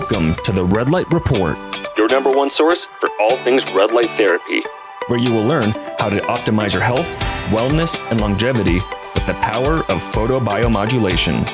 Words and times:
Welcome 0.00 0.34
to 0.44 0.52
the 0.52 0.64
Red 0.64 0.88
Light 0.88 1.12
Report, 1.12 1.58
your 1.94 2.08
number 2.08 2.32
one 2.32 2.48
source 2.48 2.86
for 2.98 3.10
all 3.20 3.36
things 3.36 3.70
red 3.72 3.92
light 3.92 4.08
therapy. 4.08 4.62
where 5.08 5.18
you 5.18 5.30
will 5.30 5.44
learn 5.44 5.72
how 5.98 6.08
to 6.08 6.20
optimize 6.22 6.72
your 6.72 6.82
health, 6.82 7.06
wellness, 7.50 8.00
and 8.10 8.18
longevity 8.18 8.80
with 9.14 9.26
the 9.26 9.34
power 9.42 9.80
of 9.90 10.00
photobiomodulation. 10.00 11.44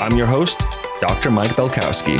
I'm 0.00 0.18
your 0.18 0.26
host, 0.26 0.64
Dr. 1.00 1.30
Mike 1.30 1.52
Belkowski. 1.52 2.18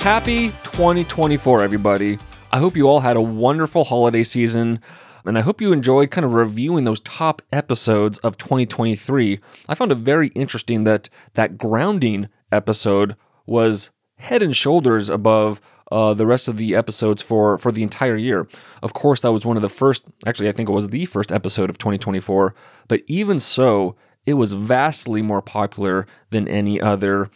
Happy 0.00 0.48
2024, 0.64 1.62
everybody. 1.62 2.18
I 2.50 2.58
hope 2.58 2.76
you 2.76 2.88
all 2.88 3.00
had 3.00 3.16
a 3.16 3.22
wonderful 3.22 3.84
holiday 3.84 4.24
season. 4.24 4.80
And 5.24 5.38
I 5.38 5.42
hope 5.42 5.60
you 5.60 5.72
enjoyed 5.72 6.10
kind 6.10 6.24
of 6.24 6.34
reviewing 6.34 6.82
those 6.82 7.00
top 7.00 7.42
episodes 7.52 8.18
of 8.18 8.36
2023. 8.38 9.38
I 9.68 9.74
found 9.76 9.92
it 9.92 9.98
very 9.98 10.28
interesting 10.28 10.82
that 10.82 11.08
that 11.34 11.56
grounding 11.58 12.28
episode 12.50 13.14
was 13.46 13.92
head 14.16 14.42
and 14.42 14.56
shoulders 14.56 15.08
above 15.08 15.60
uh, 15.92 16.14
the 16.14 16.26
rest 16.26 16.48
of 16.48 16.56
the 16.56 16.74
episodes 16.74 17.22
for 17.22 17.58
for 17.58 17.70
the 17.70 17.82
entire 17.82 18.16
year. 18.16 18.48
Of 18.82 18.92
course, 18.92 19.20
that 19.20 19.32
was 19.32 19.46
one 19.46 19.56
of 19.56 19.62
the 19.62 19.68
first. 19.68 20.04
Actually, 20.26 20.48
I 20.48 20.52
think 20.52 20.68
it 20.68 20.72
was 20.72 20.88
the 20.88 21.06
first 21.06 21.30
episode 21.30 21.70
of 21.70 21.78
2024. 21.78 22.54
But 22.88 23.02
even 23.06 23.38
so, 23.38 23.96
it 24.24 24.34
was 24.34 24.52
vastly 24.52 25.22
more 25.22 25.42
popular 25.42 26.06
than 26.30 26.48
any 26.48 26.80
other. 26.80 27.30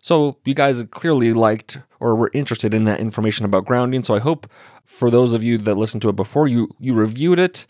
So 0.00 0.38
you 0.44 0.54
guys 0.54 0.82
clearly 0.90 1.32
liked 1.32 1.78
or 2.00 2.14
were 2.14 2.30
interested 2.34 2.74
in 2.74 2.84
that 2.84 3.00
information 3.00 3.44
about 3.44 3.64
grounding. 3.64 4.02
So 4.02 4.14
I 4.14 4.18
hope 4.18 4.48
for 4.84 5.10
those 5.10 5.32
of 5.32 5.44
you 5.44 5.58
that 5.58 5.76
listened 5.76 6.02
to 6.02 6.08
it 6.08 6.16
before, 6.16 6.48
you 6.48 6.68
you 6.78 6.94
reviewed 6.94 7.38
it. 7.38 7.66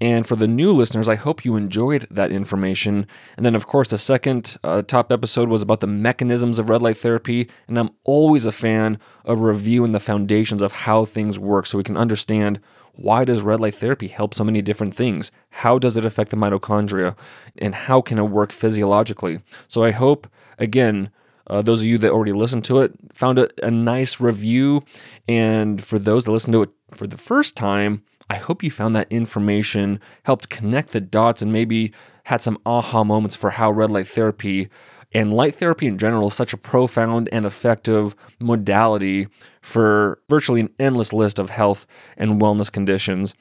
And 0.00 0.26
for 0.26 0.36
the 0.36 0.46
new 0.46 0.72
listeners, 0.72 1.08
I 1.08 1.16
hope 1.16 1.44
you 1.44 1.56
enjoyed 1.56 2.06
that 2.10 2.30
information. 2.30 3.06
And 3.36 3.44
then, 3.44 3.54
of 3.54 3.66
course, 3.66 3.90
the 3.90 3.98
second 3.98 4.56
uh, 4.62 4.82
top 4.82 5.10
episode 5.10 5.48
was 5.48 5.62
about 5.62 5.80
the 5.80 5.86
mechanisms 5.88 6.58
of 6.58 6.70
red 6.70 6.82
light 6.82 6.98
therapy. 6.98 7.48
And 7.66 7.78
I'm 7.78 7.90
always 8.04 8.44
a 8.44 8.52
fan 8.52 8.98
of 9.24 9.40
reviewing 9.40 9.92
the 9.92 10.00
foundations 10.00 10.62
of 10.62 10.72
how 10.72 11.04
things 11.04 11.38
work 11.38 11.66
so 11.66 11.78
we 11.78 11.84
can 11.84 11.96
understand 11.96 12.60
why 12.98 13.24
does 13.24 13.42
red 13.42 13.60
light 13.60 13.76
therapy 13.76 14.08
help 14.08 14.34
so 14.34 14.42
many 14.42 14.60
different 14.60 14.94
things? 14.94 15.30
How 15.50 15.78
does 15.78 15.96
it 15.96 16.04
affect 16.04 16.30
the 16.30 16.36
mitochondria? 16.36 17.16
And 17.56 17.74
how 17.74 18.00
can 18.00 18.18
it 18.18 18.24
work 18.24 18.50
physiologically? 18.50 19.40
So 19.68 19.84
I 19.84 19.92
hope, 19.92 20.26
again, 20.58 21.10
uh, 21.46 21.62
those 21.62 21.80
of 21.80 21.86
you 21.86 21.96
that 21.98 22.10
already 22.10 22.32
listened 22.32 22.64
to 22.64 22.80
it 22.80 22.92
found 23.12 23.38
it 23.38 23.58
a 23.62 23.70
nice 23.70 24.20
review. 24.20 24.84
And 25.28 25.82
for 25.82 25.98
those 25.98 26.24
that 26.24 26.32
listened 26.32 26.52
to 26.54 26.62
it 26.62 26.70
for 26.92 27.06
the 27.06 27.16
first 27.16 27.56
time, 27.56 28.02
I 28.30 28.36
hope 28.36 28.62
you 28.62 28.70
found 28.70 28.94
that 28.94 29.10
information 29.10 30.00
helped 30.24 30.50
connect 30.50 30.92
the 30.92 31.00
dots 31.00 31.40
and 31.40 31.52
maybe 31.52 31.92
had 32.24 32.42
some 32.42 32.58
aha 32.66 33.04
moments 33.04 33.36
for 33.36 33.50
how 33.50 33.70
red 33.70 33.90
light 33.90 34.06
therapy 34.06 34.68
and 35.12 35.32
light 35.32 35.54
therapy 35.54 35.86
in 35.86 35.96
general 35.96 36.28
is 36.28 36.34
such 36.34 36.52
a 36.52 36.58
profound 36.58 37.28
and 37.32 37.46
effective 37.46 38.14
modality 38.38 39.28
for 39.62 40.20
virtually 40.28 40.60
an 40.60 40.70
endless 40.78 41.12
list 41.12 41.38
of 41.38 41.50
health 41.50 41.86
and 42.16 42.40
wellness 42.40 42.70
conditions. 42.70 43.34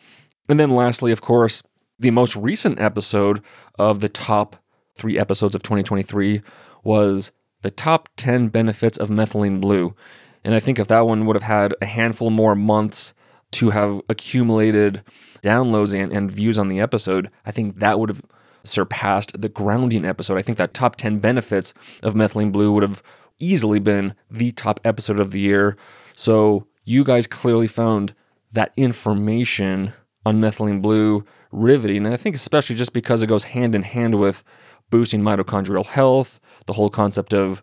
And 0.47 0.59
then, 0.59 0.71
lastly, 0.71 1.11
of 1.11 1.21
course, 1.21 1.61
the 1.99 2.11
most 2.11 2.35
recent 2.37 2.79
episode 2.79 3.41
of 3.77 3.99
the 3.99 4.07
top 4.09 4.55
three 4.95 5.19
episodes 5.19 5.55
of 5.55 5.63
2023 5.63 6.41
was 6.83 7.31
the 7.61 7.71
top 7.71 8.07
10 8.15 8.47
benefits 8.47 8.97
of 8.97 9.09
methylene 9.09 9.59
blue. 9.59 9.93
And 10.45 10.55
I 10.55 10.61
think 10.61 10.79
if 10.79 10.87
that 10.87 11.05
one 11.05 11.25
would 11.25 11.35
have 11.35 11.43
had 11.43 11.75
a 11.81 11.85
handful 11.85 12.29
more 12.29 12.55
months 12.55 13.13
to 13.51 13.69
have 13.69 14.01
accumulated 14.09 15.03
downloads 15.41 15.93
and, 15.93 16.11
and 16.11 16.31
views 16.31 16.59
on 16.59 16.67
the 16.67 16.79
episode, 16.79 17.29
I 17.45 17.51
think 17.51 17.79
that 17.79 17.99
would 17.99 18.09
have 18.09 18.21
surpassed 18.63 19.41
the 19.41 19.49
grounding 19.49 20.05
episode. 20.05 20.37
I 20.37 20.41
think 20.41 20.57
that 20.57 20.73
top 20.73 20.95
10 20.95 21.19
benefits 21.19 21.73
of 22.03 22.13
methylene 22.13 22.51
blue 22.51 22.71
would 22.71 22.83
have 22.83 23.01
easily 23.39 23.79
been 23.79 24.15
the 24.29 24.51
top 24.51 24.79
episode 24.83 25.19
of 25.19 25.31
the 25.31 25.39
year. 25.39 25.77
So 26.13 26.67
you 26.83 27.03
guys 27.03 27.27
clearly 27.27 27.67
found 27.67 28.13
that 28.51 28.73
information 28.75 29.93
on 30.25 30.41
methylene 30.41 30.81
blue 30.81 31.23
riveting. 31.51 32.05
And 32.05 32.13
I 32.13 32.17
think 32.17 32.35
especially 32.35 32.75
just 32.75 32.93
because 32.93 33.21
it 33.21 33.27
goes 33.27 33.45
hand 33.45 33.75
in 33.75 33.83
hand 33.83 34.19
with 34.19 34.43
boosting 34.89 35.21
mitochondrial 35.21 35.85
health, 35.85 36.39
the 36.65 36.73
whole 36.73 36.89
concept 36.89 37.33
of 37.33 37.61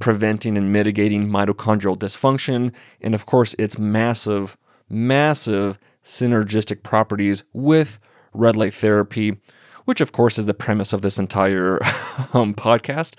preventing 0.00 0.56
and 0.56 0.72
mitigating 0.72 1.28
mitochondrial 1.28 1.96
dysfunction, 1.96 2.72
and 3.00 3.14
of 3.14 3.26
course, 3.26 3.54
its 3.54 3.78
massive, 3.78 4.56
massive 4.92 5.78
synergistic 6.04 6.82
properties 6.82 7.44
with 7.52 7.98
red 8.32 8.56
light 8.56 8.74
therapy, 8.74 9.38
which 9.84 10.00
of 10.00 10.12
course 10.12 10.38
is 10.38 10.46
the 10.46 10.54
premise 10.54 10.92
of 10.92 11.02
this 11.02 11.18
entire 11.18 11.82
um, 12.32 12.54
podcast. 12.54 13.14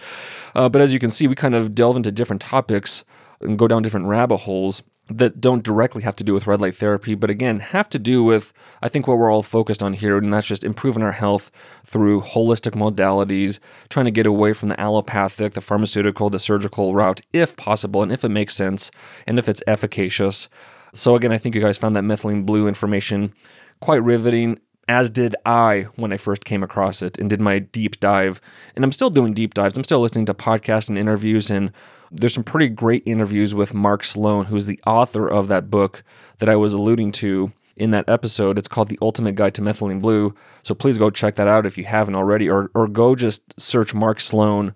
Uh, 0.56 0.70
but 0.70 0.82
as 0.82 0.94
you 0.94 1.00
can 1.00 1.10
see, 1.10 1.28
we 1.28 1.36
kind 1.36 1.56
of 1.56 1.76
delve 1.76 1.98
into 1.98 2.12
different 2.12 2.42
topics 2.42 3.04
and 3.42 3.58
go 3.60 3.68
down 3.68 3.82
different 3.82 4.08
rabbit 4.08 4.38
holes 4.38 4.84
that 5.08 5.42
don't 5.42 5.64
directly 5.64 6.02
have 6.04 6.16
to 6.16 6.24
do 6.24 6.34
with 6.34 6.48
red 6.48 6.62
light 6.62 6.76
therapy, 6.76 7.14
but 7.14 7.30
again, 7.30 7.60
have 7.60 7.90
to 7.90 8.00
do 8.00 8.24
with, 8.24 8.54
I 8.82 8.88
think, 8.88 9.06
what 9.06 9.18
we're 9.18 9.30
all 9.30 9.44
focused 9.44 9.84
on 9.84 9.94
here, 9.94 10.18
and 10.18 10.32
that's 10.32 10.48
just 10.48 10.64
improving 10.64 11.04
our 11.04 11.12
health 11.12 11.52
through 11.86 12.22
holistic 12.22 12.72
modalities, 12.72 13.60
trying 13.90 14.06
to 14.06 14.12
get 14.12 14.26
away 14.26 14.54
from 14.54 14.70
the 14.70 14.80
allopathic, 14.80 15.54
the 15.54 15.62
pharmaceutical, 15.62 16.30
the 16.30 16.40
surgical 16.40 16.96
route, 16.96 17.20
if 17.34 17.58
possible, 17.58 18.02
and 18.02 18.14
if 18.14 18.24
it 18.24 18.30
makes 18.30 18.56
sense, 18.56 18.92
and 19.28 19.38
if 19.38 19.50
it's 19.50 19.64
efficacious. 19.68 20.48
So, 20.94 21.16
again, 21.16 21.32
I 21.32 21.38
think 21.38 21.56
you 21.56 21.62
guys 21.62 21.78
found 21.78 21.96
that 21.96 22.04
methylene 22.04 22.46
blue 22.46 22.68
information 22.68 23.34
quite 23.80 24.04
riveting, 24.04 24.60
as 24.88 25.10
did 25.10 25.36
I 25.46 25.88
when 25.96 26.14
I 26.14 26.18
first 26.18 26.46
came 26.46 26.64
across 26.64 27.02
it 27.02 27.18
and 27.18 27.30
did 27.30 27.42
my 27.42 27.60
deep 27.60 28.00
dive. 28.00 28.40
And 28.76 28.86
I'm 28.86 28.92
still 28.92 29.10
doing 29.10 29.34
deep 29.34 29.54
dives. 29.54 29.78
I'm 29.78 29.84
still 29.84 30.02
listening 30.02 30.26
to 30.28 30.34
podcasts 30.34 30.90
and 30.90 30.98
interviews 30.98 31.50
and 31.50 31.72
there's 32.14 32.34
some 32.34 32.44
pretty 32.44 32.70
great 32.70 33.02
interviews 33.06 33.56
with 33.56 33.74
Mark 33.74 34.04
Sloan, 34.04 34.46
who's 34.46 34.68
the 34.68 34.80
author 34.86 35.28
of 35.28 35.48
that 35.48 35.72
book 35.72 36.04
that 36.38 36.48
I 36.48 36.56
was 36.56 36.74
alluding 36.74 37.12
to 37.14 37.52
in 37.76 37.90
that 37.90 38.08
episode. 38.08 38.60
It's 38.60 38.68
called 38.68 38.90
The 38.90 39.00
Ultimate 39.02 39.34
Guide 39.34 39.56
to 39.56 39.62
Methylene 39.62 40.02
Blue. 40.02 40.36
So 40.62 40.76
please 40.76 41.00
go 41.00 41.10
check 41.10 41.36
that 41.36 41.48
out 41.48 41.66
if 41.66 41.78
you 41.78 41.86
haven't 41.86 42.16
already, 42.16 42.48
or, 42.48 42.70
or 42.76 42.88
go 42.88 43.16
just 43.16 43.60
search 43.60 43.96
Mark 43.96 44.20
Sloan 44.20 44.76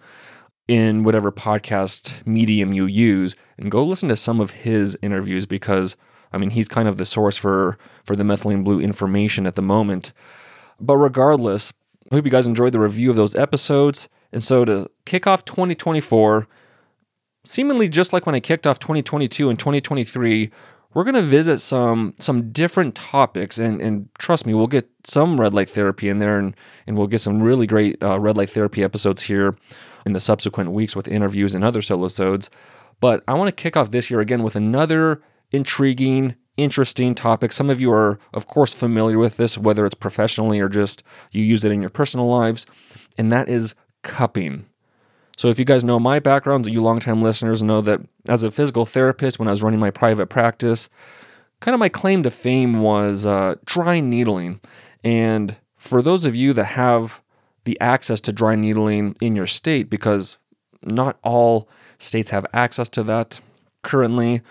in 0.67 1.03
whatever 1.03 1.31
podcast 1.31 2.25
medium 2.25 2.73
you 2.73 2.87
use 2.87 3.35
and 3.57 3.71
go 3.71 3.85
listen 3.85 4.09
to 4.09 4.15
some 4.15 4.41
of 4.41 4.51
his 4.51 4.97
interviews 5.03 5.45
because 5.45 5.95
I 6.33 6.37
mean 6.37 6.51
he's 6.51 6.67
kind 6.67 6.87
of 6.87 6.97
the 6.97 7.05
source 7.05 7.37
for 7.37 7.77
for 8.03 8.15
the 8.15 8.23
methylene 8.23 8.63
blue 8.63 8.79
information 8.79 9.45
at 9.47 9.55
the 9.55 9.61
moment. 9.61 10.13
But 10.79 10.97
regardless, 10.97 11.73
I 12.11 12.15
hope 12.15 12.25
you 12.25 12.31
guys 12.31 12.47
enjoyed 12.47 12.73
the 12.73 12.79
review 12.79 13.09
of 13.09 13.15
those 13.15 13.35
episodes. 13.35 14.07
And 14.31 14.43
so 14.43 14.65
to 14.65 14.89
kick 15.05 15.25
off 15.25 15.45
2024, 15.45 16.47
seemingly 17.45 17.89
just 17.89 18.13
like 18.13 18.25
when 18.25 18.35
I 18.35 18.39
kicked 18.39 18.67
off 18.67 18.79
2022 18.79 19.49
and 19.49 19.57
2023, 19.57 20.51
we're 20.93 21.03
going 21.03 21.15
to 21.15 21.21
visit 21.21 21.59
some 21.59 22.13
some 22.19 22.51
different 22.51 22.95
topics 22.95 23.57
and 23.57 23.81
and 23.81 24.09
trust 24.17 24.45
me, 24.45 24.53
we'll 24.53 24.67
get 24.67 24.89
some 25.03 25.39
red 25.39 25.53
light 25.53 25.69
therapy 25.69 26.09
in 26.09 26.19
there 26.19 26.39
and 26.39 26.55
and 26.85 26.97
we'll 26.97 27.07
get 27.07 27.21
some 27.21 27.41
really 27.41 27.67
great 27.67 28.01
uh, 28.01 28.19
red 28.19 28.37
light 28.37 28.49
therapy 28.49 28.83
episodes 28.83 29.23
here 29.23 29.55
in 30.05 30.13
the 30.13 30.19
subsequent 30.19 30.71
weeks 30.71 30.95
with 30.95 31.07
interviews 31.07 31.53
and 31.53 31.63
other 31.63 31.81
solosodes. 31.81 32.49
But 32.99 33.23
I 33.27 33.33
want 33.33 33.49
to 33.49 33.61
kick 33.61 33.77
off 33.77 33.91
this 33.91 34.09
year 34.09 34.21
again 34.21 34.41
with 34.41 34.55
another 34.55 35.21
intriguing, 35.51 36.35
interesting 36.57 37.15
topic. 37.15 37.51
Some 37.51 37.69
of 37.69 37.79
you 37.79 37.91
are, 37.91 38.19
of 38.33 38.47
course, 38.47 38.73
familiar 38.73 39.17
with 39.17 39.37
this, 39.37 39.57
whether 39.57 39.85
it's 39.85 39.95
professionally 39.95 40.59
or 40.59 40.69
just 40.69 41.03
you 41.31 41.43
use 41.43 41.63
it 41.63 41.71
in 41.71 41.81
your 41.81 41.89
personal 41.89 42.27
lives, 42.27 42.65
and 43.17 43.31
that 43.31 43.47
is 43.47 43.75
cupping. 44.03 44.65
So, 45.37 45.49
if 45.49 45.59
you 45.59 45.65
guys 45.65 45.83
know 45.83 45.99
my 45.99 46.19
background, 46.19 46.65
you 46.65 46.81
longtime 46.81 47.21
listeners 47.21 47.61
know 47.61 47.81
that 47.81 48.01
as 48.27 48.41
a 48.43 48.49
physical 48.49 48.85
therapist, 48.85 49.37
when 49.37 49.47
I 49.47 49.51
was 49.51 49.61
running 49.61 49.79
my 49.79 49.91
private 49.91 50.27
practice, 50.27 50.89
kind 51.59 51.73
of 51.73 51.79
my 51.79 51.89
claim 51.89 52.23
to 52.23 52.31
fame 52.31 52.81
was 52.81 53.25
uh, 53.25 53.55
dry 53.63 53.99
needling. 53.99 54.59
And 55.03 55.57
for 55.75 56.01
those 56.01 56.25
of 56.25 56.35
you 56.35 56.53
that 56.53 56.65
have 56.65 57.21
the 57.65 57.79
access 57.79 58.19
to 58.21 58.31
dry 58.31 58.55
needling 58.55 59.15
in 59.21 59.35
your 59.35 59.45
state, 59.45 59.89
because 59.89 60.37
not 60.83 61.19
all 61.23 61.69
states 61.99 62.31
have 62.31 62.45
access 62.51 62.89
to 62.89 63.03
that 63.03 63.39
currently, 63.83 64.41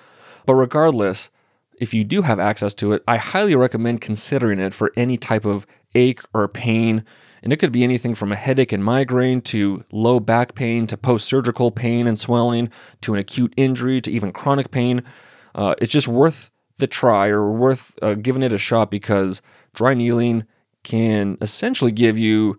but 0.46 0.54
regardless, 0.54 1.30
if 1.78 1.92
you 1.92 2.04
do 2.04 2.22
have 2.22 2.38
access 2.38 2.74
to 2.74 2.92
it, 2.92 3.02
I 3.06 3.16
highly 3.16 3.54
recommend 3.54 4.00
considering 4.00 4.58
it 4.58 4.72
for 4.72 4.92
any 4.96 5.16
type 5.16 5.44
of 5.44 5.66
ache 5.94 6.22
or 6.32 6.48
pain. 6.48 7.04
And 7.42 7.52
it 7.52 7.58
could 7.58 7.72
be 7.72 7.84
anything 7.84 8.14
from 8.14 8.32
a 8.32 8.36
headache 8.36 8.72
and 8.72 8.82
migraine 8.82 9.40
to 9.42 9.84
low 9.92 10.18
back 10.18 10.54
pain 10.54 10.86
to 10.86 10.96
post 10.96 11.28
surgical 11.28 11.70
pain 11.70 12.06
and 12.06 12.18
swelling 12.18 12.70
to 13.02 13.12
an 13.14 13.20
acute 13.20 13.52
injury 13.56 14.00
to 14.00 14.10
even 14.10 14.32
chronic 14.32 14.70
pain. 14.70 15.02
Uh, 15.54 15.74
it's 15.78 15.92
just 15.92 16.08
worth 16.08 16.50
the 16.78 16.86
try 16.86 17.28
or 17.28 17.50
worth 17.50 17.92
uh, 18.02 18.14
giving 18.14 18.42
it 18.42 18.52
a 18.52 18.58
shot 18.58 18.90
because 18.90 19.42
dry 19.74 19.94
needling 19.94 20.44
can 20.82 21.36
essentially 21.40 21.92
give 21.92 22.18
you 22.18 22.58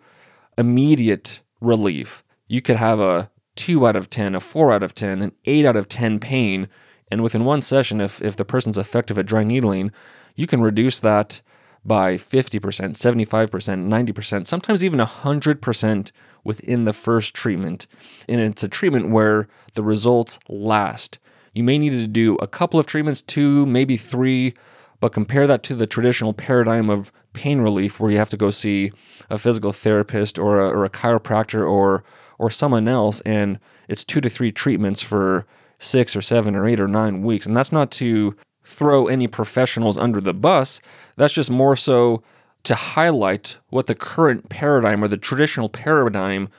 immediate 0.58 1.42
relief. 1.62 2.24
You 2.48 2.62
could 2.62 2.78
have 2.78 3.00
a 3.00 3.30
2 3.56 3.88
out 3.88 3.96
of 3.96 4.10
10, 4.10 4.36
a 4.36 4.40
4 4.40 4.72
out 4.72 4.84
of 4.84 4.94
10, 4.94 5.22
an 5.22 5.32
8 5.46 5.66
out 5.66 5.76
of 5.76 5.88
10 5.88 6.20
pain 6.20 6.68
and 7.10 7.24
within 7.24 7.46
one 7.46 7.62
session, 7.62 8.02
if, 8.02 8.22
if 8.22 8.36
the 8.36 8.46
person's 8.46 8.78
effective 8.78 9.18
at 9.18 9.26
dry 9.26 9.44
needling, 9.44 9.92
you 10.36 10.48
can 10.48 10.62
reduce 10.62 11.00
that 11.00 11.42
by 11.86 12.16
50%, 12.16 12.60
75%, 12.60 13.50
90%, 13.50 14.48
sometimes 14.48 14.84
even 14.84 15.00
100% 15.00 16.12
within 16.44 16.86
the 16.86 16.94
first 16.94 17.34
treatment. 17.34 17.88
And 18.28 18.42
it's 18.42 18.64
a 18.64 18.68
treatment 18.68 19.10
where 19.10 19.48
the 19.74 19.84
results 19.84 20.38
last. 20.50 21.20
You 21.54 21.64
may 21.64 21.78
need 21.78 21.92
to 21.92 22.08
do 22.08 22.36
a 22.36 22.48
couple 22.48 22.80
of 22.80 22.86
treatments, 22.86 23.22
two, 23.22 23.66
maybe 23.66 23.96
three, 23.98 24.54
but 25.00 25.14
compare 25.14 25.48
that 25.48 25.64
to 25.64 25.76
the 25.76 25.88
traditional 25.88 26.34
paradigm 26.34 26.90
of 26.90 27.12
pain 27.34 27.62
relief 27.62 28.00
where 28.00 28.12
you 28.12 28.18
have 28.18 28.30
to 28.32 28.38
go 28.38 28.50
see 28.50 28.92
a 29.30 29.38
physical 29.38 29.72
therapist 29.72 30.40
or 30.40 30.60
a, 30.60 30.70
or 30.70 30.86
a 30.86 30.90
chiropractor 30.90 31.70
or 31.70 32.04
or 32.40 32.50
someone 32.50 32.88
else 32.88 33.22
and 33.22 33.60
it's 33.88 34.04
two 34.04 34.20
to 34.22 34.30
three 34.30 34.52
treatments 34.52 35.02
for 35.02 35.46
six 35.80 36.16
or 36.16 36.22
seven 36.22 36.56
or 36.56 36.68
eight 36.68 36.80
or 36.80 36.88
nine 36.88 37.22
weeks. 37.24 37.46
And 37.46 37.56
that's 37.56 37.72
not 37.72 37.92
to 37.92 38.36
throw 38.64 39.08
any 39.08 39.28
professionals 39.28 39.98
under 39.98 40.20
the 40.20 40.34
bus. 40.34 40.82
That's 41.16 41.34
just 41.34 41.50
more 41.50 41.76
so 41.76 42.24
to 42.64 42.76
highlight 42.76 43.60
what 43.70 43.88
the 43.88 43.96
current 43.96 44.50
paradigm 44.50 45.04
or 45.04 45.08
the 45.08 45.18
traditional 45.18 45.70
paradigm 45.70 46.50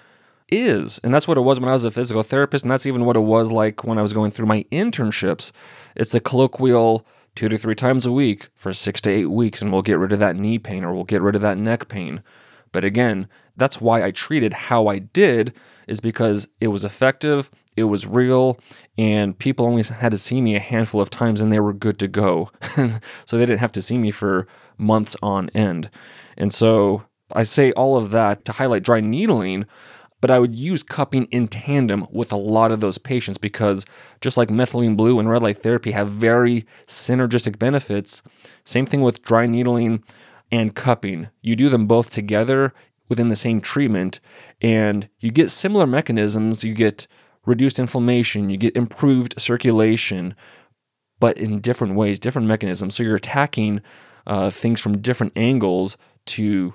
is. 0.50 0.98
And 1.04 1.12
that's 1.12 1.28
what 1.28 1.36
it 1.36 1.42
was 1.42 1.60
when 1.60 1.68
I 1.68 1.72
was 1.72 1.84
a 1.84 1.90
physical 1.90 2.22
therapist. 2.22 2.64
And 2.64 2.72
that's 2.72 2.86
even 2.86 3.04
what 3.04 3.16
it 3.16 3.20
was 3.20 3.50
like 3.50 3.84
when 3.84 3.98
I 3.98 4.02
was 4.02 4.14
going 4.14 4.30
through 4.30 4.46
my 4.46 4.64
internships. 4.72 5.52
It's 5.94 6.12
the 6.12 6.20
colloquial 6.20 7.06
two 7.34 7.48
to 7.48 7.58
three 7.58 7.74
times 7.74 8.06
a 8.06 8.12
week 8.12 8.48
for 8.54 8.72
six 8.72 9.00
to 9.02 9.10
eight 9.10 9.26
weeks, 9.26 9.62
and 9.62 9.70
we'll 9.70 9.82
get 9.82 9.98
rid 9.98 10.12
of 10.12 10.18
that 10.18 10.34
knee 10.36 10.58
pain 10.58 10.84
or 10.84 10.92
we'll 10.92 11.04
get 11.04 11.22
rid 11.22 11.36
of 11.36 11.42
that 11.42 11.58
neck 11.58 11.88
pain. 11.88 12.22
But 12.72 12.84
again, 12.84 13.28
that's 13.56 13.80
why 13.80 14.02
I 14.02 14.10
treated 14.10 14.52
how 14.54 14.88
I 14.88 14.98
did, 14.98 15.52
is 15.86 16.00
because 16.00 16.48
it 16.60 16.68
was 16.68 16.84
effective, 16.84 17.50
it 17.76 17.84
was 17.84 18.06
real, 18.06 18.58
and 18.98 19.38
people 19.38 19.64
only 19.64 19.84
had 19.84 20.10
to 20.10 20.18
see 20.18 20.42
me 20.42 20.56
a 20.56 20.60
handful 20.60 21.00
of 21.00 21.08
times 21.08 21.40
and 21.40 21.52
they 21.52 21.60
were 21.60 21.72
good 21.72 22.00
to 22.00 22.08
go. 22.08 22.50
so 23.24 23.38
they 23.38 23.46
didn't 23.46 23.60
have 23.60 23.72
to 23.72 23.82
see 23.82 23.96
me 23.96 24.10
for 24.10 24.48
months 24.76 25.16
on 25.22 25.50
end. 25.50 25.88
And 26.36 26.52
so 26.52 27.04
I 27.32 27.44
say 27.44 27.70
all 27.72 27.96
of 27.96 28.10
that 28.10 28.44
to 28.46 28.52
highlight 28.52 28.82
dry 28.82 29.00
needling, 29.00 29.66
but 30.20 30.32
I 30.32 30.40
would 30.40 30.58
use 30.58 30.82
cupping 30.82 31.26
in 31.26 31.46
tandem 31.46 32.08
with 32.10 32.32
a 32.32 32.36
lot 32.36 32.72
of 32.72 32.80
those 32.80 32.98
patients 32.98 33.38
because 33.38 33.86
just 34.20 34.36
like 34.36 34.48
methylene 34.48 34.96
blue 34.96 35.20
and 35.20 35.30
red 35.30 35.42
light 35.42 35.62
therapy 35.62 35.92
have 35.92 36.10
very 36.10 36.66
synergistic 36.88 37.56
benefits, 37.56 38.22
same 38.64 38.84
thing 38.84 39.02
with 39.02 39.22
dry 39.22 39.46
needling 39.46 40.02
and 40.50 40.74
cupping. 40.74 41.28
You 41.40 41.54
do 41.54 41.68
them 41.68 41.86
both 41.86 42.10
together 42.10 42.74
within 43.08 43.28
the 43.28 43.36
same 43.36 43.60
treatment 43.60 44.18
and 44.60 45.08
you 45.20 45.30
get 45.30 45.50
similar 45.50 45.86
mechanisms. 45.86 46.64
You 46.64 46.74
get 46.74 47.06
reduced 47.48 47.78
inflammation, 47.78 48.50
you 48.50 48.58
get 48.58 48.76
improved 48.76 49.40
circulation, 49.40 50.34
but 51.18 51.38
in 51.38 51.60
different 51.60 51.94
ways, 51.94 52.18
different 52.18 52.46
mechanisms. 52.46 52.94
So 52.94 53.02
you're 53.02 53.16
attacking 53.16 53.80
uh, 54.26 54.50
things 54.50 54.80
from 54.80 55.00
different 55.00 55.32
angles 55.34 55.96
to 56.26 56.74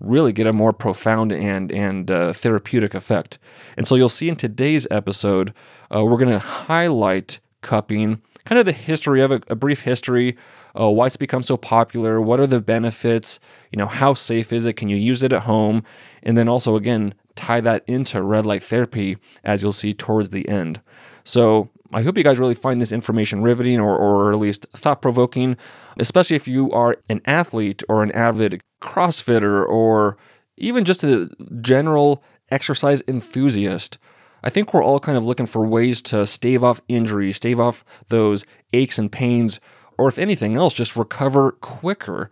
really 0.00 0.32
get 0.32 0.46
a 0.46 0.52
more 0.52 0.72
profound 0.72 1.32
and 1.32 1.72
and 1.72 2.10
uh, 2.10 2.32
therapeutic 2.32 2.94
effect. 2.94 3.38
And 3.76 3.86
so 3.86 3.94
you'll 3.94 4.08
see 4.08 4.28
in 4.28 4.36
today's 4.36 4.86
episode, 4.90 5.54
uh, 5.94 6.04
we're 6.04 6.18
going 6.18 6.30
to 6.30 6.38
highlight 6.38 7.38
cupping, 7.62 8.20
kind 8.44 8.58
of 8.58 8.64
the 8.64 8.72
history 8.72 9.20
of 9.20 9.30
a 9.30 9.56
brief 9.56 9.80
history, 9.80 10.36
uh, 10.78 10.90
why 10.90 11.06
it's 11.06 11.16
become 11.16 11.42
so 11.42 11.56
popular, 11.56 12.20
what 12.20 12.40
are 12.40 12.46
the 12.46 12.60
benefits, 12.60 13.40
you 13.70 13.78
know, 13.78 13.86
how 13.86 14.14
safe 14.14 14.52
is 14.52 14.66
it, 14.66 14.74
can 14.74 14.88
you 14.88 14.96
use 14.96 15.22
it 15.22 15.32
at 15.32 15.42
home, 15.42 15.84
and 16.22 16.36
then 16.36 16.48
also 16.48 16.76
again 16.76 17.14
tie 17.38 17.60
that 17.60 17.84
into 17.86 18.20
red 18.20 18.44
light 18.44 18.62
therapy 18.62 19.16
as 19.44 19.62
you'll 19.62 19.72
see 19.72 19.94
towards 19.94 20.30
the 20.30 20.46
end. 20.48 20.80
So 21.22 21.70
I 21.92 22.02
hope 22.02 22.18
you 22.18 22.24
guys 22.24 22.40
really 22.40 22.54
find 22.54 22.80
this 22.80 22.92
information 22.92 23.42
riveting 23.42 23.80
or, 23.80 23.96
or 23.96 24.32
at 24.32 24.38
least 24.38 24.66
thought 24.74 25.00
provoking, 25.00 25.56
especially 25.98 26.36
if 26.36 26.48
you 26.48 26.70
are 26.72 26.96
an 27.08 27.22
athlete 27.24 27.82
or 27.88 28.02
an 28.02 28.10
avid 28.12 28.60
CrossFitter 28.82 29.66
or 29.66 30.16
even 30.56 30.84
just 30.84 31.04
a 31.04 31.30
general 31.60 32.22
exercise 32.50 33.02
enthusiast. 33.06 33.98
I 34.42 34.50
think 34.50 34.74
we're 34.74 34.84
all 34.84 35.00
kind 35.00 35.16
of 35.16 35.24
looking 35.24 35.46
for 35.46 35.66
ways 35.66 36.02
to 36.02 36.26
stave 36.26 36.64
off 36.64 36.80
injury, 36.88 37.32
stave 37.32 37.60
off 37.60 37.84
those 38.08 38.44
aches 38.72 38.98
and 38.98 39.10
pains, 39.10 39.60
or 39.96 40.08
if 40.08 40.18
anything 40.18 40.56
else, 40.56 40.74
just 40.74 40.96
recover 40.96 41.52
quicker 41.52 42.30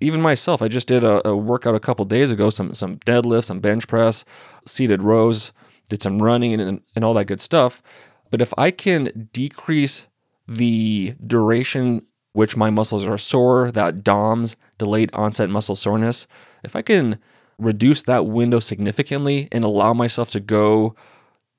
even 0.00 0.20
myself, 0.20 0.62
I 0.62 0.68
just 0.68 0.88
did 0.88 1.04
a, 1.04 1.26
a 1.28 1.36
workout 1.36 1.74
a 1.74 1.80
couple 1.80 2.04
days 2.04 2.30
ago, 2.30 2.50
some 2.50 2.74
some 2.74 2.98
deadlifts, 2.98 3.44
some 3.44 3.60
bench 3.60 3.86
press, 3.86 4.24
seated 4.66 5.02
rows, 5.02 5.52
did 5.88 6.02
some 6.02 6.20
running 6.20 6.60
and, 6.60 6.80
and 6.94 7.04
all 7.04 7.14
that 7.14 7.26
good 7.26 7.40
stuff. 7.40 7.82
But 8.30 8.40
if 8.40 8.52
I 8.58 8.70
can 8.70 9.28
decrease 9.32 10.06
the 10.46 11.14
duration 11.26 12.06
which 12.32 12.56
my 12.56 12.70
muscles 12.70 13.06
are 13.06 13.18
sore, 13.18 13.72
that 13.72 14.04
DOMS, 14.04 14.56
delayed 14.76 15.10
onset 15.12 15.50
muscle 15.50 15.76
soreness, 15.76 16.26
if 16.62 16.76
I 16.76 16.82
can 16.82 17.18
reduce 17.58 18.02
that 18.04 18.26
window 18.26 18.60
significantly 18.60 19.48
and 19.50 19.64
allow 19.64 19.92
myself 19.92 20.30
to 20.30 20.40
go 20.40 20.94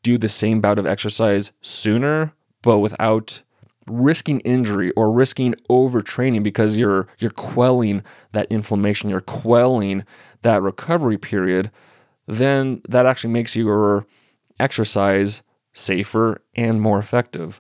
do 0.04 0.18
the 0.18 0.30
same 0.30 0.62
bout 0.62 0.80
of 0.80 0.88
exercise 0.88 1.52
sooner, 1.62 2.34
but 2.62 2.80
without 2.80 3.44
risking 3.90 4.40
injury 4.42 4.92
or 4.92 5.12
risking 5.12 5.56
overtraining 5.70 6.44
because 6.44 6.78
you're 6.78 7.08
you're 7.18 7.32
quelling 7.32 8.04
that 8.32 8.48
inflammation, 8.50 9.10
you're 9.10 9.22
quelling 9.22 10.06
that 10.42 10.62
recovery 10.62 11.18
period, 11.18 11.72
then 12.28 12.82
that 12.88 13.06
actually 13.06 13.32
makes 13.34 13.56
your 13.56 14.06
exercise 14.60 15.44
safer 15.74 16.42
and 16.56 16.82
more 16.82 17.00
effective. 17.00 17.60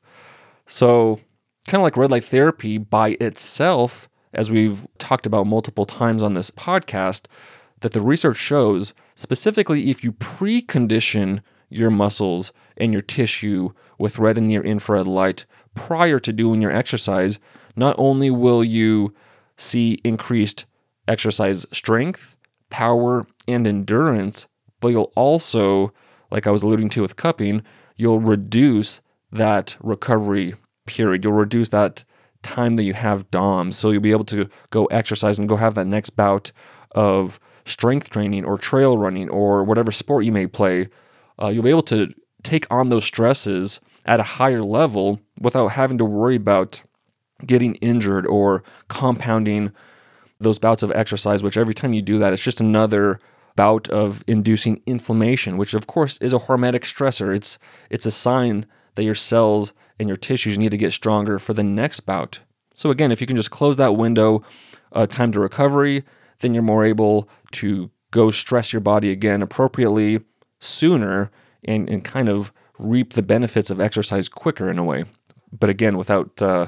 So, 0.66 1.20
kind 1.68 1.82
of 1.82 1.84
like 1.84 1.98
red 1.98 2.12
light 2.12 2.24
therapy 2.24 2.78
by 2.78 3.18
itself, 3.20 4.10
as 4.34 4.52
we've 4.52 4.88
talked 4.98 5.26
about 5.26 5.48
multiple 5.48 5.86
times 5.86 6.22
on 6.22 6.34
this 6.34 6.52
podcast, 6.52 7.26
that 7.80 7.94
the 7.94 8.02
research 8.02 8.38
shows 8.38 8.94
specifically 9.16 9.90
if 9.90 10.04
you 10.04 10.12
precondition 10.12 11.42
your 11.70 11.90
muscles 11.90 12.52
and 12.78 12.92
your 12.92 13.02
tissue 13.02 13.70
with 13.98 14.20
red 14.20 14.38
and 14.38 14.48
near 14.48 14.62
infrared 14.62 15.08
light 15.08 15.46
prior 15.76 16.20
to 16.20 16.34
doing 16.34 16.62
your 16.62 16.72
exercise, 16.72 17.40
not 17.76 17.96
only 17.98 18.30
will 18.30 18.64
you 18.64 19.14
see 19.58 20.00
increased 20.04 20.66
exercise 21.08 21.66
strength, 21.72 22.36
power, 22.70 23.26
and 23.48 23.66
endurance, 23.68 24.48
but 24.80 24.90
you'll 24.90 25.12
also, 25.16 25.94
like 26.32 26.48
I 26.48 26.52
was 26.52 26.64
alluding 26.64 26.90
to 26.90 27.02
with 27.02 27.16
cupping, 27.16 27.64
you'll 27.96 28.20
reduce 28.20 29.02
that 29.32 29.78
recovery 29.82 30.56
period. 30.86 31.24
You'll 31.24 31.34
reduce 31.34 31.70
that 31.70 32.04
time 32.42 32.76
that 32.78 32.84
you 32.84 32.94
have 32.94 33.30
DOMs. 33.32 33.78
So 33.78 33.92
you'll 33.92 34.02
be 34.02 34.12
able 34.12 34.26
to 34.26 34.50
go 34.70 34.86
exercise 34.86 35.40
and 35.40 35.50
go 35.50 35.58
have 35.58 35.76
that 35.76 35.86
next 35.86 36.12
bout 36.12 36.52
of 36.92 37.40
strength 37.66 38.10
training 38.10 38.46
or 38.46 38.58
trail 38.58 38.98
running 38.98 39.30
or 39.30 39.64
whatever 39.64 39.92
sport 39.92 40.26
you 40.26 40.32
may 40.32 40.48
play. 40.48 40.88
Uh, 41.42 41.50
you'll 41.50 41.64
be 41.64 41.70
able 41.70 41.84
to 41.84 42.14
take 42.44 42.66
on 42.72 42.90
those 42.90 43.06
stresses 43.06 43.80
at 44.10 44.20
a 44.20 44.24
higher 44.24 44.64
level 44.64 45.22
without 45.40 45.68
having 45.68 46.00
to 46.00 46.04
worry 46.04 46.36
about 46.36 46.82
getting 47.46 47.76
injured 47.76 48.26
or 48.26 48.64
compounding 48.88 49.72
those 50.40 50.58
bouts 50.58 50.82
of 50.82 50.92
exercise, 50.94 51.44
which 51.44 51.58
every 51.58 51.76
time 51.76 51.94
you 51.94 52.02
do 52.02 52.18
that, 52.18 52.34
it's 52.34 52.42
just 52.42 52.60
another 52.60 53.20
bout 53.56 53.88
of 53.90 54.24
inducing 54.26 54.82
inflammation, 54.88 55.58
which 55.58 55.76
of 55.76 55.86
course 55.86 56.18
is 56.18 56.34
a 56.34 56.40
hormetic 56.40 56.82
stressor. 56.82 57.36
It's 57.36 57.60
it's 57.92 58.08
a 58.08 58.12
sign 58.12 58.66
that 58.96 59.04
your 59.04 59.16
cells 59.16 59.74
and 60.00 60.10
your 60.10 60.16
tissues 60.16 60.58
need 60.58 60.72
to 60.72 60.78
get 60.78 60.92
stronger 60.92 61.38
for 61.38 61.54
the 61.54 61.64
next 61.64 62.00
bout. 62.02 62.40
So 62.74 62.90
again, 62.90 63.12
if 63.12 63.22
you 63.22 63.28
can 63.28 63.36
just 63.36 63.52
close 63.52 63.78
that 63.78 63.96
window, 63.96 64.42
uh, 64.92 65.06
time 65.06 65.32
to 65.34 65.40
recovery, 65.40 66.04
then 66.40 66.56
you're 66.56 66.64
more 66.64 66.84
able 66.84 67.30
to 67.52 67.92
go 68.10 68.32
stress 68.32 68.74
your 68.74 68.80
body 68.80 69.12
again 69.12 69.44
appropriately 69.44 70.22
sooner 70.60 71.30
and, 71.64 71.88
and 71.90 72.04
kind 72.04 72.28
of 72.28 72.52
reap 72.80 73.14
the 73.14 73.22
benefits 73.22 73.70
of 73.70 73.80
exercise 73.80 74.30
quicker 74.30 74.70
in 74.70 74.80
a 74.80 74.84
way, 74.84 75.06
but 75.58 75.70
again, 75.70 75.98
without 75.98 76.42
uh, 76.42 76.68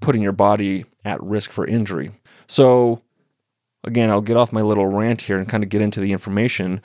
putting 0.00 0.22
your 0.22 0.32
body 0.32 0.84
at 1.04 1.22
risk 1.22 1.50
for 1.50 1.66
injury. 1.66 2.12
So, 2.46 3.02
again, 3.84 4.10
I'll 4.10 4.20
get 4.20 4.36
off 4.36 4.52
my 4.52 4.62
little 4.62 4.86
rant 4.86 5.22
here 5.22 5.36
and 5.36 5.48
kind 5.48 5.62
of 5.62 5.68
get 5.68 5.82
into 5.82 6.00
the 6.00 6.12
information, 6.12 6.80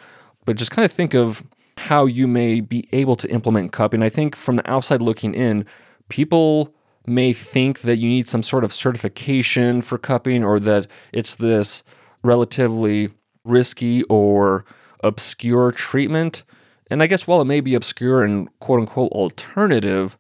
but 0.46 0.58
just 0.58 0.72
kind 0.72 0.86
of 0.86 0.92
think 0.92 1.14
of 1.14 1.44
how 1.78 2.06
you 2.06 2.28
may 2.28 2.60
be 2.60 2.88
able 2.92 3.16
to 3.16 3.30
implement 3.32 3.72
cupping. 3.72 4.04
I 4.04 4.10
think 4.10 4.36
from 4.36 4.56
the 4.56 4.70
outside 4.70 5.02
looking 5.02 5.34
in, 5.34 5.66
people 6.10 6.74
may 7.06 7.34
think 7.34 7.82
that 7.82 7.98
you 7.98 8.10
need 8.10 8.28
some 8.28 8.44
sort 8.44 8.64
of 8.64 8.74
certification 8.74 9.82
for 9.82 9.98
cupping 9.98 10.44
or 10.44 10.60
that 10.60 10.88
it's 11.12 11.36
this 11.36 11.84
relatively 12.24 13.10
risky 13.44 14.04
or 14.04 14.66
obscure 15.04 15.72
treatment. 15.72 16.44
And 16.92 17.02
I 17.02 17.08
guess 17.08 17.26
while 17.26 17.42
it 17.42 17.46
may 17.46 17.62
be 17.62 17.74
obscure 17.74 18.22
and 18.22 18.50
quote 18.60 18.82
unquote 18.82 19.14
alternative, 19.14 20.18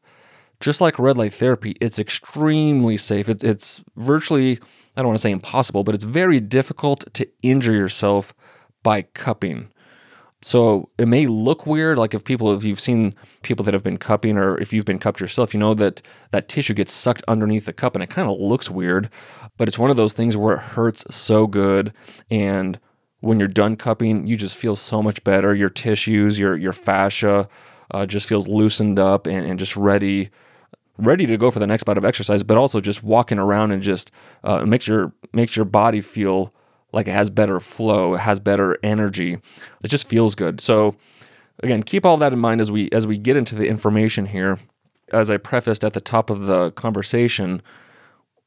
just 0.62 0.80
like 0.80 0.98
red 0.98 1.18
light 1.18 1.34
therapy, 1.34 1.75
it's 1.82 2.00
extremely 2.00 2.96
safe. 2.96 3.28
It, 3.28 3.44
it's 3.44 3.84
virtually, 3.98 4.58
I 4.96 5.01
don't 5.01 5.08
want 5.08 5.18
to 5.18 5.22
say 5.22 5.32
impossible, 5.32 5.84
but 5.84 5.94
it's 5.94 6.06
very 6.06 6.40
difficult 6.40 7.13
to 7.13 7.28
injure 7.44 7.74
yourself 7.74 8.34
by 8.84 9.01
cupping. 9.01 9.68
So 10.44 10.90
it 10.98 11.08
may 11.08 11.28
look 11.28 11.68
weird, 11.68 12.00
like 12.00 12.13
if 12.13 12.24
people, 12.24 12.56
if 12.56 12.63
you've 12.63 12.80
seen 12.80 13.13
people 13.44 13.66
that 13.66 13.74
have 13.74 13.84
been 13.84 13.98
cupping, 13.98 14.38
or 14.38 14.58
if 14.60 14.72
you've 14.72 14.86
been 14.86 14.98
cupped 14.98 15.20
yourself, 15.20 15.54
you 15.54 15.60
know 15.60 15.74
that 15.74 16.01
that 16.32 16.48
tissue 16.48 16.74
gets 16.74 16.92
sucked 16.94 17.22
underneath 17.28 17.66
the 17.66 17.74
cup, 17.74 17.96
and 17.96 18.04
it 18.04 18.10
kind 18.10 18.30
of 18.30 18.40
looks 18.40 18.70
weird. 18.70 19.10
But 19.58 19.68
it's 19.68 19.78
one 19.78 19.92
of 19.92 19.98
those 19.98 20.13
things 20.13 20.36
where 20.36 20.56
it 20.56 20.62
hurts 20.62 21.13
so 21.13 21.46
good, 21.46 21.94
and 22.32 22.80
when 23.22 23.40
you're 23.40 23.48
done 23.48 23.75
cupping, 23.75 24.28
you 24.28 24.36
just 24.36 24.58
feel 24.58 24.75
so 24.75 25.01
much 25.01 25.24
better. 25.24 25.56
Your 25.56 25.70
tissues, 25.70 26.38
your 26.38 26.58
your 26.58 26.74
fascia, 26.74 27.48
uh, 27.92 28.06
just 28.06 28.28
feels 28.28 28.48
loosened 28.48 29.00
up 29.00 29.25
and, 29.25 29.46
and 29.46 29.58
just 29.58 29.78
ready 29.78 30.30
ready 30.98 31.25
to 31.25 31.38
go 31.38 31.50
for 31.50 31.60
the 31.60 31.68
next 31.68 31.84
bout 31.84 31.98
of 31.98 32.06
exercise, 32.06 32.44
but 32.44 32.58
also 32.58 32.80
just 32.80 33.04
walking 33.04 33.40
around 33.40 33.72
and 33.72 33.82
just 33.82 34.12
uh, 34.44 34.66
makes 34.66 34.88
your 34.88 35.13
makes 35.34 35.56
your 35.56 35.66
body 35.66 36.01
feel 36.01 36.54
like 36.92 37.08
it 37.08 37.13
has 37.13 37.30
better 37.30 37.60
flow, 37.60 38.16
it 38.16 38.20
has 38.20 38.40
better 38.40 38.78
energy. 38.84 39.38
It 39.84 39.88
just 39.88 40.08
feels 40.08 40.36
good. 40.36 40.60
So 40.60 40.96
again, 41.63 41.84
keep 41.84 42.06
all 42.06 42.18
that 42.18 42.34
in 42.34 42.40
mind 42.40 42.60
as 42.60 42.72
we 42.72 42.90
as 42.92 43.08
we 43.08 43.18
get 43.18 43.38
into 43.38 43.56
the 43.56 43.68
information 43.68 44.28
here. 44.28 44.60
As 45.12 45.30
I 45.30 45.36
prefaced 45.38 45.84
at 45.84 45.92
the 45.94 46.00
top 46.00 46.30
of 46.30 46.46
the 46.46 46.72
conversation, 46.72 47.62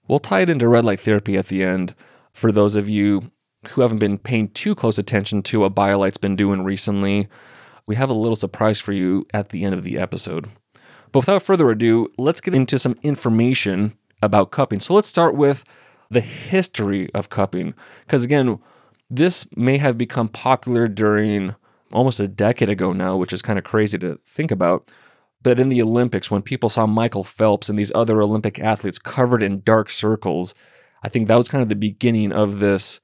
we'll 0.09 0.19
tie 0.19 0.41
it 0.41 0.51
into 0.51 0.67
red 0.67 0.85
light 0.85 1.01
therapy 1.01 1.37
at 1.37 1.49
the 1.49 1.63
end 1.63 1.95
for 2.33 2.51
those 2.51 2.75
of 2.75 2.89
you 2.89 3.31
who 3.69 3.81
haven't 3.83 3.99
been 3.99 4.19
paying 4.19 4.49
too 4.49 4.75
close 4.75 4.99
attention 4.99 5.43
to 5.43 5.61
what 5.61 5.75
BioLight's 5.75 6.19
been 6.19 6.37
doing 6.37 6.63
recently. 6.63 7.29
We 7.87 7.97
have 7.97 8.11
a 8.11 8.15
little 8.15 8.37
surprise 8.37 8.81
for 8.81 8.93
you 8.93 9.27
at 9.33 9.51
the 9.51 9.65
end 9.65 9.75
of 9.75 9.83
the 9.83 9.99
episode. 9.99 10.49
But 11.13 11.21
without 11.21 11.43
further 11.43 11.71
ado, 11.71 12.09
let's 12.19 12.41
get 12.41 12.55
into 12.55 12.79
some 12.79 12.97
information 13.03 13.97
about 14.23 14.51
cupping. 14.51 14.81
So 14.81 14.95
let's 14.95 15.09
start 15.09 15.37
with 15.37 15.65
the 16.11 16.21
history 16.21 17.09
of 17.15 17.29
cupping. 17.29 17.75
Because 18.07 18.25
again, 18.25 18.59
this 19.11 19.47
may 19.57 19.79
have 19.79 19.99
become 19.99 20.29
popular 20.29 20.89
during 20.89 21.55
almost 21.93 22.21
a 22.21 22.29
decade 22.29 22.71
ago 22.71 22.93
now, 22.93 23.17
which 23.17 23.33
is 23.33 23.43
kind 23.43 23.59
of 23.59 23.65
crazy 23.65 23.99
to 23.99 24.19
think 24.27 24.51
about. 24.51 24.91
But 25.43 25.61
in 25.61 25.69
the 25.69 25.83
Olympics, 25.83 26.31
when 26.31 26.43
people 26.43 26.71
saw 26.71 26.87
Michael 26.87 27.23
Phelps 27.23 27.69
and 27.69 27.79
these 27.79 27.93
other 27.95 28.21
Olympic 28.21 28.59
athletes 28.59 28.99
covered 28.99 29.43
in 29.43 29.61
dark 29.61 29.91
circles, 29.91 30.55
I 31.03 31.09
think 31.09 31.29
that 31.29 31.37
was 31.37 31.49
kind 31.49 31.63
of 31.63 31.69
the 31.69 31.77
beginning 31.77 32.33
of 32.33 32.61
this 32.61 33.01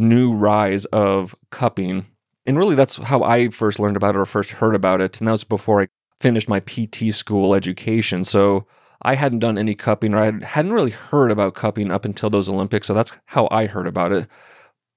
new 0.00 0.32
rise 0.32 0.84
of 0.86 1.34
cupping. 1.50 2.06
And 2.46 2.58
really, 2.58 2.74
that's 2.74 2.96
how 2.96 3.22
I 3.22 3.48
first 3.48 3.78
learned 3.78 3.96
about 3.96 4.14
it 4.14 4.18
or 4.18 4.24
first 4.24 4.52
heard 4.52 4.74
about 4.74 5.00
it. 5.00 5.20
And 5.20 5.28
that 5.28 5.32
was 5.32 5.44
before 5.44 5.82
I 5.82 5.88
finished 6.20 6.48
my 6.48 6.60
PT 6.60 7.12
school 7.12 7.54
education. 7.54 8.24
So 8.24 8.66
I 9.02 9.14
hadn't 9.14 9.38
done 9.38 9.58
any 9.58 9.74
cupping 9.74 10.14
or 10.14 10.18
I 10.18 10.44
hadn't 10.44 10.72
really 10.72 10.90
heard 10.90 11.30
about 11.30 11.54
cupping 11.54 11.90
up 11.90 12.04
until 12.04 12.30
those 12.30 12.48
Olympics. 12.48 12.86
So 12.86 12.94
that's 12.94 13.18
how 13.26 13.48
I 13.50 13.66
heard 13.66 13.86
about 13.86 14.12
it. 14.12 14.26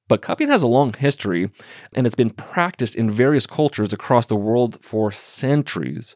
But 0.07 0.21
cupping 0.21 0.49
has 0.49 0.63
a 0.63 0.67
long 0.67 0.93
history 0.93 1.49
and 1.93 2.05
it's 2.05 2.15
been 2.15 2.29
practiced 2.29 2.95
in 2.95 3.09
various 3.09 3.47
cultures 3.47 3.93
across 3.93 4.27
the 4.27 4.35
world 4.35 4.83
for 4.83 5.11
centuries. 5.11 6.15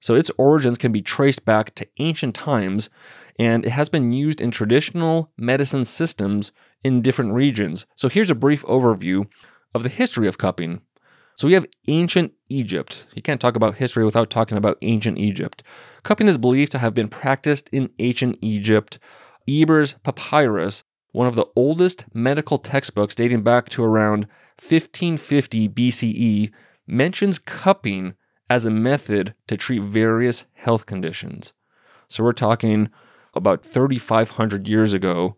So 0.00 0.14
its 0.14 0.30
origins 0.38 0.78
can 0.78 0.92
be 0.92 1.02
traced 1.02 1.44
back 1.44 1.74
to 1.74 1.86
ancient 1.98 2.34
times 2.34 2.88
and 3.40 3.64
it 3.64 3.70
has 3.70 3.88
been 3.88 4.12
used 4.12 4.38
in 4.38 4.50
traditional 4.50 5.32
medicine 5.38 5.86
systems 5.86 6.52
in 6.84 7.00
different 7.00 7.32
regions. 7.32 7.86
So 7.96 8.10
here's 8.10 8.30
a 8.30 8.34
brief 8.34 8.62
overview 8.66 9.26
of 9.74 9.82
the 9.82 9.88
history 9.88 10.28
of 10.28 10.36
cupping. 10.36 10.82
So 11.36 11.48
we 11.48 11.54
have 11.54 11.66
ancient 11.88 12.34
Egypt. 12.50 13.06
You 13.14 13.22
can't 13.22 13.40
talk 13.40 13.56
about 13.56 13.76
history 13.76 14.04
without 14.04 14.28
talking 14.28 14.58
about 14.58 14.76
ancient 14.82 15.16
Egypt. 15.18 15.62
Cupping 16.02 16.28
is 16.28 16.36
believed 16.36 16.70
to 16.72 16.78
have 16.80 16.92
been 16.92 17.08
practiced 17.08 17.70
in 17.70 17.88
ancient 17.98 18.36
Egypt. 18.42 18.98
Ebers 19.48 19.94
Papyrus, 20.02 20.84
one 21.12 21.26
of 21.26 21.34
the 21.34 21.46
oldest 21.56 22.04
medical 22.12 22.58
textbooks 22.58 23.14
dating 23.14 23.42
back 23.42 23.70
to 23.70 23.82
around 23.82 24.26
1550 24.58 25.66
BCE, 25.70 26.50
mentions 26.86 27.38
cupping 27.38 28.16
as 28.50 28.66
a 28.66 28.70
method 28.70 29.34
to 29.46 29.56
treat 29.56 29.80
various 29.80 30.44
health 30.52 30.84
conditions. 30.84 31.54
So 32.06 32.22
we're 32.22 32.32
talking 32.32 32.90
about 33.34 33.64
3,500 33.64 34.68
years 34.68 34.94
ago. 34.94 35.36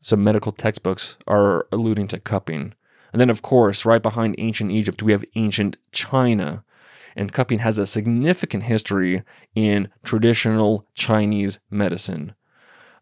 Some 0.00 0.24
medical 0.24 0.52
textbooks 0.52 1.16
are 1.26 1.66
alluding 1.70 2.08
to 2.08 2.20
cupping. 2.20 2.74
And 3.12 3.20
then, 3.20 3.30
of 3.30 3.42
course, 3.42 3.84
right 3.84 4.02
behind 4.02 4.34
ancient 4.38 4.70
Egypt, 4.70 5.02
we 5.02 5.12
have 5.12 5.24
ancient 5.34 5.76
China. 5.92 6.64
And 7.14 7.32
cupping 7.32 7.58
has 7.58 7.78
a 7.78 7.86
significant 7.86 8.64
history 8.64 9.22
in 9.54 9.88
traditional 10.02 10.86
Chinese 10.94 11.60
medicine. 11.70 12.34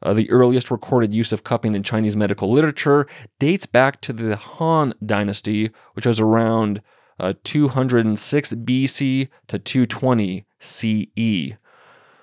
Uh, 0.03 0.15
the 0.15 0.31
earliest 0.31 0.71
recorded 0.71 1.13
use 1.13 1.33
of 1.33 1.45
cupping 1.45 1.75
in 1.75 1.83
Chinese 1.83 2.17
medical 2.17 2.51
literature 2.51 3.07
dates 3.39 3.67
back 3.67 4.01
to 4.01 4.13
the 4.13 4.35
Han 4.35 4.95
Dynasty, 5.05 5.71
which 5.93 6.07
was 6.07 6.21
around 6.21 6.81
uh, 7.19 7.35
206 7.45 8.55
BC 8.55 9.29
to 9.47 9.59
220 9.59 10.47
CE. 10.59 11.57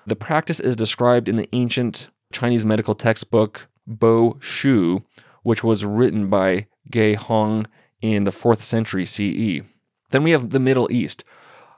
The 0.08 0.16
practice 0.16 0.58
is 0.58 0.74
described 0.74 1.28
in 1.28 1.36
the 1.36 1.50
ancient 1.52 2.08
Chinese 2.32 2.64
medical 2.64 2.94
textbook 2.94 3.68
Bo 3.86 4.38
Shu, 4.40 5.04
which 5.42 5.62
was 5.62 5.84
written 5.84 6.30
by 6.30 6.66
Ge 6.90 7.14
Hong 7.14 7.66
in 8.00 8.24
the 8.24 8.30
4th 8.30 8.62
century 8.62 9.04
CE. 9.04 9.66
Then 10.08 10.22
we 10.22 10.30
have 10.30 10.48
the 10.48 10.60
Middle 10.60 10.90
East. 10.90 11.24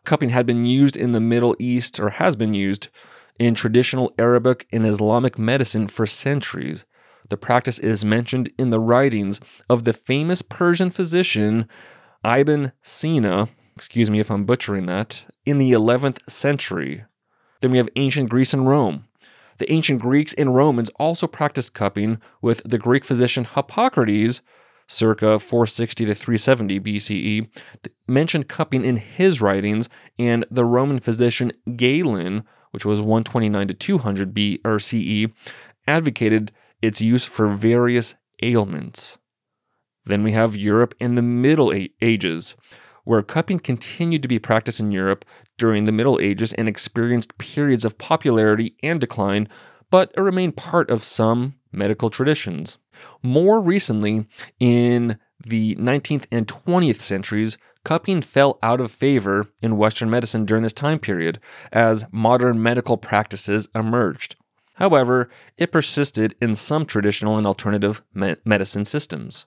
Cupping 0.04 0.28
had 0.28 0.46
been 0.46 0.64
used 0.64 0.96
in 0.96 1.10
the 1.10 1.18
Middle 1.18 1.56
East, 1.58 1.98
or 1.98 2.10
has 2.10 2.36
been 2.36 2.54
used, 2.54 2.88
in 3.40 3.56
traditional 3.56 4.14
Arabic 4.16 4.68
and 4.72 4.86
Islamic 4.86 5.36
medicine 5.36 5.88
for 5.88 6.06
centuries. 6.06 6.84
The 7.30 7.36
practice 7.36 7.80
is 7.80 8.04
mentioned 8.04 8.52
in 8.56 8.70
the 8.70 8.78
writings 8.78 9.40
of 9.68 9.82
the 9.82 9.92
famous 9.92 10.40
Persian 10.40 10.90
physician 10.90 11.68
Ibn 12.24 12.70
Sina, 12.80 13.48
excuse 13.74 14.08
me 14.08 14.20
if 14.20 14.30
I'm 14.30 14.44
butchering 14.44 14.86
that, 14.86 15.24
in 15.44 15.58
the 15.58 15.72
11th 15.72 16.30
century. 16.30 17.06
Then 17.60 17.70
we 17.70 17.78
have 17.78 17.88
ancient 17.96 18.30
Greece 18.30 18.54
and 18.54 18.68
Rome. 18.68 19.06
The 19.58 19.70
ancient 19.70 20.00
Greeks 20.00 20.32
and 20.34 20.54
Romans 20.54 20.90
also 20.96 21.26
practiced 21.26 21.74
cupping, 21.74 22.18
with 22.40 22.62
the 22.64 22.78
Greek 22.78 23.04
physician 23.04 23.44
Hippocrates 23.44 24.40
circa 24.86 25.38
460 25.38 26.06
to 26.06 26.14
370 26.14 26.80
BCE, 26.80 27.48
mentioned 28.08 28.48
cupping 28.48 28.84
in 28.84 28.96
his 28.96 29.40
writings, 29.40 29.88
and 30.18 30.44
the 30.50 30.64
Roman 30.64 30.98
physician 30.98 31.52
Galen, 31.76 32.42
which 32.72 32.84
was 32.84 33.00
129 33.00 33.68
to 33.68 33.74
200 33.74 34.34
B 34.34 34.60
or 34.64 34.78
CE, 34.78 35.26
advocated 35.86 36.52
its 36.82 37.00
use 37.00 37.24
for 37.24 37.46
various 37.46 38.16
ailments. 38.42 39.18
Then 40.04 40.22
we 40.22 40.32
have 40.32 40.56
Europe 40.56 40.94
in 40.98 41.14
the 41.14 41.22
Middle 41.22 41.72
Ages, 42.00 42.56
where 43.04 43.22
cupping 43.22 43.58
continued 43.58 44.22
to 44.22 44.28
be 44.28 44.38
practiced 44.38 44.80
in 44.80 44.92
Europe 44.92 45.24
during 45.58 45.84
the 45.84 45.92
Middle 45.92 46.18
Ages 46.20 46.52
and 46.54 46.68
experienced 46.68 47.38
periods 47.38 47.84
of 47.84 47.98
popularity 47.98 48.74
and 48.82 49.00
decline, 49.00 49.48
but 49.90 50.12
it 50.16 50.20
remained 50.20 50.56
part 50.56 50.90
of 50.90 51.02
some 51.02 51.54
medical 51.72 52.10
traditions. 52.10 52.78
More 53.22 53.60
recently, 53.60 54.26
in 54.58 55.18
the 55.44 55.74
19th 55.76 56.26
and 56.30 56.46
20th 56.46 57.00
centuries, 57.00 57.56
cupping 57.84 58.20
fell 58.20 58.58
out 58.62 58.80
of 58.80 58.90
favor 58.90 59.46
in 59.62 59.76
Western 59.76 60.10
medicine 60.10 60.44
during 60.44 60.62
this 60.62 60.72
time 60.72 60.98
period 60.98 61.40
as 61.72 62.04
modern 62.12 62.62
medical 62.62 62.96
practices 62.96 63.68
emerged. 63.74 64.36
However, 64.74 65.28
it 65.56 65.72
persisted 65.72 66.34
in 66.40 66.54
some 66.54 66.86
traditional 66.86 67.36
and 67.36 67.46
alternative 67.46 68.02
me- 68.14 68.36
medicine 68.44 68.84
systems. 68.84 69.46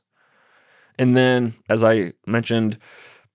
And 0.97 1.17
then, 1.17 1.55
as 1.67 1.83
I 1.83 2.13
mentioned, 2.27 2.77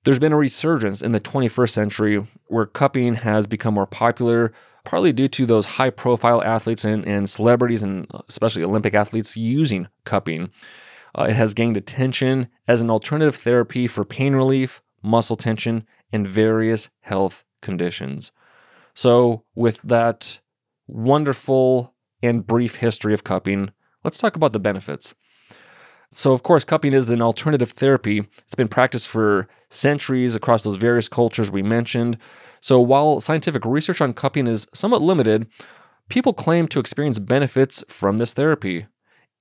there's 0.08 0.18
been 0.18 0.32
a 0.32 0.38
resurgence 0.38 1.02
in 1.02 1.12
the 1.12 1.20
21st 1.20 1.68
century 1.68 2.26
where 2.46 2.64
cupping 2.64 3.16
has 3.16 3.46
become 3.46 3.74
more 3.74 3.86
popular, 3.86 4.54
partly 4.82 5.12
due 5.12 5.28
to 5.28 5.44
those 5.44 5.66
high 5.66 5.90
profile 5.90 6.42
athletes 6.42 6.82
and, 6.82 7.04
and 7.04 7.28
celebrities, 7.28 7.82
and 7.82 8.06
especially 8.26 8.64
Olympic 8.64 8.94
athletes, 8.94 9.36
using 9.36 9.86
cupping. 10.06 10.48
Uh, 11.14 11.24
it 11.24 11.36
has 11.36 11.52
gained 11.52 11.76
attention 11.76 12.48
as 12.66 12.80
an 12.80 12.88
alternative 12.88 13.36
therapy 13.36 13.86
for 13.86 14.02
pain 14.02 14.34
relief, 14.34 14.80
muscle 15.02 15.36
tension, 15.36 15.84
and 16.10 16.26
various 16.26 16.88
health 17.00 17.44
conditions. 17.60 18.32
So, 18.94 19.44
with 19.54 19.78
that 19.84 20.40
wonderful 20.86 21.94
and 22.22 22.46
brief 22.46 22.76
history 22.76 23.12
of 23.12 23.24
cupping, 23.24 23.72
let's 24.04 24.16
talk 24.16 24.36
about 24.36 24.54
the 24.54 24.58
benefits. 24.58 25.14
So, 26.10 26.32
of 26.32 26.42
course, 26.42 26.64
cupping 26.64 26.94
is 26.94 27.10
an 27.10 27.20
alternative 27.20 27.70
therapy. 27.70 28.24
It's 28.38 28.54
been 28.54 28.68
practiced 28.68 29.08
for 29.08 29.46
centuries 29.68 30.34
across 30.34 30.62
those 30.62 30.76
various 30.76 31.08
cultures 31.08 31.50
we 31.50 31.62
mentioned. 31.62 32.18
So 32.60 32.80
while 32.80 33.20
scientific 33.20 33.64
research 33.64 34.00
on 34.00 34.14
cupping 34.14 34.46
is 34.46 34.66
somewhat 34.74 35.02
limited, 35.02 35.46
people 36.08 36.32
claim 36.32 36.66
to 36.68 36.80
experience 36.80 37.18
benefits 37.18 37.84
from 37.88 38.16
this 38.16 38.32
therapy. 38.32 38.86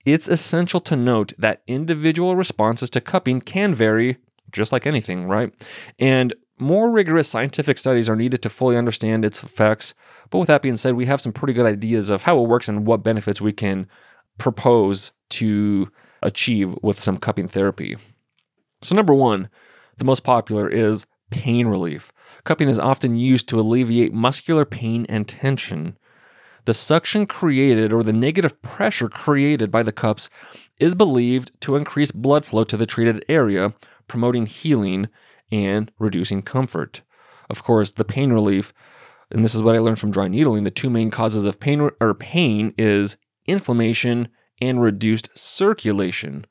It's 0.06 0.28
essential 0.28 0.80
to 0.82 0.96
note 0.96 1.34
that 1.38 1.62
individual 1.68 2.36
responses 2.36 2.90
to 2.92 3.02
cupping 3.02 3.42
can 3.42 3.74
vary, 3.74 4.18
just 4.52 4.72
like 4.72 4.86
anything, 4.86 5.26
right? 5.26 5.54
And 6.00 6.34
more 6.60 6.90
rigorous 6.90 7.28
scientific 7.28 7.78
studies 7.78 8.10
are 8.10 8.16
needed 8.16 8.42
to 8.42 8.50
fully 8.50 8.78
understand 8.78 9.24
its 9.24 9.44
effects. 9.44 9.94
But 10.30 10.40
with 10.40 10.48
that 10.48 10.62
being 10.62 10.78
said, 10.78 10.96
we 10.96 11.06
have 11.06 11.22
some 11.22 11.34
pretty 11.34 11.54
good 11.54 11.66
ideas 11.66 12.10
of 12.10 12.24
how 12.24 12.42
it 12.42 12.48
works 12.48 12.68
and 12.68 12.86
what 12.86 13.04
benefits 13.04 13.42
we 13.42 13.54
can 13.54 13.88
propose 14.38 15.12
to 15.30 15.90
achieve 16.22 16.76
with 16.82 17.00
some 17.00 17.18
cupping 17.18 17.48
therapy. 17.48 17.98
So, 18.82 18.96
number 18.96 19.14
one, 19.14 19.50
the 19.98 20.06
most 20.06 20.24
popular 20.24 20.70
is 20.70 21.06
pain 21.30 21.68
relief. 21.68 22.12
Cupping 22.44 22.70
is 22.70 22.80
often 22.80 23.16
used 23.18 23.50
to 23.50 23.60
alleviate 23.60 24.14
muscular 24.14 24.66
pain 24.66 25.06
and 25.10 25.28
tension. 25.28 25.98
the 26.68 26.74
suction 26.74 27.26
created 27.26 27.94
or 27.94 28.04
the 28.04 28.12
negative 28.12 28.62
pressure 28.62 29.08
created 29.08 29.72
by 29.72 29.82
the 29.82 29.94
cups 29.94 30.30
is 30.82 30.94
believed 30.94 31.50
to 31.62 31.78
increase 31.78 32.12
blood 32.12 32.46
flow 32.46 32.66
to 32.66 32.76
the 32.76 32.86
treated 32.86 33.24
area, 33.30 33.74
promoting 34.10 34.46
healing 34.46 35.08
and 35.50 35.90
reducing 35.98 36.42
comfort. 36.42 37.04
Of 37.50 37.64
course, 37.64 37.92
the 37.92 38.04
pain 38.04 38.34
relief, 38.34 38.74
and 39.32 39.46
this 39.46 39.56
is 39.56 39.64
what 39.64 39.76
I 39.76 39.80
learned 39.80 39.98
from 39.98 40.12
dry 40.12 40.28
needling, 40.28 40.66
the 40.66 40.70
two 40.70 40.90
main 40.90 41.10
causes 41.10 41.46
of 41.46 41.58
pain 41.58 41.90
or 42.02 42.14
pain 42.14 42.74
is 42.78 43.16
inflammation 43.46 44.28
and 44.62 44.82
reduced 44.82 45.38
circulation. 45.38 46.46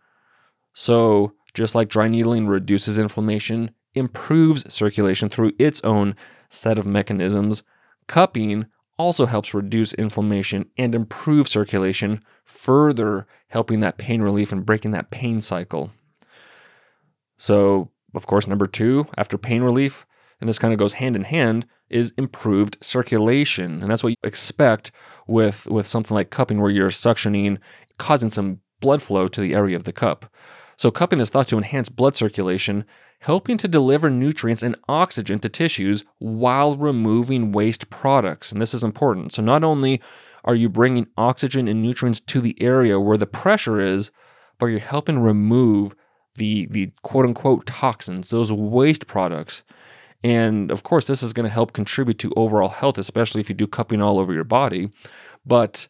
So, 0.72 1.32
just 1.54 1.74
like 1.74 1.88
dry 1.88 2.08
needling 2.08 2.46
reduces 2.46 2.98
inflammation, 2.98 3.70
improves 3.94 4.72
circulation 4.72 5.28
through 5.28 5.52
its 5.58 5.80
own 5.82 6.14
set 6.48 6.78
of 6.78 6.86
mechanisms, 6.86 7.62
cupping 8.06 8.66
also 8.98 9.26
helps 9.26 9.54
reduce 9.54 9.94
inflammation 9.94 10.70
and 10.78 10.94
improve 10.94 11.48
circulation, 11.48 12.22
further 12.44 13.26
helping 13.48 13.80
that 13.80 13.98
pain 13.98 14.22
relief 14.22 14.52
and 14.52 14.64
breaking 14.64 14.90
that 14.92 15.10
pain 15.10 15.40
cycle. 15.40 15.92
So, 17.36 17.90
of 18.14 18.26
course, 18.26 18.46
number 18.46 18.66
two, 18.66 19.06
after 19.16 19.36
pain 19.36 19.62
relief, 19.62 20.06
and 20.40 20.48
this 20.48 20.58
kind 20.58 20.72
of 20.72 20.78
goes 20.78 20.94
hand 20.94 21.16
in 21.16 21.24
hand, 21.24 21.66
is 21.88 22.12
improved 22.16 22.78
circulation. 22.80 23.82
And 23.82 23.90
that's 23.90 24.02
what 24.02 24.10
you 24.10 24.16
expect 24.24 24.90
with, 25.26 25.66
with 25.66 25.86
something 25.86 26.14
like 26.14 26.30
cupping, 26.30 26.60
where 26.60 26.70
you're 26.70 26.90
suctioning, 26.90 27.58
causing 27.98 28.30
some 28.30 28.60
blood 28.80 29.02
flow 29.02 29.28
to 29.28 29.40
the 29.40 29.54
area 29.54 29.76
of 29.76 29.84
the 29.84 29.92
cup. 29.92 30.32
So, 30.76 30.90
cupping 30.90 31.20
is 31.20 31.30
thought 31.30 31.48
to 31.48 31.56
enhance 31.56 31.88
blood 31.88 32.16
circulation, 32.16 32.84
helping 33.20 33.56
to 33.58 33.68
deliver 33.68 34.10
nutrients 34.10 34.62
and 34.62 34.76
oxygen 34.88 35.38
to 35.40 35.48
tissues 35.48 36.04
while 36.18 36.76
removing 36.76 37.52
waste 37.52 37.88
products. 37.88 38.52
And 38.52 38.60
this 38.60 38.74
is 38.74 38.84
important. 38.84 39.32
So, 39.32 39.42
not 39.42 39.64
only 39.64 40.02
are 40.44 40.54
you 40.54 40.68
bringing 40.68 41.08
oxygen 41.16 41.66
and 41.66 41.82
nutrients 41.82 42.20
to 42.20 42.40
the 42.40 42.60
area 42.62 43.00
where 43.00 43.16
the 43.16 43.26
pressure 43.26 43.80
is, 43.80 44.10
but 44.58 44.66
you're 44.66 44.80
helping 44.80 45.18
remove 45.18 45.94
the, 46.36 46.66
the 46.66 46.92
quote 47.02 47.24
unquote 47.24 47.66
toxins, 47.66 48.28
those 48.28 48.52
waste 48.52 49.06
products. 49.06 49.64
And 50.22 50.70
of 50.70 50.82
course, 50.82 51.06
this 51.06 51.22
is 51.22 51.32
going 51.32 51.46
to 51.46 51.52
help 51.52 51.72
contribute 51.72 52.18
to 52.20 52.32
overall 52.36 52.68
health, 52.68 52.98
especially 52.98 53.40
if 53.40 53.48
you 53.48 53.54
do 53.54 53.66
cupping 53.66 54.02
all 54.02 54.18
over 54.18 54.32
your 54.32 54.44
body. 54.44 54.90
But 55.44 55.88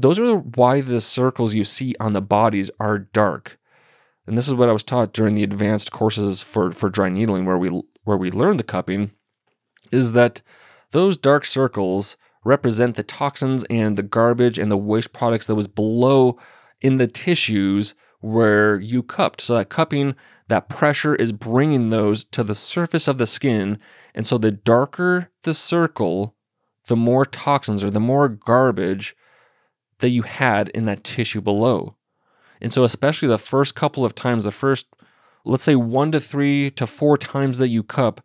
those 0.00 0.18
are 0.18 0.36
why 0.36 0.80
the 0.80 1.00
circles 1.00 1.54
you 1.54 1.64
see 1.64 1.94
on 2.00 2.12
the 2.12 2.22
bodies 2.22 2.70
are 2.78 2.98
dark 2.98 3.58
and 4.28 4.36
this 4.36 4.46
is 4.46 4.54
what 4.54 4.68
I 4.68 4.72
was 4.72 4.84
taught 4.84 5.14
during 5.14 5.34
the 5.34 5.42
advanced 5.42 5.90
courses 5.90 6.42
for 6.42 6.70
for 6.70 6.90
dry 6.90 7.08
needling, 7.08 7.46
where 7.46 7.56
we 7.56 7.70
where 8.04 8.18
we 8.18 8.30
learned 8.30 8.58
the 8.58 8.64
cupping, 8.64 9.12
is 9.90 10.12
that 10.12 10.42
those 10.90 11.16
dark 11.16 11.46
circles 11.46 12.18
represent 12.44 12.94
the 12.94 13.02
toxins 13.02 13.64
and 13.70 13.96
the 13.96 14.02
garbage 14.02 14.58
and 14.58 14.70
the 14.70 14.76
waste 14.76 15.14
products 15.14 15.46
that 15.46 15.54
was 15.54 15.66
below 15.66 16.38
in 16.82 16.98
the 16.98 17.06
tissues 17.06 17.94
where 18.20 18.78
you 18.78 19.02
cupped. 19.02 19.40
So 19.40 19.54
that 19.54 19.70
cupping, 19.70 20.14
that 20.48 20.68
pressure 20.68 21.14
is 21.14 21.32
bringing 21.32 21.88
those 21.88 22.22
to 22.26 22.44
the 22.44 22.54
surface 22.54 23.08
of 23.08 23.16
the 23.16 23.26
skin, 23.26 23.78
and 24.14 24.26
so 24.26 24.36
the 24.36 24.50
darker 24.50 25.30
the 25.44 25.54
circle, 25.54 26.36
the 26.88 26.96
more 26.96 27.24
toxins 27.24 27.82
or 27.82 27.90
the 27.90 27.98
more 27.98 28.28
garbage 28.28 29.16
that 30.00 30.10
you 30.10 30.22
had 30.22 30.68
in 30.70 30.86
that 30.86 31.04
tissue 31.04 31.40
below. 31.40 31.96
And 32.60 32.72
so, 32.72 32.84
especially 32.84 33.28
the 33.28 33.38
first 33.38 33.74
couple 33.74 34.04
of 34.04 34.14
times, 34.14 34.44
the 34.44 34.50
first, 34.50 34.86
let's 35.44 35.62
say 35.62 35.76
one 35.76 36.12
to 36.12 36.20
three 36.20 36.70
to 36.70 36.86
four 36.86 37.16
times 37.16 37.58
that 37.58 37.68
you 37.68 37.82
cup, 37.82 38.20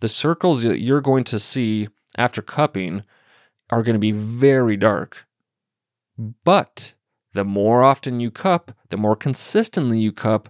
the 0.00 0.08
circles 0.08 0.62
that 0.62 0.80
you're 0.80 1.00
going 1.00 1.24
to 1.24 1.38
see 1.38 1.88
after 2.16 2.42
cupping 2.42 3.04
are 3.70 3.82
going 3.82 3.94
to 3.94 4.00
be 4.00 4.12
very 4.12 4.76
dark. 4.76 5.26
But 6.18 6.94
the 7.32 7.44
more 7.44 7.82
often 7.82 8.20
you 8.20 8.30
cup, 8.30 8.72
the 8.90 8.96
more 8.96 9.16
consistently 9.16 9.98
you 9.98 10.12
cup, 10.12 10.48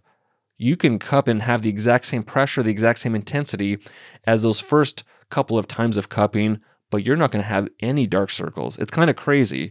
you 0.59 0.76
can 0.76 0.99
cup 0.99 1.28
and 1.28 1.42
have 1.42 1.62
the 1.62 1.68
exact 1.68 2.06
same 2.06 2.23
pressure, 2.23 2.62
the 2.62 2.71
exact 2.71 3.00
same 3.00 3.14
intensity 3.14 3.78
as 4.26 4.42
those 4.42 4.61
first 4.61 5.04
couple 5.28 5.59
of 5.59 5.66
times 5.66 5.97
of 5.97 6.09
cupping, 6.09 6.61
but 6.96 7.04
you're 7.04 7.14
not 7.14 7.30
going 7.30 7.42
to 7.42 7.48
have 7.48 7.68
any 7.80 8.06
dark 8.06 8.30
circles. 8.30 8.78
It's 8.78 8.90
kind 8.90 9.10
of 9.10 9.16
crazy 9.16 9.70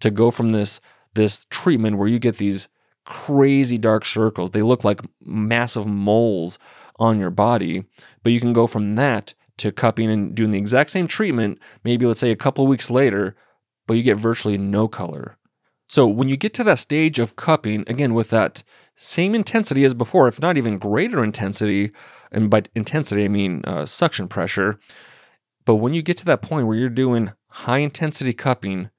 to 0.00 0.10
go 0.10 0.30
from 0.30 0.50
this 0.50 0.80
this 1.12 1.44
treatment 1.50 1.98
where 1.98 2.08
you 2.08 2.18
get 2.18 2.38
these 2.38 2.66
crazy 3.04 3.76
dark 3.76 4.06
circles. 4.06 4.52
They 4.52 4.62
look 4.62 4.84
like 4.84 5.02
massive 5.20 5.86
moles 5.86 6.58
on 6.96 7.18
your 7.18 7.28
body. 7.28 7.84
But 8.22 8.32
you 8.32 8.40
can 8.40 8.54
go 8.54 8.66
from 8.66 8.94
that 8.94 9.34
to 9.58 9.70
cupping 9.70 10.10
and 10.10 10.34
doing 10.34 10.52
the 10.52 10.58
exact 10.58 10.88
same 10.88 11.06
treatment, 11.06 11.58
maybe 11.84 12.06
let's 12.06 12.20
say 12.20 12.30
a 12.30 12.36
couple 12.36 12.64
of 12.64 12.70
weeks 12.70 12.88
later, 12.88 13.36
but 13.86 13.94
you 13.94 14.02
get 14.02 14.16
virtually 14.16 14.56
no 14.56 14.88
color. 14.88 15.36
So 15.88 16.06
when 16.06 16.30
you 16.30 16.38
get 16.38 16.54
to 16.54 16.64
that 16.64 16.78
stage 16.78 17.18
of 17.18 17.36
cupping, 17.36 17.84
again, 17.86 18.14
with 18.14 18.30
that 18.30 18.62
same 18.96 19.34
intensity 19.34 19.84
as 19.84 19.92
before, 19.92 20.26
if 20.26 20.40
not 20.40 20.56
even 20.56 20.78
greater 20.78 21.22
intensity, 21.22 21.92
and 22.30 22.48
by 22.48 22.62
intensity, 22.74 23.26
I 23.26 23.28
mean 23.28 23.60
uh, 23.66 23.84
suction 23.84 24.26
pressure. 24.26 24.80
But 25.64 25.76
when 25.76 25.94
you 25.94 26.02
get 26.02 26.16
to 26.18 26.24
that 26.26 26.42
point 26.42 26.66
where 26.66 26.76
you're 26.76 26.88
doing 26.88 27.32
high 27.50 27.78
intensity 27.78 28.32
cupping 28.32 28.90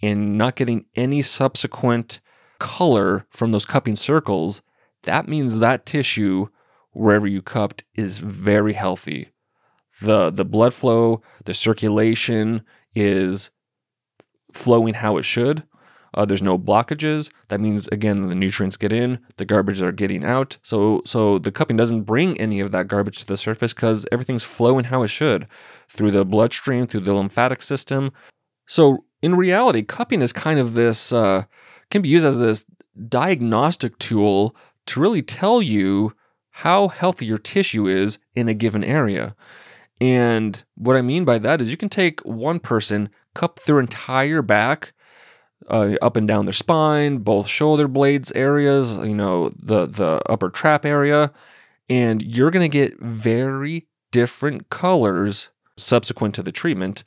and 0.00 0.36
not 0.36 0.56
getting 0.56 0.86
any 0.94 1.22
subsequent 1.22 2.20
color 2.58 3.26
from 3.30 3.52
those 3.52 3.66
cupping 3.66 3.96
circles, 3.96 4.62
that 5.02 5.28
means 5.28 5.58
that 5.58 5.86
tissue, 5.86 6.48
wherever 6.92 7.26
you 7.26 7.42
cupped, 7.42 7.84
is 7.94 8.18
very 8.18 8.74
healthy. 8.74 9.30
The, 10.00 10.30
the 10.30 10.44
blood 10.44 10.74
flow, 10.74 11.22
the 11.44 11.54
circulation 11.54 12.62
is 12.94 13.50
flowing 14.52 14.94
how 14.94 15.16
it 15.16 15.24
should. 15.24 15.64
Uh, 16.14 16.24
there's 16.24 16.42
no 16.42 16.58
blockages. 16.58 17.30
That 17.48 17.60
means 17.60 17.88
again 17.88 18.28
the 18.28 18.34
nutrients 18.34 18.76
get 18.76 18.92
in, 18.92 19.18
the 19.36 19.44
garbage 19.44 19.82
are 19.82 19.92
getting 19.92 20.24
out. 20.24 20.58
So 20.62 21.02
so 21.04 21.38
the 21.38 21.52
cupping 21.52 21.76
doesn't 21.76 22.02
bring 22.02 22.38
any 22.40 22.60
of 22.60 22.70
that 22.72 22.88
garbage 22.88 23.18
to 23.18 23.26
the 23.26 23.36
surface 23.36 23.72
because 23.72 24.06
everything's 24.12 24.44
flowing 24.44 24.84
how 24.84 25.02
it 25.02 25.08
should 25.08 25.46
through 25.88 26.10
the 26.10 26.24
bloodstream, 26.24 26.86
through 26.86 27.00
the 27.00 27.14
lymphatic 27.14 27.62
system. 27.62 28.12
So 28.66 29.04
in 29.22 29.36
reality, 29.36 29.82
cupping 29.82 30.22
is 30.22 30.32
kind 30.32 30.58
of 30.58 30.74
this 30.74 31.12
uh, 31.12 31.44
can 31.90 32.02
be 32.02 32.08
used 32.08 32.26
as 32.26 32.38
this 32.38 32.64
diagnostic 33.08 33.98
tool 33.98 34.54
to 34.86 35.00
really 35.00 35.22
tell 35.22 35.62
you 35.62 36.12
how 36.50 36.88
healthy 36.88 37.24
your 37.24 37.38
tissue 37.38 37.86
is 37.86 38.18
in 38.34 38.48
a 38.48 38.54
given 38.54 38.84
area. 38.84 39.34
And 40.00 40.62
what 40.74 40.96
I 40.96 41.02
mean 41.02 41.24
by 41.24 41.38
that 41.38 41.60
is 41.60 41.70
you 41.70 41.76
can 41.76 41.88
take 41.88 42.20
one 42.20 42.58
person, 42.58 43.08
cup 43.34 43.60
their 43.60 43.78
entire 43.78 44.42
back, 44.42 44.92
uh, 45.68 45.94
up 46.02 46.16
and 46.16 46.26
down 46.26 46.46
their 46.46 46.52
spine, 46.52 47.18
both 47.18 47.48
shoulder 47.48 47.88
blades 47.88 48.32
areas, 48.32 48.96
you 48.98 49.14
know, 49.14 49.52
the 49.56 49.86
the 49.86 50.22
upper 50.28 50.50
trap 50.50 50.84
area, 50.84 51.32
and 51.88 52.22
you're 52.22 52.50
going 52.50 52.68
to 52.68 52.78
get 52.78 52.98
very 53.00 53.86
different 54.10 54.70
colors 54.70 55.50
subsequent 55.76 56.34
to 56.34 56.42
the 56.42 56.52
treatment 56.52 57.04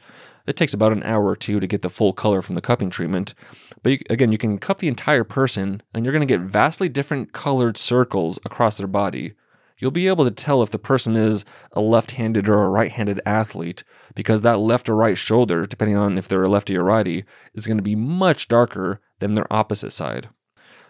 it 0.47 0.55
takes 0.55 0.73
about 0.73 0.91
an 0.91 1.03
hour 1.03 1.25
or 1.25 1.35
two 1.35 1.59
to 1.59 1.67
get 1.67 1.81
the 1.81 1.89
full 1.89 2.13
color 2.13 2.41
from 2.41 2.55
the 2.55 2.61
cupping 2.61 2.89
treatment. 2.89 3.33
But 3.81 3.91
you, 3.91 3.99
again, 4.09 4.31
you 4.31 4.37
can 4.37 4.57
cup 4.57 4.77
the 4.77 4.87
entire 4.87 5.23
person 5.23 5.81
and 5.93 6.05
you're 6.05 6.13
going 6.13 6.27
to 6.27 6.31
get 6.31 6.41
vastly 6.41 6.89
different 6.89 7.33
colored 7.33 7.77
circles 7.77 8.39
across 8.45 8.77
their 8.77 8.87
body. 8.87 9.33
You'll 9.77 9.91
be 9.91 10.07
able 10.07 10.23
to 10.23 10.31
tell 10.31 10.63
if 10.63 10.69
the 10.69 10.79
person 10.79 11.15
is 11.15 11.43
a 11.73 11.81
left 11.81 12.11
handed 12.11 12.47
or 12.47 12.63
a 12.63 12.69
right 12.69 12.91
handed 12.91 13.19
athlete 13.25 13.83
because 14.15 14.41
that 14.41 14.57
left 14.57 14.89
or 14.89 14.95
right 14.95 15.17
shoulder, 15.17 15.65
depending 15.65 15.97
on 15.97 16.17
if 16.17 16.27
they're 16.27 16.43
a 16.43 16.49
lefty 16.49 16.75
or 16.75 16.83
righty, 16.83 17.25
is 17.53 17.67
going 17.67 17.77
to 17.77 17.83
be 17.83 17.95
much 17.95 18.47
darker 18.47 19.01
than 19.19 19.33
their 19.33 19.51
opposite 19.51 19.91
side. 19.91 20.29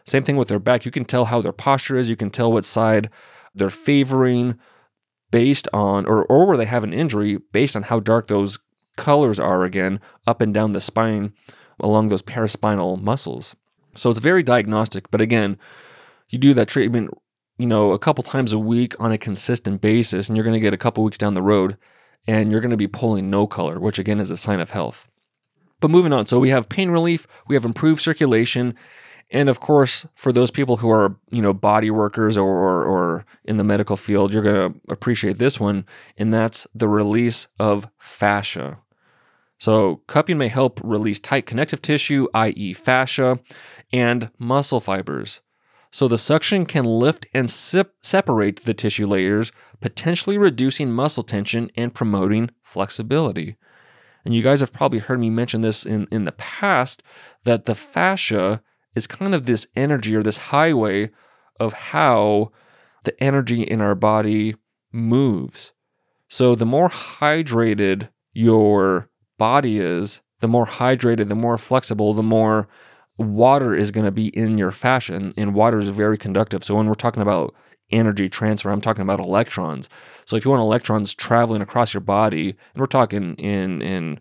Same 0.05 0.23
thing 0.23 0.37
with 0.37 0.47
their 0.47 0.59
back. 0.59 0.85
You 0.85 0.91
can 0.91 1.05
tell 1.05 1.25
how 1.25 1.41
their 1.41 1.51
posture 1.51 1.97
is, 1.97 2.09
you 2.09 2.15
can 2.15 2.29
tell 2.29 2.51
what 2.51 2.63
side 2.63 3.09
they're 3.53 3.69
favoring 3.69 4.57
based 5.31 5.67
on, 5.73 6.05
or, 6.05 6.23
or 6.25 6.45
where 6.45 6.57
they 6.57 6.65
have 6.65 6.83
an 6.83 6.93
injury 6.93 7.39
based 7.51 7.75
on 7.75 7.83
how 7.83 7.99
dark 7.99 8.27
those 8.27 8.59
colors 8.95 9.39
are 9.39 9.63
again 9.63 9.99
up 10.25 10.39
and 10.41 10.53
down 10.53 10.71
the 10.71 10.79
spine 10.79 11.33
along 11.79 12.09
those 12.09 12.21
paraspinal 12.21 13.01
muscles. 13.01 13.55
So 13.95 14.09
it's 14.09 14.19
very 14.19 14.43
diagnostic, 14.43 15.09
but 15.09 15.21
again, 15.21 15.57
you 16.29 16.37
do 16.37 16.53
that 16.53 16.67
treatment, 16.67 17.09
you 17.57 17.65
know, 17.65 17.91
a 17.91 17.99
couple 17.99 18.23
times 18.23 18.53
a 18.53 18.59
week 18.59 18.93
on 18.99 19.11
a 19.11 19.17
consistent 19.17 19.81
basis, 19.81 20.27
and 20.27 20.37
you're 20.37 20.43
going 20.43 20.53
to 20.53 20.59
get 20.59 20.73
a 20.73 20.77
couple 20.77 21.03
weeks 21.03 21.17
down 21.17 21.33
the 21.33 21.41
road 21.41 21.77
and 22.27 22.51
you're 22.51 22.61
going 22.61 22.71
to 22.71 22.77
be 22.77 22.87
pulling 22.87 23.29
no 23.29 23.47
color, 23.47 23.79
which 23.79 23.99
again 23.99 24.19
is 24.19 24.31
a 24.31 24.37
sign 24.37 24.59
of 24.59 24.71
health. 24.71 25.09
But 25.79 25.91
moving 25.91 26.13
on, 26.13 26.25
so 26.25 26.39
we 26.39 26.49
have 26.49 26.69
pain 26.69 26.89
relief, 26.89 27.27
we 27.47 27.55
have 27.55 27.65
improved 27.65 28.01
circulation, 28.01 28.75
and 29.31 29.49
of 29.49 29.59
course, 29.59 30.05
for 30.13 30.31
those 30.31 30.51
people 30.51 30.77
who 30.77 30.89
are, 30.89 31.15
you 31.31 31.41
know, 31.41 31.53
body 31.53 31.89
workers 31.89 32.37
or, 32.37 32.47
or, 32.47 32.83
or 32.83 33.25
in 33.43 33.57
the 33.57 33.63
medical 33.63 33.97
field, 33.97 34.33
you're 34.33 34.43
going 34.43 34.73
to 34.73 34.79
appreciate 34.87 35.37
this 35.37 35.59
one, 35.59 35.85
and 36.17 36.33
that's 36.33 36.67
the 36.75 36.87
release 36.87 37.47
of 37.59 37.87
fascia. 37.97 38.79
So, 39.57 40.01
cupping 40.07 40.37
may 40.37 40.49
help 40.49 40.79
release 40.83 41.19
tight 41.19 41.45
connective 41.45 41.81
tissue, 41.81 42.27
i.e., 42.33 42.73
fascia, 42.73 43.39
and 43.91 44.29
muscle 44.37 44.79
fibers. 44.79 45.41
So, 45.95 46.09
the 46.09 46.17
suction 46.17 46.65
can 46.65 46.83
lift 46.83 47.25
and 47.33 47.49
sip- 47.49 47.95
separate 48.01 48.65
the 48.65 48.73
tissue 48.73 49.07
layers, 49.07 49.53
potentially 49.79 50.37
reducing 50.37 50.91
muscle 50.91 51.23
tension 51.23 51.71
and 51.77 51.95
promoting 51.95 52.49
flexibility. 52.61 53.55
And 54.25 54.35
you 54.35 54.43
guys 54.43 54.59
have 54.59 54.73
probably 54.73 54.99
heard 54.99 55.21
me 55.21 55.29
mention 55.29 55.61
this 55.61 55.85
in, 55.85 56.09
in 56.11 56.25
the 56.25 56.33
past 56.33 57.01
that 57.45 57.63
the 57.63 57.75
fascia 57.75 58.61
is 58.93 59.07
kind 59.07 59.33
of 59.33 59.45
this 59.45 59.67
energy 59.73 60.13
or 60.17 60.21
this 60.21 60.51
highway 60.51 61.11
of 61.61 61.71
how 61.71 62.51
the 63.05 63.17
energy 63.23 63.63
in 63.63 63.79
our 63.79 63.95
body 63.95 64.57
moves. 64.91 65.71
So 66.27 66.55
the 66.55 66.65
more 66.65 66.89
hydrated 66.89 68.09
your 68.33 69.09
body 69.37 69.79
is, 69.79 70.21
the 70.41 70.49
more 70.49 70.65
hydrated, 70.65 71.29
the 71.29 71.35
more 71.35 71.57
flexible, 71.57 72.13
the 72.13 72.21
more 72.21 72.67
water 73.17 73.75
is 73.75 73.91
going 73.91 74.05
to 74.05 74.11
be 74.11 74.27
in 74.27 74.57
your 74.57 74.71
fascia. 74.71 75.15
And, 75.15 75.33
and 75.37 75.53
water 75.53 75.77
is 75.77 75.89
very 75.89 76.17
conductive. 76.17 76.63
So 76.63 76.75
when 76.75 76.87
we're 76.87 76.95
talking 76.95 77.21
about 77.21 77.53
energy 77.91 78.29
transfer, 78.29 78.69
I'm 78.69 78.81
talking 78.81 79.03
about 79.03 79.19
electrons. 79.19 79.89
So 80.25 80.35
if 80.35 80.45
you 80.45 80.51
want 80.51 80.61
electrons 80.61 81.13
traveling 81.13 81.61
across 81.61 81.93
your 81.93 82.01
body, 82.01 82.49
and 82.49 82.79
we're 82.79 82.87
talking 82.87 83.35
in 83.35 83.81
in 83.81 84.19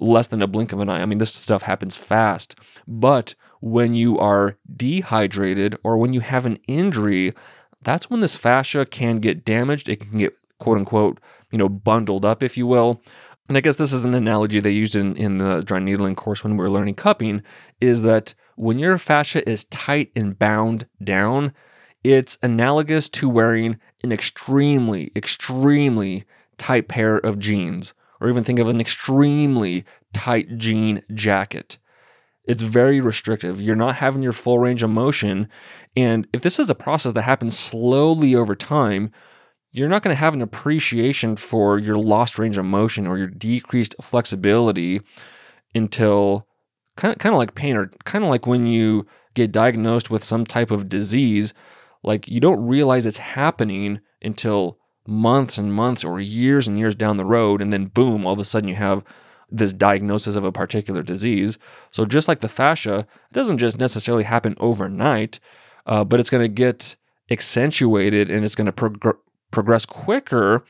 less 0.00 0.28
than 0.28 0.42
a 0.42 0.46
blink 0.46 0.72
of 0.72 0.80
an 0.80 0.88
eye. 0.88 1.02
I 1.02 1.06
mean, 1.06 1.18
this 1.18 1.34
stuff 1.34 1.62
happens 1.62 1.96
fast. 1.96 2.54
But 2.86 3.34
when 3.60 3.94
you 3.94 4.18
are 4.18 4.56
dehydrated 4.74 5.76
or 5.82 5.96
when 5.96 6.12
you 6.12 6.20
have 6.20 6.46
an 6.46 6.58
injury, 6.68 7.34
that's 7.82 8.08
when 8.08 8.20
this 8.20 8.36
fascia 8.36 8.86
can 8.86 9.18
get 9.18 9.44
damaged. 9.44 9.88
It 9.88 10.00
can 10.00 10.18
get 10.18 10.34
quote 10.58 10.78
unquote, 10.78 11.20
you 11.50 11.58
know, 11.58 11.68
bundled 11.68 12.24
up, 12.24 12.42
if 12.42 12.56
you 12.56 12.66
will. 12.66 13.00
And 13.48 13.56
I 13.56 13.60
guess 13.60 13.76
this 13.76 13.94
is 13.94 14.04
an 14.04 14.14
analogy 14.14 14.60
they 14.60 14.70
used 14.70 14.94
in, 14.94 15.16
in 15.16 15.38
the 15.38 15.62
dry 15.62 15.78
needling 15.78 16.14
course 16.14 16.44
when 16.44 16.52
we 16.52 16.58
were 16.58 16.70
learning 16.70 16.96
cupping, 16.96 17.42
is 17.80 18.02
that 18.02 18.34
when 18.56 18.78
your 18.78 18.98
fascia 18.98 19.48
is 19.48 19.64
tight 19.64 20.10
and 20.14 20.38
bound 20.38 20.86
down, 21.02 21.54
it's 22.04 22.36
analogous 22.42 23.08
to 23.10 23.28
wearing 23.28 23.78
an 24.04 24.12
extremely, 24.12 25.10
extremely 25.16 26.24
tight 26.58 26.88
pair 26.88 27.16
of 27.16 27.38
jeans, 27.38 27.94
or 28.20 28.28
even 28.28 28.44
think 28.44 28.58
of 28.58 28.68
an 28.68 28.80
extremely 28.80 29.84
tight 30.12 30.58
jean 30.58 31.02
jacket. 31.14 31.78
It's 32.44 32.62
very 32.62 33.00
restrictive. 33.00 33.60
You're 33.60 33.76
not 33.76 33.96
having 33.96 34.22
your 34.22 34.32
full 34.32 34.58
range 34.58 34.82
of 34.82 34.90
motion. 34.90 35.48
And 35.96 36.26
if 36.32 36.40
this 36.40 36.58
is 36.58 36.70
a 36.70 36.74
process 36.74 37.12
that 37.12 37.22
happens 37.22 37.58
slowly 37.58 38.34
over 38.34 38.54
time, 38.54 39.10
you're 39.70 39.88
not 39.88 40.02
going 40.02 40.14
to 40.14 40.20
have 40.20 40.34
an 40.34 40.42
appreciation 40.42 41.36
for 41.36 41.78
your 41.78 41.96
lost 41.96 42.38
range 42.38 42.58
of 42.58 42.64
motion 42.64 43.06
or 43.06 43.18
your 43.18 43.26
decreased 43.26 43.94
flexibility 44.00 45.00
until 45.74 46.46
kind 46.96 47.12
of, 47.12 47.18
kind 47.18 47.34
of 47.34 47.38
like 47.38 47.54
pain 47.54 47.76
or 47.76 47.90
kind 48.04 48.24
of 48.24 48.30
like 48.30 48.46
when 48.46 48.66
you 48.66 49.06
get 49.34 49.52
diagnosed 49.52 50.10
with 50.10 50.24
some 50.24 50.44
type 50.44 50.70
of 50.70 50.88
disease 50.88 51.54
like 52.02 52.28
you 52.28 52.40
don't 52.40 52.66
realize 52.66 53.06
it's 53.06 53.18
happening 53.18 54.00
until 54.22 54.78
months 55.06 55.58
and 55.58 55.72
months 55.72 56.04
or 56.04 56.20
years 56.20 56.66
and 56.68 56.78
years 56.78 56.94
down 56.94 57.16
the 57.16 57.24
road 57.24 57.60
and 57.60 57.72
then 57.72 57.86
boom 57.86 58.26
all 58.26 58.32
of 58.32 58.38
a 58.38 58.44
sudden 58.44 58.68
you 58.68 58.74
have 58.74 59.04
this 59.50 59.72
diagnosis 59.72 60.36
of 60.36 60.44
a 60.44 60.52
particular 60.52 61.02
disease. 61.02 61.58
So 61.90 62.04
just 62.04 62.28
like 62.28 62.40
the 62.40 62.48
fascia 62.48 63.06
it 63.30 63.34
doesn't 63.34 63.58
just 63.58 63.78
necessarily 63.78 64.24
happen 64.24 64.54
overnight 64.58 65.40
uh, 65.86 66.04
but 66.04 66.20
it's 66.20 66.30
going 66.30 66.44
to 66.44 66.48
get 66.48 66.96
accentuated 67.30 68.30
and 68.30 68.44
it's 68.44 68.54
going 68.54 68.66
to 68.66 68.72
prog- 68.72 69.16
progress 69.50 69.86
quicker 69.86 70.64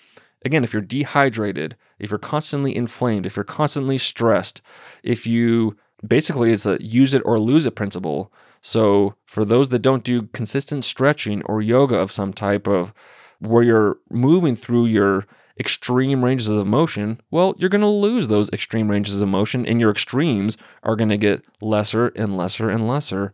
again 0.44 0.64
if 0.64 0.72
you're 0.72 0.82
dehydrated 0.82 1.76
if 1.98 2.10
you're 2.10 2.18
constantly 2.18 2.74
inflamed 2.74 3.26
if 3.26 3.36
you're 3.36 3.44
constantly 3.44 3.98
stressed 3.98 4.62
if 5.02 5.26
you 5.26 5.76
basically 6.06 6.52
it's 6.52 6.66
a 6.66 6.78
use 6.80 7.14
it 7.14 7.22
or 7.24 7.38
lose 7.38 7.66
it 7.66 7.74
principle 7.74 8.32
so, 8.60 9.14
for 9.24 9.44
those 9.44 9.68
that 9.70 9.80
don't 9.80 10.04
do 10.04 10.22
consistent 10.22 10.84
stretching 10.84 11.42
or 11.44 11.62
yoga 11.62 11.96
of 11.96 12.12
some 12.12 12.32
type 12.32 12.66
of 12.66 12.92
where 13.38 13.62
you're 13.62 13.98
moving 14.10 14.56
through 14.56 14.86
your 14.86 15.26
extreme 15.60 16.24
ranges 16.24 16.48
of 16.48 16.66
motion, 16.66 17.20
well, 17.30 17.54
you're 17.58 17.70
going 17.70 17.80
to 17.80 17.86
lose 17.86 18.28
those 18.28 18.50
extreme 18.50 18.90
ranges 18.90 19.20
of 19.20 19.28
motion 19.28 19.66
and 19.66 19.80
your 19.80 19.90
extremes 19.90 20.56
are 20.82 20.96
going 20.96 21.08
to 21.08 21.16
get 21.16 21.44
lesser 21.60 22.08
and 22.08 22.36
lesser 22.36 22.68
and 22.68 22.88
lesser. 22.88 23.32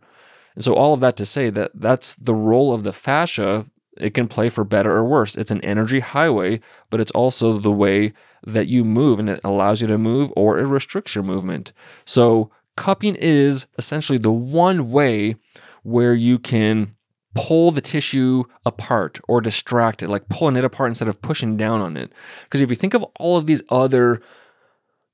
And 0.55 0.63
so, 0.63 0.73
all 0.73 0.93
of 0.93 0.99
that 1.01 1.17
to 1.17 1.25
say 1.25 1.49
that 1.49 1.71
that's 1.73 2.15
the 2.15 2.35
role 2.35 2.73
of 2.73 2.83
the 2.83 2.93
fascia. 2.93 3.65
It 3.97 4.13
can 4.13 4.27
play 4.27 4.49
for 4.49 4.63
better 4.63 4.91
or 4.91 5.03
worse. 5.03 5.35
It's 5.35 5.51
an 5.51 5.61
energy 5.61 5.99
highway, 5.99 6.59
but 6.89 6.99
it's 6.99 7.11
also 7.11 7.59
the 7.59 7.71
way 7.71 8.13
that 8.45 8.67
you 8.67 8.83
move 8.83 9.19
and 9.19 9.29
it 9.29 9.39
allows 9.43 9.81
you 9.81 9.87
to 9.87 9.97
move 9.97 10.31
or 10.35 10.59
it 10.59 10.65
restricts 10.65 11.15
your 11.15 11.23
movement. 11.23 11.71
So, 12.05 12.51
cupping 12.75 13.15
is 13.15 13.67
essentially 13.77 14.17
the 14.17 14.31
one 14.31 14.91
way 14.91 15.35
where 15.83 16.13
you 16.13 16.37
can 16.37 16.95
pull 17.35 17.71
the 17.71 17.81
tissue 17.81 18.43
apart 18.65 19.19
or 19.27 19.41
distract 19.41 20.01
it, 20.01 20.09
like 20.09 20.29
pulling 20.29 20.55
it 20.55 20.65
apart 20.65 20.89
instead 20.89 21.07
of 21.07 21.21
pushing 21.21 21.57
down 21.57 21.81
on 21.81 21.95
it. 21.97 22.11
Because 22.43 22.61
if 22.61 22.69
you 22.69 22.75
think 22.75 22.93
of 22.93 23.03
all 23.19 23.37
of 23.37 23.45
these 23.45 23.61
other 23.69 24.21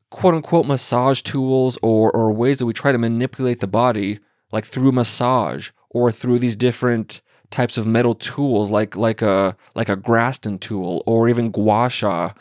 quote 0.09 0.33
unquote 0.33 0.65
massage 0.65 1.21
tools 1.21 1.77
or, 1.81 2.11
or 2.11 2.31
ways 2.31 2.59
that 2.59 2.65
we 2.65 2.73
try 2.73 2.91
to 2.91 2.97
manipulate 2.97 3.59
the 3.59 3.67
body, 3.67 4.19
like 4.51 4.65
through 4.65 4.91
massage 4.91 5.71
or 5.89 6.11
through 6.11 6.39
these 6.39 6.55
different 6.55 7.21
types 7.51 7.77
of 7.77 7.85
metal 7.85 8.15
tools 8.15 8.69
like 8.69 8.95
like 8.95 9.21
a 9.21 9.55
like 9.75 9.89
a 9.89 9.97
Graston 9.97 10.59
tool 10.59 11.03
or 11.05 11.29
even 11.29 11.51
gua 11.51 11.89
sha 11.89 12.31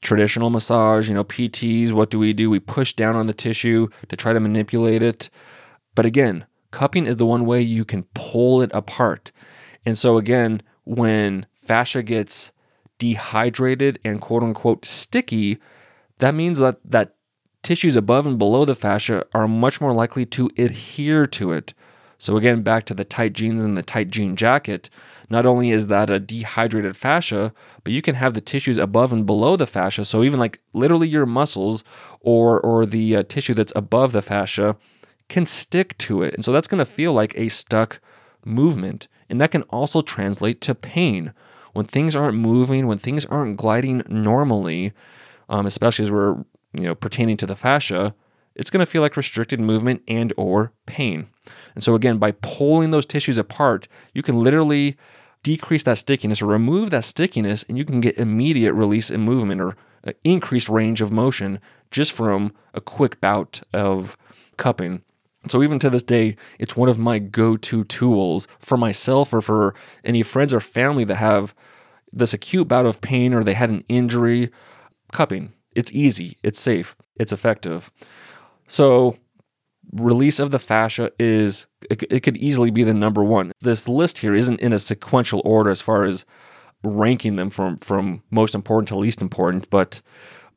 traditional 0.00 0.50
massage, 0.50 1.08
you 1.08 1.14
know, 1.14 1.24
PTs, 1.24 1.92
what 1.92 2.10
do 2.10 2.18
we 2.18 2.32
do? 2.32 2.50
We 2.50 2.58
push 2.58 2.94
down 2.94 3.16
on 3.16 3.26
the 3.26 3.34
tissue 3.34 3.88
to 4.08 4.16
try 4.16 4.32
to 4.32 4.40
manipulate 4.40 5.02
it. 5.02 5.30
But 5.94 6.06
again, 6.06 6.46
cupping 6.70 7.06
is 7.06 7.16
the 7.16 7.26
one 7.26 7.44
way 7.44 7.60
you 7.60 7.84
can 7.84 8.04
pull 8.14 8.62
it 8.62 8.70
apart. 8.72 9.32
And 9.84 9.98
so, 9.98 10.18
again, 10.18 10.62
when 10.84 11.46
fascia 11.62 12.02
gets 12.02 12.52
dehydrated 12.98 13.98
and 14.04 14.20
quote 14.20 14.42
unquote 14.42 14.86
sticky, 14.86 15.58
that 16.18 16.34
means 16.34 16.58
that, 16.58 16.78
that 16.84 17.14
tissues 17.62 17.96
above 17.96 18.26
and 18.26 18.38
below 18.38 18.64
the 18.64 18.74
fascia 18.74 19.24
are 19.34 19.48
much 19.48 19.80
more 19.80 19.92
likely 19.92 20.24
to 20.26 20.50
adhere 20.56 21.26
to 21.26 21.52
it. 21.52 21.74
So, 22.20 22.36
again, 22.36 22.60
back 22.60 22.84
to 22.84 22.92
the 22.92 23.04
tight 23.04 23.32
jeans 23.32 23.64
and 23.64 23.78
the 23.78 23.82
tight 23.82 24.10
jean 24.10 24.36
jacket. 24.36 24.90
Not 25.30 25.46
only 25.46 25.70
is 25.70 25.86
that 25.86 26.10
a 26.10 26.20
dehydrated 26.20 26.94
fascia, 26.94 27.54
but 27.82 27.94
you 27.94 28.02
can 28.02 28.14
have 28.14 28.34
the 28.34 28.42
tissues 28.42 28.76
above 28.76 29.10
and 29.10 29.24
below 29.24 29.56
the 29.56 29.66
fascia. 29.66 30.04
So, 30.04 30.22
even 30.22 30.38
like 30.38 30.60
literally 30.74 31.08
your 31.08 31.24
muscles 31.24 31.82
or, 32.20 32.60
or 32.60 32.84
the 32.84 33.16
uh, 33.16 33.22
tissue 33.22 33.54
that's 33.54 33.72
above 33.74 34.12
the 34.12 34.20
fascia 34.20 34.76
can 35.30 35.46
stick 35.46 35.96
to 35.96 36.22
it. 36.22 36.34
And 36.34 36.44
so, 36.44 36.52
that's 36.52 36.68
going 36.68 36.84
to 36.84 36.84
feel 36.84 37.14
like 37.14 37.34
a 37.38 37.48
stuck 37.48 38.00
movement. 38.44 39.08
And 39.30 39.40
that 39.40 39.50
can 39.50 39.62
also 39.70 40.02
translate 40.02 40.60
to 40.60 40.74
pain. 40.74 41.32
When 41.72 41.86
things 41.86 42.14
aren't 42.14 42.36
moving, 42.36 42.86
when 42.86 42.98
things 42.98 43.24
aren't 43.26 43.56
gliding 43.56 44.02
normally, 44.08 44.92
um, 45.48 45.64
especially 45.64 46.02
as 46.02 46.10
we're 46.10 46.34
you 46.74 46.84
know 46.84 46.94
pertaining 46.94 47.38
to 47.38 47.46
the 47.46 47.56
fascia, 47.56 48.14
it's 48.54 48.68
going 48.68 48.80
to 48.80 48.90
feel 48.90 49.00
like 49.00 49.16
restricted 49.16 49.58
movement 49.58 50.02
and 50.06 50.34
or 50.36 50.72
pain. 50.84 51.28
And 51.74 51.84
so 51.84 51.94
again, 51.94 52.18
by 52.18 52.32
pulling 52.32 52.90
those 52.90 53.06
tissues 53.06 53.38
apart, 53.38 53.88
you 54.14 54.22
can 54.22 54.42
literally 54.42 54.96
decrease 55.42 55.84
that 55.84 55.98
stickiness 55.98 56.42
or 56.42 56.46
remove 56.46 56.90
that 56.90 57.04
stickiness 57.04 57.62
and 57.64 57.78
you 57.78 57.84
can 57.84 58.00
get 58.00 58.18
immediate 58.18 58.74
release 58.74 59.10
in 59.10 59.20
movement 59.20 59.60
or 59.60 59.76
uh, 60.06 60.12
increased 60.24 60.68
range 60.68 61.00
of 61.00 61.12
motion 61.12 61.60
just 61.90 62.12
from 62.12 62.52
a 62.74 62.80
quick 62.80 63.20
bout 63.20 63.62
of 63.72 64.16
cupping. 64.56 65.02
So 65.48 65.62
even 65.62 65.78
to 65.78 65.88
this 65.88 66.02
day, 66.02 66.36
it's 66.58 66.76
one 66.76 66.90
of 66.90 66.98
my 66.98 67.18
go-to 67.18 67.84
tools 67.84 68.46
for 68.58 68.76
myself 68.76 69.32
or 69.32 69.40
for 69.40 69.74
any 70.04 70.22
friends 70.22 70.52
or 70.52 70.60
family 70.60 71.04
that 71.04 71.16
have 71.16 71.54
this 72.12 72.34
acute 72.34 72.68
bout 72.68 72.84
of 72.84 73.00
pain 73.00 73.32
or 73.32 73.42
they 73.42 73.54
had 73.54 73.70
an 73.70 73.84
injury. 73.88 74.50
Cupping. 75.12 75.52
It's 75.74 75.92
easy, 75.92 76.36
it's 76.42 76.60
safe, 76.60 76.96
it's 77.16 77.32
effective. 77.32 77.90
So, 78.66 79.16
release 79.92 80.38
of 80.38 80.50
the 80.50 80.58
fascia 80.58 81.10
is, 81.18 81.66
it, 81.90 82.02
it 82.10 82.20
could 82.20 82.36
easily 82.36 82.70
be 82.70 82.84
the 82.84 82.94
number 82.94 83.24
one. 83.24 83.52
This 83.60 83.88
list 83.88 84.18
here 84.18 84.34
isn't 84.34 84.60
in 84.60 84.72
a 84.72 84.78
sequential 84.78 85.42
order 85.44 85.70
as 85.70 85.80
far 85.80 86.04
as 86.04 86.24
ranking 86.82 87.36
them 87.36 87.50
from, 87.50 87.78
from 87.78 88.22
most 88.30 88.54
important 88.54 88.88
to 88.88 88.96
least 88.96 89.20
important, 89.20 89.68
but 89.70 90.00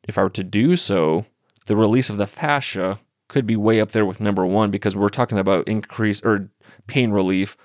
if 0.08 0.18
I 0.18 0.22
were 0.22 0.30
to 0.30 0.44
do 0.44 0.76
so, 0.76 1.26
the 1.66 1.76
release 1.76 2.10
of 2.10 2.16
the 2.16 2.26
fascia 2.26 3.00
could 3.28 3.46
be 3.46 3.56
way 3.56 3.80
up 3.80 3.92
there 3.92 4.06
with 4.06 4.20
number 4.20 4.44
one 4.46 4.70
because 4.70 4.94
we're 4.94 5.08
talking 5.08 5.38
about 5.38 5.68
increase 5.68 6.20
or 6.22 6.50
pain 6.86 7.10
relief. 7.10 7.56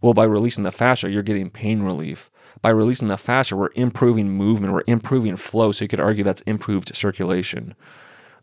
Well, 0.00 0.12
by 0.12 0.24
releasing 0.24 0.64
the 0.64 0.72
fascia, 0.72 1.10
you're 1.10 1.22
getting 1.22 1.50
pain 1.50 1.82
relief. 1.82 2.30
By 2.60 2.70
releasing 2.70 3.08
the 3.08 3.16
fascia, 3.16 3.56
we're 3.56 3.70
improving 3.74 4.30
movement, 4.30 4.72
we're 4.72 4.82
improving 4.86 5.36
flow. 5.36 5.72
So 5.72 5.84
you 5.84 5.88
could 5.88 6.00
argue 6.00 6.24
that's 6.24 6.42
improved 6.42 6.94
circulation. 6.94 7.74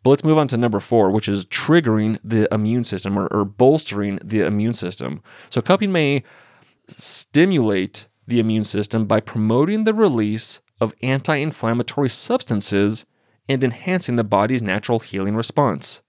But 0.04 0.10
let's 0.12 0.24
move 0.24 0.38
on 0.38 0.48
to 0.50 0.58
number 0.58 0.80
four, 0.80 1.12
which 1.12 1.30
is 1.30 1.46
triggering 1.46 2.20
the 2.24 2.52
immune 2.54 2.84
system 2.84 3.18
or, 3.18 3.28
or 3.28 3.46
bolstering 3.46 4.20
the 4.24 4.42
immune 4.42 4.74
system. 4.74 5.22
So, 5.50 5.62
cupping 5.62 5.92
may 5.92 6.24
stimulate 6.88 8.08
the 8.28 8.40
immune 8.40 8.64
system 8.64 9.06
by 9.06 9.20
promoting 9.20 9.84
the 9.84 9.94
release 9.94 10.60
of 10.80 10.94
anti 11.04 11.36
inflammatory 11.36 12.10
substances 12.10 13.06
and 13.48 13.64
enhancing 13.64 14.16
the 14.16 14.24
body's 14.24 14.64
natural 14.64 15.00
healing 15.00 15.36
response. 15.36 16.02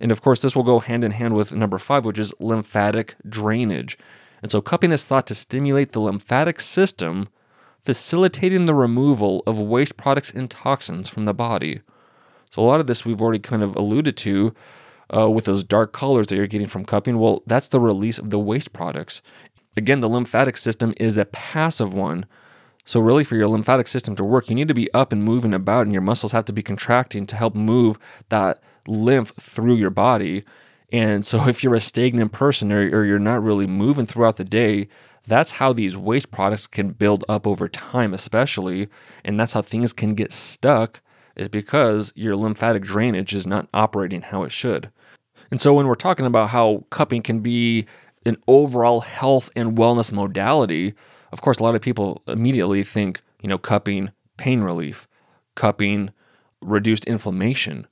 And 0.00 0.10
of 0.10 0.22
course, 0.22 0.42
this 0.42 0.56
will 0.56 0.62
go 0.62 0.80
hand 0.80 1.04
in 1.04 1.12
hand 1.12 1.34
with 1.34 1.52
number 1.52 1.78
five, 1.78 2.04
which 2.04 2.18
is 2.18 2.34
lymphatic 2.40 3.14
drainage. 3.28 3.98
And 4.42 4.50
so, 4.50 4.60
cupping 4.60 4.90
is 4.90 5.04
thought 5.04 5.26
to 5.28 5.34
stimulate 5.34 5.92
the 5.92 6.00
lymphatic 6.00 6.58
system, 6.58 7.28
facilitating 7.80 8.64
the 8.64 8.74
removal 8.74 9.44
of 9.46 9.60
waste 9.60 9.96
products 9.96 10.32
and 10.32 10.50
toxins 10.50 11.08
from 11.08 11.26
the 11.26 11.34
body. 11.34 11.80
So 12.50 12.62
a 12.62 12.66
lot 12.66 12.80
of 12.80 12.86
this 12.86 13.04
we've 13.04 13.20
already 13.20 13.38
kind 13.38 13.62
of 13.62 13.76
alluded 13.76 14.16
to 14.18 14.54
uh, 15.16 15.30
with 15.30 15.44
those 15.44 15.64
dark 15.64 15.92
colors 15.92 16.26
that 16.26 16.36
you're 16.36 16.46
getting 16.46 16.66
from 16.66 16.84
cupping. 16.84 17.18
Well, 17.18 17.42
that's 17.46 17.68
the 17.68 17.80
release 17.80 18.18
of 18.18 18.30
the 18.30 18.38
waste 18.38 18.72
products. 18.72 19.22
Again, 19.76 20.00
the 20.00 20.08
lymphatic 20.08 20.56
system 20.56 20.94
is 20.98 21.16
a 21.16 21.24
passive 21.24 21.94
one. 21.94 22.26
So, 22.84 22.98
really, 22.98 23.24
for 23.24 23.36
your 23.36 23.46
lymphatic 23.46 23.86
system 23.86 24.16
to 24.16 24.24
work, 24.24 24.48
you 24.48 24.56
need 24.56 24.68
to 24.68 24.74
be 24.74 24.92
up 24.92 25.12
and 25.12 25.22
moving 25.22 25.54
about, 25.54 25.82
and 25.82 25.92
your 25.92 26.02
muscles 26.02 26.32
have 26.32 26.44
to 26.46 26.52
be 26.52 26.62
contracting 26.62 27.26
to 27.26 27.36
help 27.36 27.54
move 27.54 27.98
that 28.30 28.58
lymph 28.88 29.32
through 29.38 29.74
your 29.76 29.90
body. 29.90 30.44
And 30.92 31.24
so, 31.24 31.42
if 31.48 31.62
you're 31.62 31.74
a 31.74 31.80
stagnant 31.80 32.32
person 32.32 32.72
or, 32.72 32.80
or 32.80 33.04
you're 33.04 33.18
not 33.18 33.42
really 33.42 33.66
moving 33.66 34.06
throughout 34.06 34.38
the 34.38 34.44
day, 34.44 34.88
that's 35.26 35.52
how 35.52 35.72
these 35.72 35.96
waste 35.96 36.30
products 36.30 36.66
can 36.66 36.90
build 36.90 37.24
up 37.28 37.46
over 37.46 37.68
time, 37.68 38.14
especially. 38.14 38.88
And 39.24 39.38
that's 39.38 39.52
how 39.52 39.62
things 39.62 39.92
can 39.92 40.14
get 40.14 40.32
stuck, 40.32 41.00
is 41.40 41.48
because 41.48 42.12
your 42.14 42.36
lymphatic 42.36 42.82
drainage 42.82 43.34
is 43.34 43.46
not 43.46 43.68
operating 43.72 44.22
how 44.22 44.44
it 44.44 44.52
should. 44.52 44.90
And 45.50 45.60
so, 45.60 45.74
when 45.74 45.86
we're 45.86 45.94
talking 45.94 46.26
about 46.26 46.50
how 46.50 46.84
cupping 46.90 47.22
can 47.22 47.40
be 47.40 47.86
an 48.26 48.36
overall 48.46 49.00
health 49.00 49.50
and 49.56 49.76
wellness 49.76 50.12
modality, 50.12 50.94
of 51.32 51.40
course, 51.40 51.58
a 51.58 51.62
lot 51.62 51.74
of 51.74 51.80
people 51.80 52.22
immediately 52.28 52.82
think, 52.82 53.22
you 53.40 53.48
know, 53.48 53.58
cupping 53.58 54.12
pain 54.36 54.60
relief, 54.60 55.08
cupping 55.56 56.10
reduced 56.60 57.06
inflammation. 57.06 57.86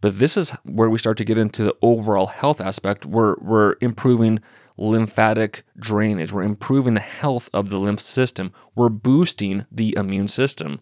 But 0.00 0.18
this 0.18 0.36
is 0.36 0.50
where 0.64 0.90
we 0.90 0.98
start 0.98 1.18
to 1.18 1.24
get 1.24 1.38
into 1.38 1.62
the 1.62 1.76
overall 1.82 2.26
health 2.26 2.60
aspect. 2.60 3.06
We're, 3.06 3.36
we're 3.40 3.76
improving 3.80 4.40
lymphatic 4.76 5.62
drainage, 5.78 6.32
we're 6.32 6.42
improving 6.42 6.94
the 6.94 7.00
health 7.00 7.48
of 7.52 7.68
the 7.68 7.78
lymph 7.78 8.00
system, 8.00 8.52
we're 8.74 8.88
boosting 8.88 9.66
the 9.70 9.94
immune 9.96 10.28
system. 10.28 10.80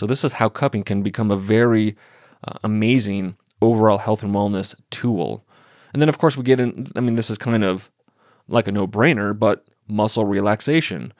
So, 0.00 0.06
this 0.06 0.24
is 0.24 0.32
how 0.32 0.48
cupping 0.48 0.82
can 0.82 1.02
become 1.02 1.30
a 1.30 1.36
very 1.36 1.94
uh, 2.42 2.54
amazing 2.64 3.36
overall 3.60 3.98
health 3.98 4.22
and 4.22 4.34
wellness 4.34 4.74
tool. 4.88 5.44
And 5.92 6.00
then, 6.00 6.08
of 6.08 6.16
course, 6.16 6.38
we 6.38 6.42
get 6.42 6.58
in. 6.58 6.90
I 6.96 7.00
mean, 7.00 7.16
this 7.16 7.28
is 7.28 7.36
kind 7.36 7.62
of 7.62 7.90
like 8.48 8.66
a 8.66 8.72
no 8.72 8.86
brainer, 8.86 9.38
but 9.38 9.66
muscle 9.86 10.24
relaxation. 10.24 11.12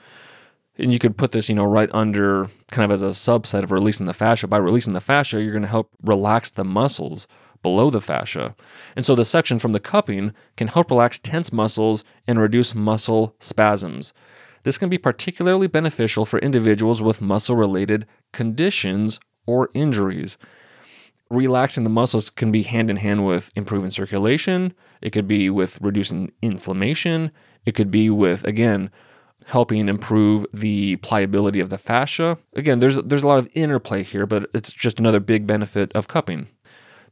And 0.79 0.95
you 0.95 0.99
could 0.99 1.19
put 1.19 1.33
this, 1.33 1.51
you 1.51 1.55
know, 1.55 1.65
right 1.65 1.91
under 1.93 2.49
kind 2.71 2.87
of 2.87 2.91
as 2.91 3.03
a 3.03 3.09
subset 3.09 3.65
of 3.65 3.71
releasing 3.71 4.07
the 4.07 4.15
fascia. 4.15 4.47
By 4.47 4.57
releasing 4.57 4.95
the 4.95 5.03
fascia, 5.03 5.43
you're 5.43 5.53
going 5.53 5.61
to 5.61 5.69
help 5.69 5.91
relax 6.03 6.51
the 6.51 6.65
muscles 6.65 7.29
below 7.63 7.91
the 7.91 8.01
fascia. 8.01 8.57
And 8.97 9.05
so 9.05 9.15
the 9.15 9.27
section 9.27 9.59
from 9.59 9.73
the 9.73 9.81
cupping 9.81 10.33
can 10.57 10.69
help 10.69 10.89
relax 10.89 11.19
tense 11.19 11.53
muscles 11.53 12.03
and 12.27 12.41
reduce 12.41 12.75
muscle 12.75 13.37
spasms. 13.41 14.15
This 14.63 14.79
can 14.79 14.89
be 14.89 14.99
particularly 14.99 15.67
beneficial 15.67 16.25
for 16.25 16.39
individuals 16.39 17.01
with 17.01 17.21
muscle 17.21 17.57
related 17.57 18.07
conditions 18.33 19.21
or 19.47 19.71
injuries. 19.75 20.39
Relaxing 21.31 21.85
the 21.85 21.91
muscles 21.91 22.29
can 22.29 22.51
be 22.51 22.63
hand 22.63 22.91
in 22.91 22.97
hand 22.97 23.25
with 23.25 23.53
improving 23.55 23.91
circulation, 23.91 24.75
it 25.01 25.11
could 25.11 25.29
be 25.29 25.49
with 25.49 25.79
reducing 25.81 26.33
inflammation, 26.43 27.31
it 27.65 27.75
could 27.75 27.91
be 27.91 28.11
with, 28.11 28.45
again, 28.45 28.91
helping 29.47 29.89
improve 29.89 30.45
the 30.53 30.97
pliability 30.97 31.61
of 31.61 31.71
the 31.71 31.79
fascia. 31.79 32.39
Again, 32.55 32.81
there's 32.81 32.97
there's 32.97 33.23
a 33.23 33.27
lot 33.27 33.39
of 33.39 33.49
interplay 33.55 34.03
here, 34.03 34.27
but 34.27 34.51
it's 34.53 34.73
just 34.73 34.99
another 34.99 35.21
big 35.21 35.47
benefit 35.47 35.93
of 35.93 36.09
cupping. 36.09 36.49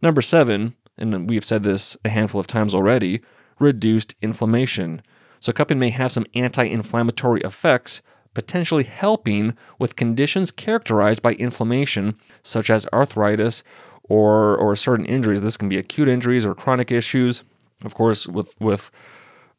Number 0.03 0.21
7, 0.21 0.75
and 0.97 1.29
we've 1.29 1.45
said 1.45 1.63
this 1.63 1.97
a 2.05 2.09
handful 2.09 2.41
of 2.41 2.47
times 2.47 2.75
already, 2.75 3.21
reduced 3.59 4.15
inflammation. 4.21 5.03
So 5.41 5.53
cupping 5.53 5.79
may 5.79 5.91
have 5.91 6.13
some 6.13 6.27
anti-inflammatory 6.35 7.41
effects, 7.43 8.03
potentially 8.35 8.85
helping 8.85 9.57
with 9.79 9.97
conditions 9.97 10.51
characterized 10.51 11.23
by 11.23 11.35
inflammation 11.35 12.17
such 12.43 12.71
as 12.71 12.87
arthritis 12.93 13.63
or 14.05 14.57
or 14.57 14.75
certain 14.77 15.07
injuries. 15.07 15.41
This 15.41 15.57
can 15.57 15.69
be 15.69 15.77
acute 15.77 16.09
injuries 16.09 16.47
or 16.47 16.55
chronic 16.55 16.91
issues. 16.91 17.43
Of 17.85 17.95
course, 17.95 18.27
with 18.27 18.55
with 18.61 18.91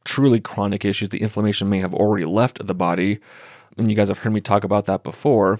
truly 0.06 0.39
chronic 0.39 0.86
issues, 0.86 1.10
the 1.10 1.22
inflammation 1.22 1.70
may 1.70 1.80
have 1.80 1.94
already 1.94 2.26
left 2.26 2.65
the 2.65 2.74
body. 2.74 3.20
And 3.78 3.89
you 3.89 3.96
guys 3.96 4.10
have 4.10 4.20
heard 4.20 4.34
me 4.34 4.42
talk 4.42 4.63
about 4.63 4.86
that 4.86 5.04
before. 5.04 5.60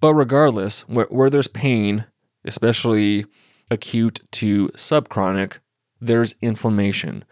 But 0.00 0.14
regardless, 0.14 0.82
where, 0.82 1.06
where 1.06 1.30
there's 1.30 1.48
pain, 1.48 2.06
especially 2.44 3.24
acute 3.70 4.20
to 4.32 4.68
subchronic, 4.68 5.58
there's 6.00 6.34
inflammation. 6.42 7.24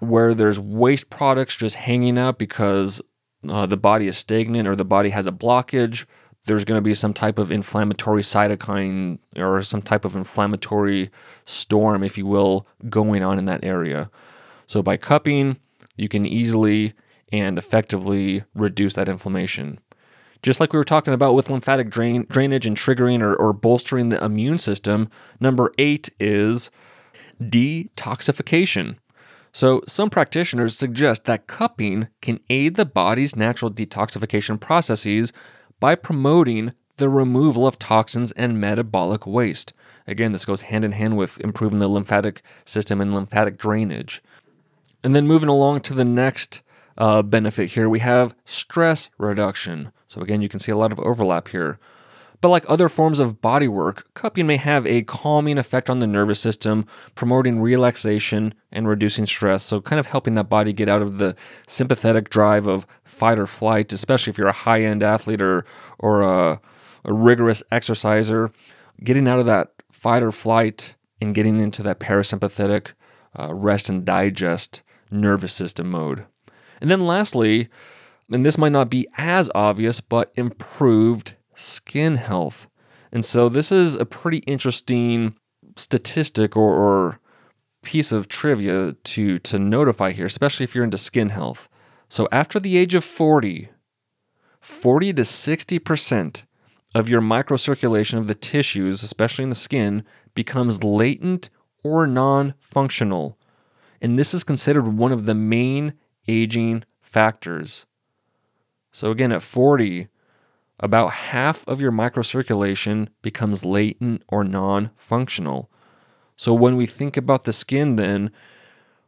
Where 0.00 0.34
there's 0.34 0.60
waste 0.60 1.10
products 1.10 1.56
just 1.56 1.76
hanging 1.76 2.18
up 2.18 2.38
because 2.38 3.02
uh, 3.48 3.66
the 3.66 3.76
body 3.76 4.08
is 4.08 4.16
stagnant 4.16 4.68
or 4.68 4.76
the 4.76 4.84
body 4.84 5.10
has 5.10 5.26
a 5.26 5.32
blockage, 5.32 6.06
there's 6.46 6.64
going 6.64 6.78
to 6.78 6.84
be 6.84 6.94
some 6.94 7.12
type 7.12 7.38
of 7.38 7.52
inflammatory 7.52 8.22
cytokine 8.22 9.18
or 9.36 9.62
some 9.62 9.82
type 9.82 10.04
of 10.04 10.16
inflammatory 10.16 11.10
storm, 11.44 12.02
if 12.02 12.16
you 12.16 12.26
will, 12.26 12.66
going 12.88 13.22
on 13.22 13.38
in 13.38 13.44
that 13.44 13.64
area. 13.64 14.10
So 14.66 14.82
by 14.82 14.96
cupping, 14.96 15.58
you 15.96 16.08
can 16.08 16.24
easily 16.24 16.94
and 17.30 17.58
effectively 17.58 18.44
reduce 18.54 18.94
that 18.94 19.08
inflammation. 19.08 19.78
Just 20.42 20.60
like 20.60 20.72
we 20.72 20.78
were 20.78 20.84
talking 20.84 21.12
about 21.12 21.34
with 21.34 21.50
lymphatic 21.50 21.90
drain, 21.90 22.24
drainage 22.30 22.66
and 22.66 22.76
triggering 22.76 23.20
or, 23.20 23.34
or 23.34 23.52
bolstering 23.52 24.08
the 24.08 24.24
immune 24.24 24.58
system, 24.58 25.10
number 25.40 25.72
eight 25.78 26.08
is 26.20 26.70
detoxification. 27.40 28.96
So, 29.52 29.82
some 29.86 30.10
practitioners 30.10 30.76
suggest 30.76 31.24
that 31.24 31.46
cupping 31.46 32.08
can 32.20 32.40
aid 32.50 32.76
the 32.76 32.84
body's 32.84 33.36
natural 33.36 33.70
detoxification 33.70 34.60
processes 34.60 35.32
by 35.80 35.94
promoting 35.94 36.72
the 36.98 37.08
removal 37.08 37.66
of 37.66 37.78
toxins 37.78 38.32
and 38.32 38.60
metabolic 38.60 39.26
waste. 39.26 39.72
Again, 40.06 40.32
this 40.32 40.44
goes 40.44 40.62
hand 40.62 40.84
in 40.84 40.92
hand 40.92 41.16
with 41.16 41.40
improving 41.40 41.78
the 41.78 41.88
lymphatic 41.88 42.42
system 42.64 43.00
and 43.00 43.14
lymphatic 43.14 43.58
drainage. 43.58 44.22
And 45.02 45.14
then 45.14 45.26
moving 45.26 45.48
along 45.48 45.80
to 45.82 45.94
the 45.94 46.04
next 46.04 46.60
uh, 46.96 47.22
benefit 47.22 47.72
here, 47.72 47.88
we 47.88 48.00
have 48.00 48.34
stress 48.44 49.10
reduction. 49.18 49.92
So, 50.08 50.20
again, 50.20 50.42
you 50.42 50.48
can 50.48 50.60
see 50.60 50.72
a 50.72 50.76
lot 50.76 50.92
of 50.92 50.98
overlap 51.00 51.48
here. 51.48 51.78
But 52.40 52.50
like 52.50 52.64
other 52.68 52.88
forms 52.88 53.18
of 53.18 53.40
body 53.40 53.66
work, 53.66 54.12
cupping 54.14 54.46
may 54.46 54.56
have 54.56 54.86
a 54.86 55.02
calming 55.02 55.58
effect 55.58 55.90
on 55.90 55.98
the 55.98 56.06
nervous 56.06 56.38
system, 56.38 56.86
promoting 57.16 57.60
relaxation 57.60 58.54
and 58.70 58.86
reducing 58.86 59.26
stress. 59.26 59.64
So, 59.64 59.80
kind 59.80 59.98
of 59.98 60.06
helping 60.06 60.34
that 60.34 60.48
body 60.48 60.72
get 60.72 60.88
out 60.88 61.02
of 61.02 61.18
the 61.18 61.34
sympathetic 61.66 62.30
drive 62.30 62.68
of 62.68 62.86
fight 63.02 63.38
or 63.38 63.46
flight, 63.46 63.92
especially 63.92 64.30
if 64.30 64.38
you're 64.38 64.46
a 64.46 64.52
high 64.52 64.82
end 64.82 65.02
athlete 65.02 65.42
or, 65.42 65.64
or 65.98 66.22
a, 66.22 66.60
a 67.04 67.12
rigorous 67.12 67.62
exerciser. 67.72 68.52
Getting 69.02 69.26
out 69.26 69.40
of 69.40 69.46
that 69.46 69.72
fight 69.90 70.22
or 70.22 70.30
flight 70.30 70.94
and 71.20 71.34
getting 71.34 71.58
into 71.58 71.82
that 71.82 71.98
parasympathetic 71.98 72.92
uh, 73.38 73.52
rest 73.52 73.88
and 73.88 74.04
digest 74.04 74.82
nervous 75.10 75.52
system 75.52 75.90
mode. 75.90 76.24
And 76.80 76.90
then 76.90 77.06
lastly, 77.06 77.68
and 78.30 78.44
this 78.44 78.58
might 78.58 78.72
not 78.72 78.90
be 78.90 79.08
as 79.16 79.50
obvious, 79.54 80.00
but 80.00 80.32
improved 80.36 81.34
skin 81.58 82.16
health. 82.16 82.68
And 83.12 83.24
so 83.24 83.48
this 83.48 83.72
is 83.72 83.94
a 83.94 84.04
pretty 84.04 84.38
interesting 84.38 85.34
statistic 85.76 86.56
or, 86.56 86.74
or 86.74 87.20
piece 87.82 88.12
of 88.12 88.28
trivia 88.28 88.92
to, 88.92 89.38
to 89.38 89.58
notify 89.58 90.12
here, 90.12 90.26
especially 90.26 90.64
if 90.64 90.74
you're 90.74 90.84
into 90.84 90.98
skin 90.98 91.30
health. 91.30 91.68
So 92.08 92.28
after 92.32 92.58
the 92.58 92.76
age 92.76 92.94
of 92.94 93.04
40, 93.04 93.70
40 94.60 95.12
to 95.14 95.22
60% 95.22 96.42
of 96.94 97.08
your 97.08 97.20
microcirculation 97.20 98.18
of 98.18 98.26
the 98.26 98.34
tissues, 98.34 99.02
especially 99.02 99.44
in 99.44 99.50
the 99.50 99.54
skin, 99.54 100.04
becomes 100.34 100.82
latent 100.84 101.50
or 101.82 102.06
non 102.06 102.54
functional 102.60 103.38
and 104.00 104.18
this 104.18 104.32
is 104.32 104.44
considered 104.44 104.86
one 104.86 105.12
of 105.12 105.26
the 105.26 105.34
main 105.34 105.94
aging 106.26 106.84
factors. 107.00 107.86
So, 108.92 109.10
again, 109.10 109.32
at 109.32 109.42
40, 109.42 110.08
about 110.80 111.12
half 111.12 111.66
of 111.66 111.80
your 111.80 111.92
microcirculation 111.92 113.08
becomes 113.22 113.64
latent 113.64 114.22
or 114.28 114.44
non 114.44 114.90
functional. 114.96 115.70
So, 116.36 116.54
when 116.54 116.76
we 116.76 116.86
think 116.86 117.16
about 117.16 117.44
the 117.44 117.52
skin, 117.52 117.96
then, 117.96 118.30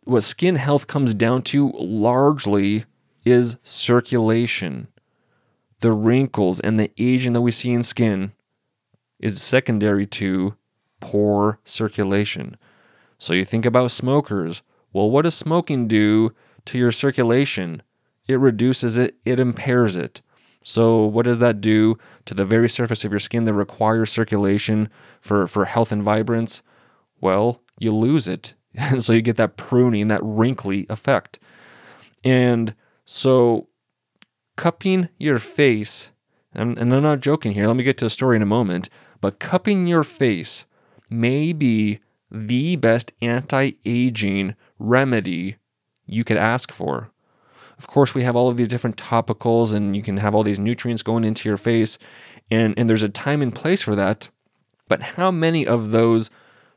what 0.04 0.22
skin 0.22 0.56
health 0.56 0.86
comes 0.86 1.14
down 1.14 1.42
to 1.42 1.70
largely 1.74 2.84
is 3.24 3.56
circulation. 3.62 4.88
The 5.80 5.92
wrinkles 5.92 6.60
and 6.60 6.78
the 6.78 6.90
aging 6.98 7.32
that 7.34 7.40
we 7.40 7.52
see 7.52 7.72
in 7.72 7.82
skin 7.82 8.32
is 9.18 9.42
secondary 9.42 10.06
to 10.06 10.56
poor 11.00 11.60
circulation. 11.64 12.56
So, 13.18 13.32
you 13.32 13.44
think 13.44 13.64
about 13.64 13.90
smokers 13.90 14.62
well, 14.92 15.10
what 15.10 15.22
does 15.22 15.34
smoking 15.34 15.86
do 15.86 16.34
to 16.66 16.78
your 16.78 16.92
circulation? 16.92 17.82
It 18.26 18.38
reduces 18.40 18.98
it, 18.98 19.16
it 19.24 19.38
impairs 19.38 19.96
it. 19.96 20.20
So, 20.62 21.04
what 21.04 21.24
does 21.24 21.38
that 21.38 21.60
do 21.60 21.96
to 22.26 22.34
the 22.34 22.44
very 22.44 22.68
surface 22.68 23.04
of 23.04 23.12
your 23.12 23.20
skin 23.20 23.44
that 23.44 23.54
requires 23.54 24.10
circulation 24.10 24.90
for, 25.20 25.46
for 25.46 25.64
health 25.64 25.90
and 25.90 26.02
vibrance? 26.02 26.62
Well, 27.20 27.62
you 27.78 27.92
lose 27.92 28.28
it. 28.28 28.54
And 28.74 29.02
so 29.04 29.12
you 29.12 29.22
get 29.22 29.36
that 29.36 29.56
pruning, 29.56 30.08
that 30.08 30.22
wrinkly 30.22 30.86
effect. 30.88 31.38
And 32.22 32.74
so, 33.04 33.68
cupping 34.56 35.08
your 35.18 35.38
face, 35.38 36.12
and, 36.52 36.78
and 36.78 36.92
I'm 36.94 37.02
not 37.02 37.20
joking 37.20 37.52
here, 37.52 37.66
let 37.66 37.76
me 37.76 37.82
get 37.82 37.96
to 37.98 38.04
the 38.04 38.10
story 38.10 38.36
in 38.36 38.42
a 38.42 38.46
moment, 38.46 38.90
but 39.20 39.38
cupping 39.38 39.86
your 39.86 40.04
face 40.04 40.66
may 41.08 41.52
be 41.52 42.00
the 42.30 42.76
best 42.76 43.12
anti 43.20 43.72
aging 43.84 44.54
remedy 44.78 45.56
you 46.06 46.24
could 46.24 46.36
ask 46.36 46.70
for. 46.70 47.10
Of 47.80 47.86
course, 47.86 48.14
we 48.14 48.24
have 48.24 48.36
all 48.36 48.50
of 48.50 48.58
these 48.58 48.68
different 48.68 48.98
topicals, 48.98 49.72
and 49.72 49.96
you 49.96 50.02
can 50.02 50.18
have 50.18 50.34
all 50.34 50.42
these 50.42 50.60
nutrients 50.60 51.02
going 51.02 51.24
into 51.24 51.48
your 51.48 51.56
face, 51.56 51.96
and, 52.50 52.74
and 52.76 52.90
there's 52.90 53.02
a 53.02 53.08
time 53.08 53.40
and 53.40 53.54
place 53.54 53.80
for 53.80 53.96
that. 53.96 54.28
But 54.86 55.00
how 55.00 55.30
many 55.30 55.66
of 55.66 55.90
those 55.90 56.28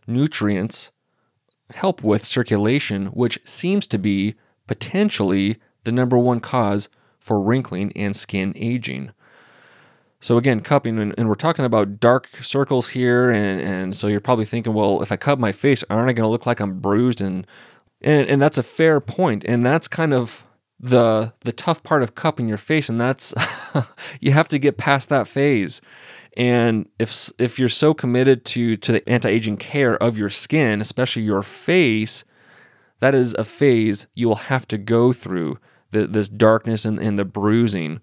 nutrients 0.07 0.91
help 1.73 2.01
with 2.01 2.23
circulation, 2.23 3.07
which 3.07 3.37
seems 3.43 3.85
to 3.87 3.97
be 3.97 4.35
potentially 4.65 5.57
the 5.83 5.91
number 5.91 6.17
one 6.17 6.39
cause 6.39 6.87
for 7.19 7.37
wrinkling 7.37 7.91
and 7.97 8.15
skin 8.15 8.53
aging? 8.55 9.11
So 10.21 10.37
again, 10.37 10.61
cupping, 10.61 10.97
and, 10.99 11.27
we're 11.27 11.35
talking 11.35 11.65
about 11.65 11.99
dark 11.99 12.29
circles 12.41 12.87
here, 12.87 13.29
and, 13.29 13.59
and 13.59 13.93
so 13.93 14.07
you're 14.07 14.21
probably 14.21 14.45
thinking, 14.45 14.73
well, 14.73 15.01
if 15.01 15.11
I 15.11 15.17
cup 15.17 15.37
my 15.37 15.51
face, 15.51 15.83
aren't 15.89 16.09
I 16.09 16.13
going 16.13 16.23
to 16.23 16.29
look 16.29 16.45
like 16.45 16.61
I'm 16.61 16.79
bruised? 16.79 17.19
And, 17.19 17.45
and 17.99 18.29
and 18.29 18.41
that's 18.41 18.57
a 18.57 18.63
fair 18.63 19.01
point, 19.01 19.43
and 19.43 19.65
that's 19.65 19.89
kind 19.89 20.13
of 20.13 20.45
the 20.83 21.33
the 21.39 21.53
tough 21.53 21.81
part 21.81 22.03
of 22.03 22.13
cupping 22.13 22.49
your 22.49 22.57
face, 22.57 22.89
and 22.89 22.99
that's 22.99 23.33
you 24.19 24.33
have 24.33 24.49
to 24.49 24.59
get 24.59 24.77
past 24.77 25.07
that 25.09 25.27
phase. 25.27 25.81
And 26.35 26.89
if 26.99 27.29
if 27.39 27.57
you're 27.57 27.69
so 27.69 27.93
committed 27.93 28.43
to 28.45 28.75
to 28.77 28.91
the 28.91 29.09
anti-aging 29.09 29.57
care 29.57 29.95
of 29.95 30.17
your 30.17 30.29
skin, 30.29 30.81
especially 30.81 31.21
your 31.21 31.41
face, 31.41 32.25
that 32.99 33.15
is 33.15 33.33
a 33.35 33.45
phase 33.45 34.07
you 34.13 34.27
will 34.27 34.35
have 34.35 34.67
to 34.67 34.77
go 34.77 35.13
through 35.13 35.57
the, 35.91 36.05
this 36.05 36.27
darkness 36.27 36.83
and, 36.83 36.99
and 36.99 37.17
the 37.17 37.25
bruising. 37.25 38.01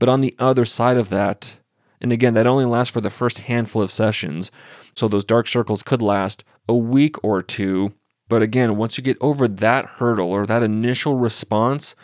But 0.00 0.08
on 0.08 0.20
the 0.20 0.34
other 0.38 0.64
side 0.64 0.96
of 0.96 1.10
that, 1.10 1.58
and 2.00 2.12
again, 2.12 2.34
that 2.34 2.46
only 2.46 2.64
lasts 2.64 2.92
for 2.92 3.00
the 3.00 3.10
first 3.10 3.38
handful 3.38 3.82
of 3.82 3.92
sessions. 3.92 4.50
So 4.94 5.06
those 5.06 5.24
dark 5.24 5.46
circles 5.46 5.82
could 5.84 6.02
last 6.02 6.42
a 6.68 6.74
week 6.74 7.22
or 7.22 7.40
two. 7.40 7.92
But 8.28 8.42
again, 8.42 8.76
once 8.76 8.98
you 8.98 9.04
get 9.04 9.18
over 9.20 9.46
that 9.46 9.86
hurdle 9.86 10.32
or 10.32 10.46
that 10.46 10.62
initial 10.62 11.16
response, 11.16 11.94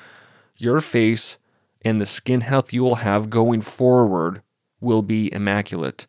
your 0.57 0.81
face 0.81 1.39
and 1.85 2.01
the 2.01 2.07
skin 2.07 2.43
health 2.43 2.73
you 2.73 2.83
will 2.83 2.97
have 2.97 3.31
going 3.31 3.61
forward 3.61 4.43
will 4.81 5.03
be 5.03 5.33
immaculate. 5.33 6.07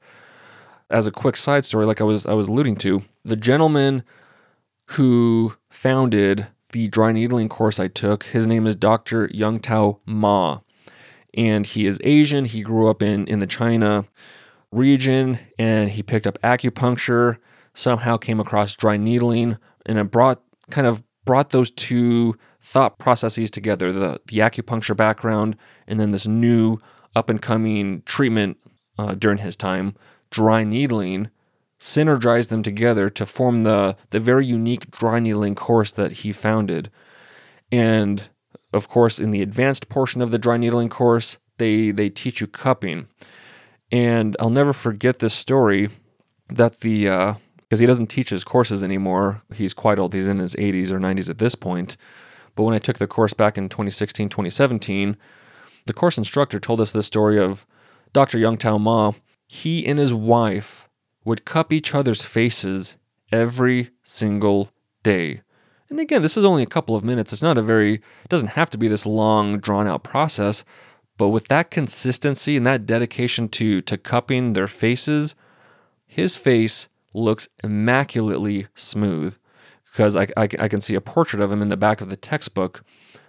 As 0.89 1.07
a 1.07 1.11
quick 1.11 1.35
side 1.35 1.65
story, 1.65 1.85
like 1.85 2.01
I 2.01 2.03
was 2.03 2.25
I 2.25 2.33
was 2.33 2.47
alluding 2.47 2.75
to, 2.77 3.01
the 3.23 3.35
gentleman 3.35 4.03
who 4.91 5.55
founded 5.69 6.47
the 6.71 6.87
dry 6.87 7.11
needling 7.11 7.49
course 7.49 7.79
I 7.79 7.87
took, 7.87 8.25
his 8.25 8.45
name 8.45 8.67
is 8.67 8.75
Dr. 8.75 9.29
Yun-Tao 9.31 9.99
Ma 10.05 10.59
and 11.33 11.65
he 11.65 11.85
is 11.85 11.99
Asian. 12.03 12.45
He 12.45 12.61
grew 12.61 12.87
up 12.89 13.01
in, 13.01 13.27
in 13.27 13.39
the 13.39 13.47
China 13.47 14.05
region 14.71 15.39
and 15.57 15.89
he 15.89 16.03
picked 16.03 16.27
up 16.27 16.39
acupuncture, 16.41 17.37
somehow 17.73 18.17
came 18.17 18.39
across 18.39 18.75
dry 18.75 18.97
needling, 18.97 19.57
and 19.85 19.97
it 19.97 20.05
brought 20.05 20.41
kind 20.69 20.87
of 20.87 21.03
brought 21.25 21.51
those 21.51 21.71
two 21.71 22.35
thought 22.61 22.97
processes 22.97 23.51
together 23.51 23.91
the, 23.91 24.19
the 24.27 24.37
acupuncture 24.39 24.95
background 24.95 25.55
and 25.87 25.99
then 25.99 26.11
this 26.11 26.27
new 26.27 26.79
up 27.15 27.29
and 27.29 27.41
coming 27.41 28.01
treatment 28.05 28.57
uh, 28.97 29.13
during 29.13 29.39
his 29.39 29.55
time, 29.55 29.95
dry 30.29 30.63
needling, 30.63 31.29
synergized 31.79 32.49
them 32.49 32.63
together 32.63 33.09
to 33.09 33.25
form 33.25 33.61
the, 33.61 33.95
the 34.11 34.19
very 34.19 34.45
unique 34.45 34.89
dry 34.91 35.19
needling 35.19 35.55
course 35.55 35.91
that 35.91 36.11
he 36.13 36.31
founded. 36.31 36.89
And 37.71 38.29
of 38.71 38.87
course, 38.87 39.19
in 39.19 39.31
the 39.31 39.41
advanced 39.41 39.89
portion 39.89 40.21
of 40.21 40.31
the 40.31 40.37
dry 40.37 40.57
needling 40.57 40.89
course, 40.89 41.37
they 41.57 41.91
they 41.91 42.09
teach 42.09 42.41
you 42.41 42.47
cupping, 42.47 43.07
and 43.91 44.35
I'll 44.39 44.49
never 44.49 44.73
forget 44.73 45.19
this 45.19 45.35
story 45.35 45.89
that 46.49 46.79
the 46.79 47.37
because 47.73 47.79
he 47.79 47.87
doesn't 47.87 48.05
teach 48.05 48.29
his 48.29 48.43
courses 48.43 48.83
anymore. 48.83 49.41
He's 49.51 49.73
quite 49.73 49.97
old. 49.97 50.13
He's 50.13 50.29
in 50.29 50.37
his 50.37 50.53
80s 50.57 50.91
or 50.91 50.99
90s 50.99 51.27
at 51.27 51.39
this 51.39 51.55
point. 51.55 51.97
But 52.53 52.65
when 52.65 52.75
I 52.75 52.77
took 52.77 52.99
the 52.99 53.07
course 53.07 53.33
back 53.33 53.57
in 53.57 53.67
2016, 53.67 54.29
2017, 54.29 55.17
the 55.87 55.93
course 55.93 56.15
instructor 56.19 56.59
told 56.59 56.79
us 56.79 56.91
this 56.91 57.07
story 57.07 57.39
of 57.39 57.65
Dr. 58.11 58.37
Yun-Tao 58.37 58.77
Ma. 58.77 59.13
He 59.47 59.87
and 59.87 59.97
his 59.97 60.13
wife 60.13 60.87
would 61.25 61.45
cup 61.45 61.73
each 61.73 61.95
other's 61.95 62.21
faces 62.21 62.97
every 63.31 63.89
single 64.03 64.69
day. 65.01 65.41
And 65.89 65.99
again, 65.99 66.21
this 66.21 66.37
is 66.37 66.45
only 66.45 66.61
a 66.61 66.67
couple 66.67 66.95
of 66.95 67.03
minutes. 67.03 67.33
It's 67.33 67.41
not 67.41 67.57
a 67.57 67.63
very, 67.63 67.95
it 67.95 68.29
doesn't 68.29 68.49
have 68.49 68.69
to 68.69 68.77
be 68.77 68.87
this 68.87 69.07
long, 69.07 69.57
drawn 69.57 69.87
out 69.87 70.03
process. 70.03 70.63
But 71.17 71.29
with 71.29 71.47
that 71.47 71.71
consistency 71.71 72.55
and 72.55 72.67
that 72.67 72.85
dedication 72.85 73.49
to, 73.49 73.81
to 73.81 73.97
cupping 73.97 74.53
their 74.53 74.67
faces, 74.67 75.33
his 76.05 76.37
face 76.37 76.87
looks 77.13 77.49
immaculately 77.63 78.67
smooth. 78.73 79.37
Because 79.85 80.15
I, 80.15 80.27
I, 80.35 80.49
I 80.59 80.67
can 80.67 80.81
see 80.81 80.95
a 80.95 81.01
portrait 81.01 81.41
of 81.41 81.51
him 81.51 81.61
in 81.61 81.67
the 81.67 81.77
back 81.77 82.01
of 82.01 82.09
the 82.09 82.15
textbook 82.15 82.83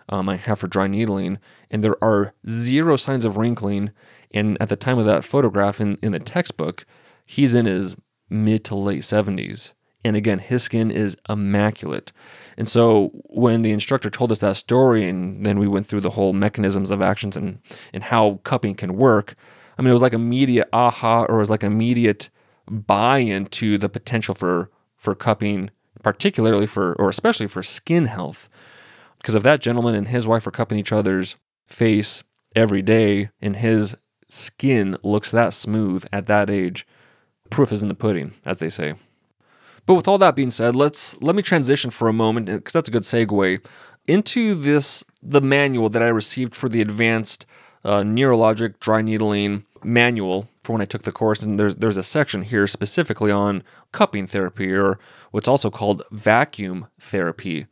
um, 0.09 0.29
I 0.29 0.37
have 0.37 0.59
for 0.59 0.67
dry 0.67 0.87
needling, 0.87 1.39
and 1.71 1.83
there 1.83 2.03
are 2.03 2.35
zero 2.49 2.97
signs 2.97 3.25
of 3.25 3.37
wrinkling. 3.37 3.91
And 4.33 4.61
at 4.61 4.69
the 4.69 4.77
time 4.77 4.99
of 4.99 5.07
that 5.07 5.25
photograph 5.25 5.81
in, 5.81 5.99
in 6.03 6.13
the 6.13 6.19
textbook, 6.19 6.85
he's 7.25 7.55
in 7.55 7.67
his 7.67 7.97
mid 8.29 8.65
to 8.65 8.75
late 8.75 9.03
70s. 9.03 9.73
And 10.05 10.17
again, 10.17 10.39
his 10.39 10.63
skin 10.63 10.91
is 10.91 11.17
immaculate. 11.31 12.13
And 12.59 12.69
so 12.69 13.11
when 13.25 13.63
the 13.63 13.73
instructor 13.73 14.11
told 14.11 14.31
us 14.31 14.41
that 14.41 14.57
story, 14.57 15.09
and 15.09 15.47
then 15.47 15.59
we 15.59 15.69
went 15.69 15.87
through 15.87 16.03
the 16.03 16.11
whole 16.11 16.35
mechanisms 16.35 16.91
of 16.91 17.01
actions 17.01 17.37
and, 17.37 17.61
and 17.93 18.05
how 18.05 18.41
cupping 18.45 18.75
can 18.75 18.97
work, 18.97 19.35
I 19.79 19.83
mean, 19.83 19.89
it 19.89 19.95
was 19.95 20.03
like 20.03 20.13
immediate 20.13 20.69
aha 20.73 21.25
or 21.25 21.37
it 21.37 21.39
was 21.39 21.51
like 21.51 21.65
immediate 21.65 22.29
buy 22.69 23.19
into 23.19 23.79
the 23.79 23.89
potential 23.89 24.35
for, 24.35 24.71
for 24.97 25.15
cupping, 25.15 25.71
particularly 26.03 26.67
for, 26.67 26.95
or 26.95 27.09
especially 27.09 27.47
for 27.47 27.63
skin 27.63 28.07
health. 28.07 28.49
Because 29.19 29.35
if 29.35 29.43
that 29.43 29.61
gentleman 29.61 29.95
and 29.95 30.09
his 30.09 30.27
wife 30.27 30.47
are 30.47 30.51
cupping 30.53 30.79
each 30.79 30.93
other's 30.93 31.37
face 31.67 32.23
every 32.55 32.83
day 32.83 33.31
and 33.41 33.57
his 33.57 33.97
skin 34.29 34.97
looks 35.03 35.31
that 35.31 35.55
smooth 35.55 36.05
at 36.13 36.27
that 36.27 36.51
age, 36.51 36.87
proof 37.51 37.73
is 37.73 37.83
in 37.83 37.89
the 37.89 37.95
pudding, 37.95 38.35
as 38.45 38.59
they 38.59 38.69
say. 38.69 38.95
But 39.87 39.95
with 39.95 40.09
all 40.09 40.19
that 40.19 40.37
being 40.37 40.51
said, 40.51 40.75
let's 40.75 41.21
let 41.23 41.35
me 41.35 41.43
transition 41.43 41.91
for 41.91 42.09
a 42.09 42.13
moment 42.13 42.47
because 42.47 42.73
that's 42.73 42.89
a 42.89 42.93
good 42.93 43.03
segue 43.03 43.65
into 44.07 44.55
this 44.55 45.05
the 45.23 45.41
manual 45.41 45.89
that 45.89 46.03
I 46.03 46.09
received 46.09 46.55
for 46.55 46.69
the 46.69 46.81
advanced 46.81 47.47
uh, 47.85 48.01
neurologic 48.01 48.79
dry 48.81 49.03
needling 49.03 49.65
manual 49.85 50.49
for 50.63 50.73
when 50.73 50.83
I 50.83 50.87
took 50.87 51.03
the 51.03 51.13
course, 51.13 51.43
and 51.43 51.59
there's 51.59 51.77
there's 51.77 51.97
a 51.97 52.03
section 52.03 52.43
here 52.43 52.67
specifically 52.67 53.31
on 53.31 53.63
cupping 53.93 54.27
therapy 54.27 54.73
or 54.73 54.99
what's 55.31 55.49
also 55.49 55.71
called 55.71 56.03
vacuum 56.11 56.87
therapy. 56.99 57.67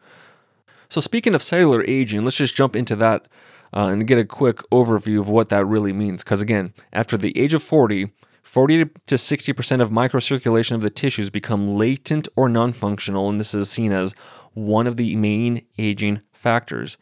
So 0.88 1.00
speaking 1.00 1.34
of 1.34 1.42
cellular 1.42 1.82
aging, 1.84 2.24
let's 2.24 2.36
just 2.36 2.54
jump 2.54 2.76
into 2.76 2.94
that 2.96 3.26
uh, 3.72 3.88
and 3.90 4.06
get 4.06 4.18
a 4.18 4.24
quick 4.24 4.58
overview 4.70 5.20
of 5.20 5.28
what 5.28 5.48
that 5.48 5.64
really 5.64 5.92
means. 5.92 6.22
Because 6.22 6.40
again, 6.40 6.74
after 6.92 7.16
the 7.16 7.36
age 7.38 7.54
of 7.54 7.62
40, 7.62 8.12
40 8.42 8.84
to 9.06 9.14
60% 9.14 9.80
of 9.80 9.90
microcirculation 9.90 10.72
of 10.72 10.82
the 10.82 10.90
tissues 10.90 11.30
become 11.30 11.76
latent 11.76 12.28
or 12.36 12.48
non 12.48 12.72
functional, 12.72 13.30
and 13.30 13.40
this 13.40 13.54
is 13.54 13.70
seen 13.70 13.92
as 13.92 14.14
one 14.52 14.86
of 14.86 14.96
the 14.96 15.16
main 15.16 15.64
aging 15.78 16.20
factors. 16.32 16.98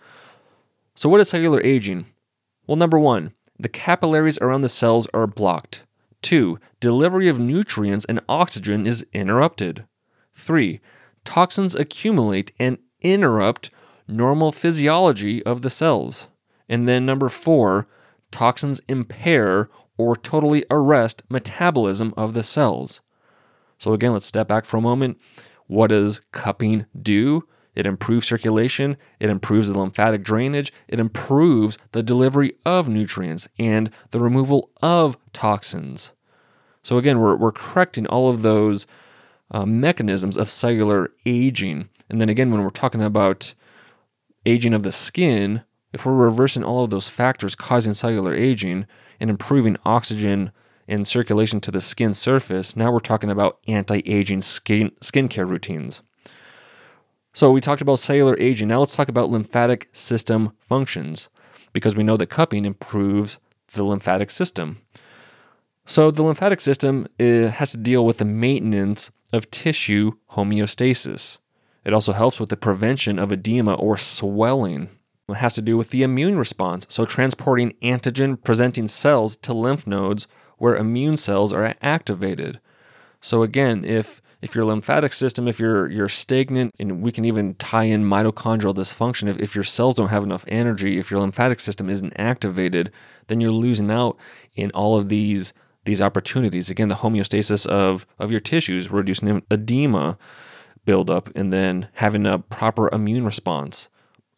So, 0.95 1.09
what 1.09 1.21
is 1.21 1.31
cellular 1.31 1.61
aging? 1.63 2.07
Well, 2.67 2.77
number 2.77 2.99
one, 2.99 3.33
the 3.63 3.69
capillaries 3.69 4.39
around 4.39 4.63
the 4.63 4.69
cells 4.69 5.07
are 5.13 5.27
blocked. 5.27 5.85
Two, 6.23 6.59
delivery 6.81 7.29
of 7.29 7.41
nutrients 7.41 8.05
and 8.05 8.21
oxygen 8.29 8.87
is 8.87 9.07
interrupted. 9.13 9.87
Three, 10.35 10.81
toxins 11.25 11.75
accumulate 11.75 12.53
and 12.59 12.79
interrupt 13.01 13.71
normal 14.07 14.53
physiology 14.53 15.43
of 15.45 15.63
the 15.63 15.71
cells. 15.71 16.29
And 16.69 16.89
then 16.89 17.07
number 17.07 17.29
four, 17.29 17.87
toxins 18.31 18.81
impair 18.89 19.69
or 19.97 20.17
totally 20.17 20.65
arrest 20.71 21.23
metabolism 21.29 22.15
of 22.17 22.35
the 22.35 22.43
cells. 22.43 23.01
So, 23.79 23.93
again, 23.93 24.13
let's 24.13 24.27
step 24.27 24.49
back 24.49 24.65
for 24.65 24.77
a 24.77 24.83
moment. 24.83 25.19
What 25.67 25.89
does 25.89 26.21
cupping 26.33 26.87
do? 27.01 27.47
It 27.75 27.87
improves 27.87 28.27
circulation, 28.27 28.97
it 29.19 29.31
improves 29.31 29.69
the 29.69 29.79
lymphatic 29.79 30.23
drainage, 30.23 30.73
it 30.89 30.99
improves 30.99 31.79
the 31.93 32.03
delivery 32.03 32.55
of 32.67 32.89
nutrients 32.89 33.49
and 33.59 33.91
the 34.11 34.19
removal 34.19 34.71
of 34.83 35.17
toxins. 35.33 36.13
So, 36.83 36.99
again, 36.99 37.21
we're, 37.21 37.37
we're 37.37 37.53
correcting 37.53 38.07
all 38.07 38.31
of 38.31 38.43
those 38.43 38.87
uh, 39.51 39.67
mechanisms 39.67 40.37
of 40.37 40.49
cellular 40.51 41.11
aging. 41.27 41.89
And 42.09 42.21
then, 42.21 42.29
again, 42.29 42.51
when 42.51 42.63
we're 42.63 42.71
talking 42.71 43.03
about 43.03 43.55
aging 44.47 44.75
of 44.75 44.83
the 44.83 44.93
skin, 44.93 45.63
if 45.93 46.07
we're 46.07 46.13
reversing 46.13 46.65
all 46.65 46.85
of 46.85 46.91
those 46.91 47.09
factors 47.09 47.55
causing 47.55 47.95
cellular 47.95 48.35
aging, 48.35 48.87
and 49.21 49.29
improving 49.29 49.77
oxygen 49.85 50.51
and 50.89 51.07
circulation 51.07 51.61
to 51.61 51.71
the 51.71 51.81
skin 51.81 52.15
surface, 52.15 52.75
now 52.75 52.91
we're 52.91 52.99
talking 52.99 53.31
about 53.31 53.59
anti 53.69 54.03
aging 54.07 54.41
skin 54.41 54.91
skincare 55.03 55.49
routines. 55.49 56.03
So 57.33 57.53
we 57.53 57.61
talked 57.61 57.83
about 57.83 58.01
cellular 58.01 58.37
aging. 58.39 58.69
Now 58.69 58.81
let's 58.81 58.97
talk 58.97 59.09
about 59.09 59.31
lymphatic 59.31 59.89
system 59.93 60.53
functions 60.59 61.29
because 61.73 61.95
we 61.95 62.03
know 62.03 62.17
that 62.17 62.27
cupping 62.27 62.65
improves 62.65 63.39
the 63.73 63.85
lymphatic 63.85 64.31
system. 64.31 64.83
So 65.87 66.11
the 66.11 66.23
lymphatic 66.23 66.61
system 66.61 67.07
eh, 67.19 67.49
has 67.49 67.73
to 67.73 67.77
deal 67.77 68.05
with 68.05 68.19
the 68.19 68.25
maintenance 68.25 69.11
of 69.33 69.51
tissue 69.51 70.13
homeostasis. 70.33 71.39
It 71.85 71.95
also 71.95 72.13
helps 72.13 72.41
with 72.41 72.49
the 72.49 72.57
prevention 72.57 73.19
of 73.19 73.33
edema 73.33 73.75
or 73.75 73.97
swelling. 73.97 74.89
It 75.29 75.35
has 75.35 75.55
to 75.55 75.63
do 75.63 75.77
with 75.77 75.91
the 75.91 76.03
immune 76.03 76.37
response, 76.39 76.87
so 76.89 77.05
transporting 77.05 77.73
antigen 77.83 78.43
presenting 78.43 78.89
cells 78.89 79.37
to 79.39 79.55
lymph 79.55 79.87
nodes 79.87 80.27
where 80.59 80.77
immune 80.77 81.17
cells 81.17 81.53
are 81.53 81.75
activated. 81.81 82.61
So 83.21 83.43
again, 83.43 83.85
if 83.85 84.21
if 84.43 84.55
your 84.55 84.65
lymphatic 84.65 85.13
system, 85.13 85.47
if 85.47 85.61
you're 85.61 85.91
you're 85.91 86.09
stagnant, 86.09 86.75
and 86.79 87.03
we 87.03 87.13
can 87.13 87.25
even 87.25 87.55
tie 87.55 87.85
in 87.85 88.05
mitochondrial 88.05 88.75
dysfunction, 88.75 89.29
if, 89.29 89.39
if 89.39 89.55
your 89.55 89.65
cells 89.65 89.95
don't 89.95 90.09
have 90.09 90.25
enough 90.25 90.45
energy, 90.49 90.99
if 90.99 91.11
your 91.11 91.21
lymphatic 91.21 91.61
system 91.61 91.89
isn't 91.89 92.13
activated, 92.17 92.91
then 93.27 93.41
you're 93.41 93.51
losing 93.51 93.91
out 93.91 94.17
in 94.55 94.71
all 94.73 94.99
of 94.99 95.09
these 95.09 95.53
these 95.85 96.01
opportunities. 96.03 96.71
Again, 96.71 96.89
the 96.89 96.97
homeostasis 96.97 97.67
of 97.67 98.07
of 98.19 98.31
your 98.31 98.41
tissues, 98.41 98.91
reducing 98.91 99.43
edema 99.51 100.19
buildup, 100.85 101.29
and 101.37 101.53
then 101.53 101.89
having 101.95 102.27
a 102.27 102.39
proper 102.39 102.89
immune 102.93 103.25
response. 103.25 103.89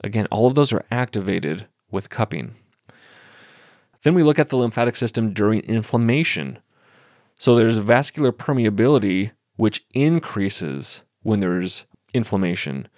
Again, 0.03 0.26
all 0.30 0.46
of 0.46 0.55
those 0.55 0.72
are 0.72 0.84
activated 0.90 1.66
with 1.90 2.11
cupping. 2.11 2.57
Then 4.03 4.14
we 4.14 4.24
look 4.24 4.38
at 4.38 4.48
the 4.48 4.57
lymphatic 4.57 4.96
system 4.96 5.32
during 5.32 5.61
inflammation. 5.61 6.59
So 7.38 7.55
there's 7.55 7.78
vascular 7.78 8.32
permeability, 8.32 9.30
which 9.57 9.84
increases 9.94 11.03
when 11.22 11.40
there's 11.40 11.84
inflammation. 12.14 12.88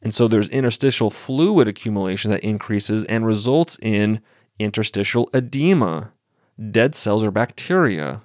And 0.00 0.14
so 0.14 0.26
there's 0.26 0.48
interstitial 0.48 1.10
fluid 1.10 1.68
accumulation 1.68 2.30
that 2.30 2.42
increases 2.42 3.04
and 3.04 3.24
results 3.24 3.78
in 3.80 4.20
interstitial 4.58 5.30
edema, 5.32 6.12
dead 6.70 6.94
cells 6.94 7.22
or 7.22 7.30
bacteria, 7.30 8.22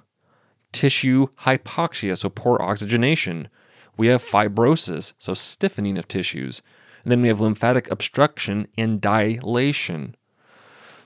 tissue 0.72 1.28
hypoxia, 1.42 2.16
so 2.16 2.28
poor 2.28 2.58
oxygenation. 2.60 3.48
We 3.96 4.08
have 4.08 4.22
fibrosis, 4.22 5.12
so 5.18 5.34
stiffening 5.34 5.98
of 5.98 6.08
tissues. 6.08 6.62
And 7.02 7.12
then 7.12 7.22
we 7.22 7.28
have 7.28 7.40
lymphatic 7.40 7.90
obstruction 7.90 8.68
and 8.76 9.00
dilation. 9.00 10.14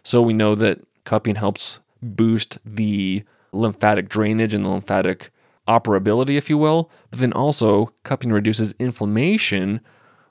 So 0.03 0.21
we 0.21 0.33
know 0.33 0.55
that 0.55 0.81
cupping 1.05 1.37
helps 1.37 1.81
boost 2.03 2.59
the 2.65 3.25
lymphatic 3.53 4.09
drainage 4.09 4.55
and 4.55 4.65
the 4.65 4.69
lymphatic 4.69 5.31
operability, 5.69 6.37
if 6.37 6.51
you 6.51 6.59
will. 6.59 6.91
But 7.11 7.21
then 7.21 7.33
also, 7.33 7.93
cupping 8.05 8.33
reduces 8.33 8.73
inflammation, 8.79 9.81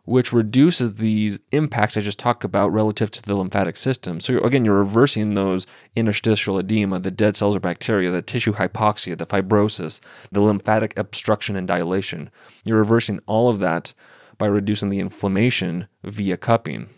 which 0.04 0.34
reduces 0.34 0.96
these 0.96 1.40
impacts 1.52 1.96
I 1.96 2.02
just 2.02 2.20
talked 2.20 2.44
about 2.44 2.74
relative 2.74 3.12
to 3.12 3.22
the 3.22 3.36
lymphatic 3.36 3.78
system. 3.78 4.20
So, 4.20 4.40
again, 4.40 4.66
you're 4.66 4.76
reversing 4.76 5.34
those 5.34 5.68
interstitial 5.96 6.58
edema, 6.58 7.00
the 7.00 7.12
dead 7.12 7.36
cells 7.36 7.56
or 7.56 7.60
bacteria, 7.60 8.12
the 8.12 8.22
tissue 8.22 8.54
hypoxia, 8.54 9.18
the 9.18 9.26
fibrosis, 9.26 10.02
the 10.32 10.42
lymphatic 10.42 10.98
obstruction 10.98 11.56
and 11.56 11.68
dilation. 11.68 12.30
You're 12.66 12.80
reversing 12.80 13.20
all 13.26 13.50
of 13.50 13.60
that 13.60 13.94
by 14.38 14.48
reducing 14.48 14.90
the 14.90 15.00
inflammation 15.00 15.88
via 16.04 16.36
cupping. 16.36 16.90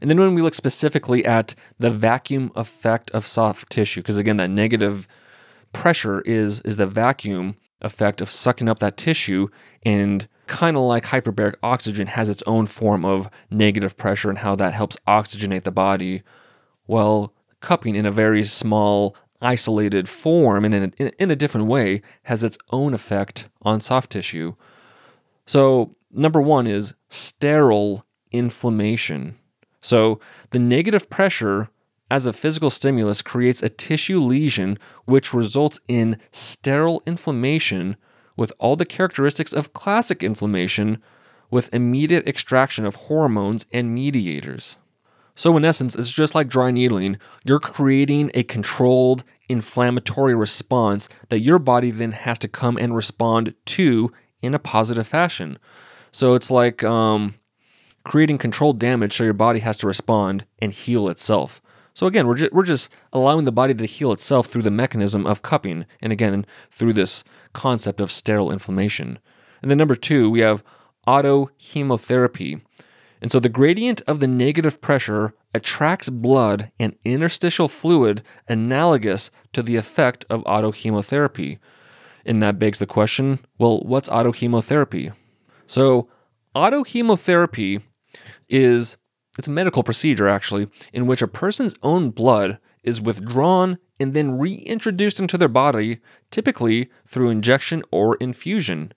And 0.00 0.08
then 0.08 0.18
when 0.18 0.34
we 0.34 0.42
look 0.42 0.54
specifically 0.54 1.24
at 1.24 1.54
the 1.78 1.90
vacuum 1.90 2.52
effect 2.54 3.10
of 3.12 3.26
soft 3.26 3.70
tissue, 3.70 4.00
because 4.00 4.16
again, 4.16 4.36
that 4.36 4.50
negative 4.50 5.08
pressure 5.72 6.20
is 6.22 6.60
is 6.60 6.76
the 6.76 6.86
vacuum 6.86 7.56
effect 7.80 8.20
of 8.20 8.30
sucking 8.30 8.68
up 8.68 8.80
that 8.80 8.96
tissue 8.96 9.48
and 9.84 10.28
kind 10.46 10.76
of 10.76 10.82
like 10.82 11.04
hyperbaric 11.04 11.54
oxygen 11.62 12.08
has 12.08 12.28
its 12.28 12.42
own 12.46 12.66
form 12.66 13.04
of 13.04 13.30
negative 13.50 13.96
pressure 13.96 14.28
and 14.28 14.38
how 14.38 14.56
that 14.56 14.72
helps 14.72 14.96
oxygenate 15.06 15.62
the 15.62 15.70
body. 15.70 16.22
Well, 16.86 17.34
cupping 17.60 17.94
in 17.94 18.06
a 18.06 18.10
very 18.10 18.42
small, 18.44 19.14
isolated 19.40 20.08
form 20.08 20.64
and 20.64 20.74
in 20.74 20.94
a, 20.98 21.22
in 21.22 21.30
a 21.30 21.36
different 21.36 21.66
way 21.66 22.02
has 22.24 22.42
its 22.42 22.58
own 22.70 22.94
effect 22.94 23.48
on 23.62 23.80
soft 23.80 24.10
tissue. 24.10 24.54
So, 25.46 25.94
number 26.10 26.40
one 26.40 26.66
is 26.66 26.94
sterile 27.08 28.04
inflammation. 28.32 29.38
So, 29.80 30.18
the 30.50 30.58
negative 30.58 31.08
pressure 31.08 31.68
as 32.10 32.26
a 32.26 32.32
physical 32.32 32.70
stimulus 32.70 33.22
creates 33.22 33.62
a 33.62 33.68
tissue 33.68 34.20
lesion 34.20 34.78
which 35.04 35.34
results 35.34 35.80
in 35.88 36.18
sterile 36.32 37.02
inflammation 37.06 37.96
with 38.36 38.52
all 38.58 38.76
the 38.76 38.86
characteristics 38.86 39.52
of 39.52 39.72
classic 39.72 40.22
inflammation 40.22 41.02
with 41.50 41.72
immediate 41.74 42.26
extraction 42.26 42.84
of 42.86 42.94
hormones 42.94 43.66
and 43.72 43.94
mediators. 43.94 44.76
So, 45.34 45.56
in 45.56 45.64
essence, 45.64 45.94
it's 45.94 46.10
just 46.10 46.34
like 46.34 46.48
dry 46.48 46.70
needling. 46.70 47.16
You're 47.44 47.60
creating 47.60 48.32
a 48.34 48.42
controlled 48.42 49.22
inflammatory 49.48 50.34
response 50.34 51.08
that 51.28 51.42
your 51.42 51.60
body 51.60 51.90
then 51.90 52.12
has 52.12 52.38
to 52.40 52.48
come 52.48 52.76
and 52.76 52.94
respond 52.94 53.54
to 53.66 54.12
in 54.42 54.52
a 54.52 54.58
positive 54.58 55.06
fashion. 55.06 55.58
So, 56.10 56.34
it's 56.34 56.50
like 56.50 56.82
um, 56.82 57.34
creating 58.04 58.38
controlled 58.38 58.80
damage 58.80 59.16
so 59.16 59.24
your 59.24 59.32
body 59.32 59.60
has 59.60 59.78
to 59.78 59.86
respond 59.86 60.44
and 60.58 60.72
heal 60.72 61.08
itself. 61.08 61.60
So 61.98 62.06
again, 62.06 62.28
we're 62.28 62.36
just, 62.36 62.52
we're 62.52 62.62
just 62.62 62.92
allowing 63.12 63.44
the 63.44 63.50
body 63.50 63.74
to 63.74 63.84
heal 63.84 64.12
itself 64.12 64.46
through 64.46 64.62
the 64.62 64.70
mechanism 64.70 65.26
of 65.26 65.42
cupping, 65.42 65.84
and 66.00 66.12
again 66.12 66.46
through 66.70 66.92
this 66.92 67.24
concept 67.54 68.00
of 68.00 68.12
sterile 68.12 68.52
inflammation. 68.52 69.18
And 69.60 69.68
then 69.68 69.78
number 69.78 69.96
two, 69.96 70.30
we 70.30 70.38
have 70.38 70.62
autohemotherapy. 71.08 72.60
And 73.20 73.32
so 73.32 73.40
the 73.40 73.48
gradient 73.48 74.00
of 74.02 74.20
the 74.20 74.28
negative 74.28 74.80
pressure 74.80 75.34
attracts 75.52 76.08
blood 76.08 76.70
and 76.78 76.94
interstitial 77.04 77.66
fluid 77.66 78.22
analogous 78.48 79.32
to 79.52 79.60
the 79.60 79.74
effect 79.74 80.24
of 80.30 80.44
autohemotherapy. 80.44 81.58
And 82.24 82.40
that 82.40 82.60
begs 82.60 82.78
the 82.78 82.86
question 82.86 83.40
well, 83.58 83.80
what's 83.80 84.08
autohemotherapy? 84.08 85.12
So, 85.66 86.08
autohemotherapy 86.54 87.82
is 88.48 88.96
it's 89.38 89.48
a 89.48 89.52
medical 89.52 89.84
procedure, 89.84 90.28
actually, 90.28 90.68
in 90.92 91.06
which 91.06 91.22
a 91.22 91.28
person's 91.28 91.76
own 91.82 92.10
blood 92.10 92.58
is 92.82 93.00
withdrawn 93.00 93.78
and 94.00 94.12
then 94.12 94.38
reintroduced 94.38 95.20
into 95.20 95.38
their 95.38 95.48
body, 95.48 96.00
typically 96.30 96.90
through 97.06 97.30
injection 97.30 97.82
or 97.90 98.16
infusion. 98.16 98.92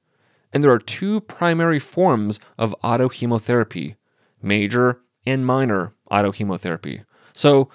And 0.51 0.63
there 0.63 0.71
are 0.71 0.79
two 0.79 1.21
primary 1.21 1.79
forms 1.79 2.39
of 2.57 2.75
autohemotherapy 2.83 3.95
major 4.43 4.99
and 5.25 5.45
minor 5.45 5.93
autohemotherapy. 6.11 7.05
So, 7.33 7.69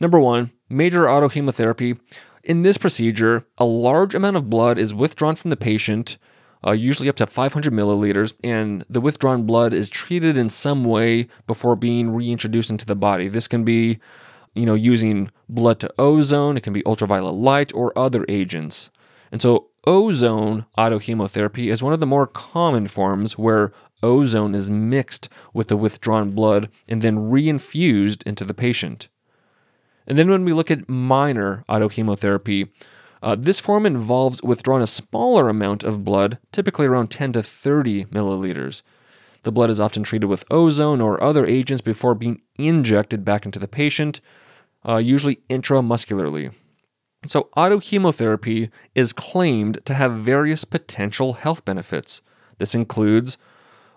number 0.00 0.18
one, 0.18 0.50
major 0.68 1.04
autohemotherapy. 1.04 2.00
In 2.42 2.62
this 2.62 2.76
procedure, 2.76 3.46
a 3.56 3.64
large 3.64 4.16
amount 4.16 4.36
of 4.36 4.50
blood 4.50 4.76
is 4.76 4.92
withdrawn 4.92 5.36
from 5.36 5.50
the 5.50 5.56
patient 5.56 6.18
uh, 6.66 6.72
usually 6.72 7.08
up 7.08 7.16
to 7.16 7.26
500 7.26 7.72
milliliters, 7.72 8.32
and 8.44 8.84
the 8.88 9.00
withdrawn 9.00 9.44
blood 9.44 9.72
is 9.74 9.88
treated 9.88 10.36
in 10.36 10.48
some 10.48 10.84
way 10.84 11.26
before 11.46 11.76
being 11.76 12.14
reintroduced 12.14 12.70
into 12.70 12.86
the 12.86 12.94
body. 12.94 13.28
This 13.28 13.48
can 13.48 13.64
be, 13.64 13.98
you 14.54 14.66
know, 14.66 14.74
using 14.74 15.30
blood 15.48 15.80
to 15.80 15.92
ozone, 15.98 16.56
it 16.56 16.62
can 16.62 16.72
be 16.72 16.84
ultraviolet 16.86 17.34
light, 17.34 17.74
or 17.74 17.96
other 17.98 18.24
agents. 18.28 18.90
And 19.30 19.42
so, 19.42 19.68
ozone 19.86 20.66
autohemotherapy 20.78 21.70
is 21.70 21.82
one 21.82 21.92
of 21.92 22.00
the 22.00 22.06
more 22.06 22.26
common 22.26 22.86
forms 22.86 23.36
where 23.36 23.72
ozone 24.02 24.54
is 24.54 24.70
mixed 24.70 25.28
with 25.52 25.68
the 25.68 25.76
withdrawn 25.76 26.30
blood 26.30 26.68
and 26.88 27.02
then 27.02 27.30
reinfused 27.30 28.26
into 28.26 28.44
the 28.44 28.54
patient. 28.54 29.08
And 30.06 30.18
then 30.18 30.30
when 30.30 30.44
we 30.44 30.52
look 30.52 30.70
at 30.70 30.88
minor 30.88 31.64
autohemotherapy, 31.68 32.70
uh, 33.22 33.36
this 33.36 33.60
form 33.60 33.86
involves 33.86 34.42
withdrawing 34.42 34.82
a 34.82 34.86
smaller 34.86 35.48
amount 35.48 35.84
of 35.84 36.04
blood, 36.04 36.38
typically 36.50 36.86
around 36.86 37.08
10 37.08 37.34
to 37.34 37.42
30 37.42 38.06
milliliters. 38.06 38.82
The 39.44 39.52
blood 39.52 39.70
is 39.70 39.80
often 39.80 40.02
treated 40.02 40.26
with 40.26 40.44
ozone 40.50 41.00
or 41.00 41.22
other 41.22 41.46
agents 41.46 41.80
before 41.80 42.14
being 42.14 42.42
injected 42.56 43.24
back 43.24 43.44
into 43.44 43.58
the 43.58 43.68
patient, 43.68 44.20
uh, 44.86 44.96
usually 44.96 45.40
intramuscularly. 45.48 46.52
So, 47.26 47.48
autohemotherapy 47.56 48.70
is 48.96 49.12
claimed 49.12 49.78
to 49.84 49.94
have 49.94 50.12
various 50.14 50.64
potential 50.64 51.34
health 51.34 51.64
benefits. 51.64 52.20
This 52.58 52.74
includes 52.74 53.38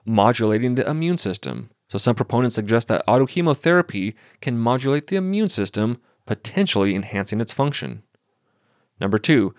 modulating 0.05 0.75
the 0.75 0.87
immune 0.87 1.17
system. 1.17 1.71
So, 1.89 1.97
some 1.97 2.15
proponents 2.15 2.53
suggest 2.53 2.87
that 2.89 3.05
autohemotherapy 3.07 4.13
can 4.41 4.59
modulate 4.59 5.07
the 5.07 5.15
immune 5.15 5.49
system, 5.49 5.99
potentially 6.27 6.93
enhancing 6.93 7.41
its 7.41 7.53
function. 7.53 8.03
Number 8.99 9.17
two, 9.17 9.53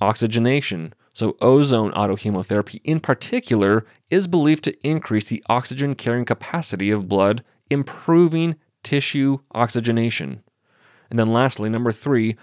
oxygenation. 0.00 0.94
So, 1.12 1.36
ozone 1.40 1.92
autohemotherapy 1.92 2.80
in 2.84 3.00
particular 3.00 3.84
is 4.10 4.28
believed 4.28 4.64
to 4.64 4.86
increase 4.86 5.28
the 5.28 5.42
oxygen 5.48 5.94
carrying 5.94 6.24
capacity 6.24 6.90
of 6.90 7.08
blood, 7.08 7.42
improving 7.68 8.56
tissue 8.82 9.38
oxygenation. 9.52 10.42
And 11.10 11.18
then, 11.18 11.32
lastly, 11.32 11.68
number 11.68 11.92
three, 11.92 12.36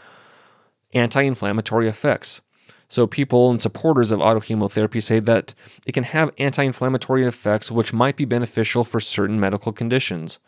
anti 0.93 1.21
inflammatory 1.21 1.87
effects. 1.87 2.41
So, 2.89 3.07
people 3.07 3.49
and 3.49 3.61
supporters 3.61 4.11
of 4.11 4.19
autohemotherapy 4.19 5.01
say 5.01 5.19
that 5.21 5.53
it 5.85 5.93
can 5.93 6.03
have 6.03 6.31
anti 6.37 6.63
inflammatory 6.63 7.25
effects 7.25 7.71
which 7.71 7.93
might 7.93 8.17
be 8.17 8.25
beneficial 8.25 8.83
for 8.83 8.99
certain 8.99 9.39
medical 9.39 9.71
conditions, 9.71 10.39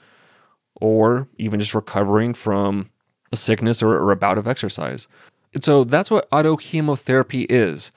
or 0.75 1.27
even 1.37 1.59
just 1.59 1.73
recovering 1.73 2.33
from 2.33 2.89
a 3.31 3.35
sickness 3.35 3.81
or 3.81 4.11
a 4.11 4.15
bout 4.15 4.37
of 4.37 4.47
exercise. 4.47 5.07
So 5.61 5.83
that's 5.83 6.11
what 6.11 6.29
autohemotherapy 6.29 7.45
is. 7.49 7.91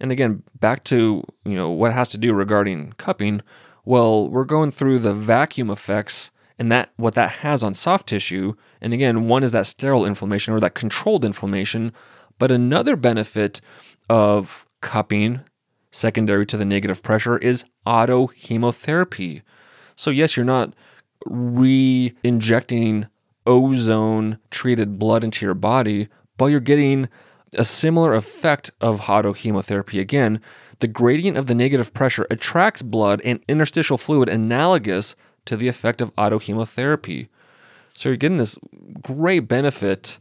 And 0.00 0.12
again, 0.12 0.42
back 0.58 0.84
to, 0.84 1.24
you 1.44 1.54
know, 1.54 1.70
what 1.70 1.92
has 1.92 2.10
to 2.10 2.18
do 2.18 2.34
regarding 2.34 2.92
cupping. 2.98 3.42
Well, 3.84 4.28
we're 4.28 4.44
going 4.44 4.70
through 4.70 4.98
the 4.98 5.14
vacuum 5.14 5.70
effects 5.70 6.32
and 6.58 6.70
that 6.72 6.90
what 6.96 7.14
that 7.14 7.30
has 7.30 7.62
on 7.62 7.74
soft 7.74 8.08
tissue. 8.08 8.54
And 8.80 8.92
again, 8.92 9.28
one 9.28 9.42
is 9.42 9.52
that 9.52 9.66
sterile 9.66 10.04
inflammation 10.04 10.52
or 10.52 10.60
that 10.60 10.74
controlled 10.74 11.24
inflammation, 11.24 11.92
but 12.38 12.50
another 12.50 12.96
benefit 12.96 13.60
of 14.10 14.66
cupping 14.80 15.40
secondary 15.90 16.44
to 16.46 16.56
the 16.56 16.64
negative 16.64 17.02
pressure 17.02 17.38
is 17.38 17.64
autohemotherapy. 17.86 19.42
So 19.94 20.10
yes, 20.10 20.36
you're 20.36 20.44
not 20.44 20.74
re-injecting 21.24 23.06
ozone 23.46 24.38
treated 24.50 24.98
blood 24.98 25.24
into 25.24 25.46
your 25.46 25.54
body, 25.54 26.08
but 26.36 26.46
you're 26.46 26.60
getting 26.60 27.08
a 27.54 27.64
similar 27.64 28.14
effect 28.14 28.70
of 28.80 29.02
autohemotherapy 29.02 30.00
again. 30.00 30.40
The 30.80 30.88
gradient 30.88 31.36
of 31.36 31.46
the 31.46 31.54
negative 31.54 31.94
pressure 31.94 32.26
attracts 32.30 32.82
blood 32.82 33.22
and 33.24 33.42
interstitial 33.48 33.96
fluid 33.96 34.28
analogous 34.28 35.16
to 35.46 35.56
the 35.56 35.68
effect 35.68 36.00
of 36.00 36.14
autohemotherapy. 36.16 37.28
So 37.94 38.10
you're 38.10 38.16
getting 38.16 38.38
this 38.38 38.58
great 39.02 39.48
benefit 39.48 40.18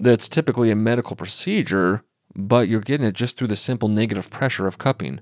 that's 0.00 0.28
typically 0.28 0.70
a 0.70 0.76
medical 0.76 1.14
procedure, 1.14 2.02
but 2.34 2.66
you're 2.66 2.80
getting 2.80 3.06
it 3.06 3.14
just 3.14 3.38
through 3.38 3.48
the 3.48 3.56
simple 3.56 3.88
negative 3.88 4.30
pressure 4.30 4.66
of 4.66 4.78
cupping. 4.78 5.20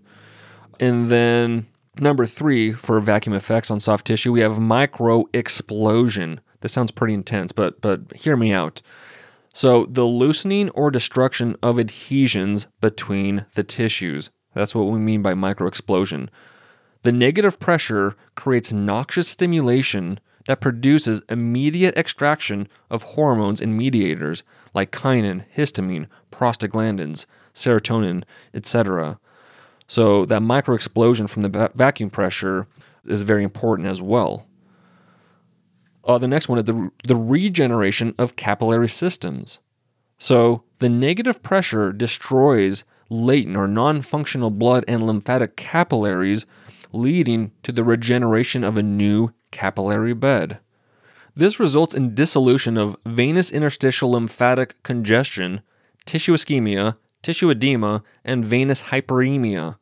And 0.79 1.11
then 1.11 1.67
number 1.99 2.25
three 2.25 2.73
for 2.73 2.99
vacuum 3.01 3.35
effects 3.35 3.71
on 3.71 3.81
soft 3.81 4.07
tissue, 4.07 4.33
we 4.33 4.41
have 4.41 4.59
micro 4.59 5.27
explosion. 5.35 6.41
This 6.61 6.73
sounds 6.73 6.91
pretty 6.91 7.15
intense, 7.15 7.53
but 7.53 7.81
but 7.81 8.13
hear 8.15 8.37
me 8.37 8.53
out. 8.53 8.81
So 9.53 9.87
the 9.87 10.05
loosening 10.05 10.71
or 10.71 10.91
destruction 10.91 11.57
of 11.63 11.79
adhesions 11.79 12.67
between 12.81 13.47
the 13.55 13.65
tissues. 13.65 14.31
That's 14.55 14.75
what 14.75 14.89
we 14.89 14.99
mean 14.99 15.23
by 15.23 15.35
microexplosion. 15.35 16.29
The 17.03 17.13
negative 17.13 17.59
pressure 17.59 18.15
creates 18.35 18.73
noxious 18.73 19.29
stimulation 19.29 20.21
that 20.47 20.61
produces 20.61 21.23
immediate 21.29 21.97
extraction 21.97 22.69
of 22.91 23.03
hormones 23.03 23.61
and 23.61 23.77
mediators 23.77 24.43
like 24.75 24.93
kinin, 24.93 25.45
histamine, 25.57 26.07
prostaglandins, 26.31 27.27
serotonin, 27.55 28.25
etc. 28.55 29.19
So 29.87 30.25
that 30.27 30.43
microexplosion 30.43 31.29
from 31.29 31.43
the 31.43 31.49
va- 31.49 31.71
vacuum 31.75 32.11
pressure 32.11 32.67
is 33.07 33.23
very 33.23 33.45
important 33.45 33.89
as 33.89 34.01
well. 34.03 34.47
Uh, 36.05 36.19
the 36.19 36.29
next 36.29 36.49
one 36.49 36.59
is 36.59 36.65
the, 36.65 36.91
the 37.05 37.17
regeneration 37.17 38.15
of 38.19 38.37
capillary 38.37 38.89
systems. 38.89 39.59
So 40.19 40.65
the 40.79 40.89
negative 40.89 41.43
pressure 41.43 41.93
destroys 41.93 42.85
latent 43.09 43.57
or 43.57 43.67
non 43.67 44.03
functional 44.03 44.51
blood 44.51 44.85
and 44.87 45.07
lymphatic 45.07 45.57
capillaries, 45.57 46.47
leading 46.93 47.53
to 47.63 47.73
the 47.73 47.85
regeneration 47.85 48.65
of 48.65 48.77
a 48.77 48.83
new 48.83 49.33
capillary 49.51 50.15
bed. 50.15 50.59
This 51.35 51.61
results 51.61 51.95
in 51.95 52.15
dissolution 52.15 52.77
of 52.77 52.97
venous 53.07 53.51
interstitial 53.51 54.11
lymphatic 54.11 54.83
congestion, 54.83 55.61
tissue 56.05 56.35
ischemia, 56.35 56.97
tissue 57.23 57.51
edema, 57.51 58.03
and 58.25 58.45
venous 58.45 58.85
hyperemia. 58.85 59.77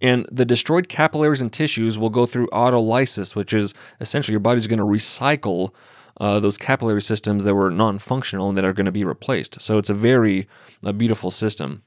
And 0.00 0.26
the 0.30 0.44
destroyed 0.44 0.88
capillaries 0.88 1.42
and 1.42 1.52
tissues 1.52 1.98
will 1.98 2.10
go 2.10 2.24
through 2.24 2.46
autolysis, 2.48 3.34
which 3.34 3.52
is 3.52 3.74
essentially 4.00 4.32
your 4.32 4.40
body's 4.40 4.66
going 4.68 4.78
to 4.78 4.84
recycle 4.84 5.72
uh, 6.20 6.40
those 6.40 6.58
capillary 6.58 7.02
systems 7.02 7.44
that 7.44 7.54
were 7.54 7.70
non 7.70 7.98
functional 7.98 8.48
and 8.48 8.56
that 8.56 8.64
are 8.64 8.72
going 8.72 8.86
to 8.86 8.92
be 8.92 9.04
replaced. 9.04 9.60
So 9.60 9.78
it's 9.78 9.90
a 9.90 9.94
very 9.94 10.48
beautiful 10.96 11.30
system. 11.30 11.82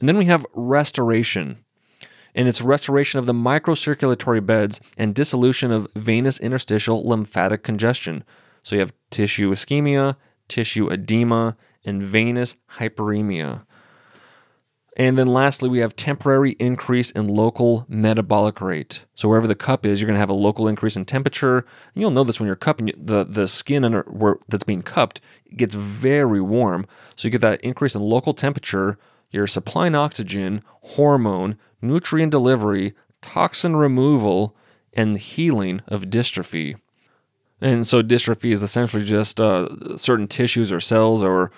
And 0.00 0.08
then 0.08 0.18
we 0.18 0.26
have 0.26 0.46
restoration. 0.54 1.64
And 2.34 2.48
it's 2.48 2.62
restoration 2.62 3.18
of 3.18 3.26
the 3.26 3.34
microcirculatory 3.34 4.44
beds 4.44 4.80
and 4.96 5.14
dissolution 5.14 5.70
of 5.70 5.86
venous 5.94 6.40
interstitial 6.40 7.06
lymphatic 7.06 7.62
congestion. 7.62 8.24
So 8.62 8.76
you 8.76 8.80
have 8.80 8.94
tissue 9.10 9.50
ischemia, 9.50 10.16
tissue 10.48 10.90
edema, 10.90 11.56
and 11.84 12.02
venous 12.02 12.56
hyperemia. 12.78 13.66
And 14.96 15.18
then 15.18 15.28
lastly, 15.28 15.70
we 15.70 15.78
have 15.78 15.96
temporary 15.96 16.50
increase 16.58 17.10
in 17.10 17.26
local 17.28 17.86
metabolic 17.88 18.60
rate. 18.60 19.06
So 19.14 19.26
wherever 19.26 19.46
the 19.46 19.54
cup 19.54 19.86
is, 19.86 20.00
you're 20.00 20.06
going 20.06 20.16
to 20.16 20.20
have 20.20 20.28
a 20.28 20.34
local 20.34 20.68
increase 20.68 20.96
in 20.96 21.06
temperature. 21.06 21.58
And 21.58 22.00
you'll 22.00 22.10
know 22.10 22.24
this 22.24 22.38
when 22.38 22.46
you're 22.46 22.56
cupping 22.56 22.92
the 22.96 23.24
the 23.24 23.48
skin 23.48 23.84
under 23.84 24.02
where 24.02 24.36
that's 24.48 24.64
being 24.64 24.82
cupped 24.82 25.20
gets 25.56 25.74
very 25.74 26.42
warm. 26.42 26.86
So 27.16 27.26
you 27.26 27.32
get 27.32 27.40
that 27.40 27.62
increase 27.62 27.94
in 27.94 28.02
local 28.02 28.34
temperature. 28.34 28.98
You're 29.30 29.46
supplying 29.46 29.94
oxygen, 29.94 30.62
hormone, 30.82 31.56
nutrient 31.80 32.30
delivery, 32.30 32.94
toxin 33.22 33.76
removal, 33.76 34.54
and 34.92 35.16
healing 35.16 35.80
of 35.88 36.04
dystrophy. 36.04 36.76
And 37.62 37.86
so 37.86 38.02
dystrophy 38.02 38.52
is 38.52 38.62
essentially 38.62 39.04
just 39.04 39.40
uh, 39.40 39.96
certain 39.96 40.28
tissues 40.28 40.70
or 40.70 40.80
cells 40.80 41.22
or 41.22 41.50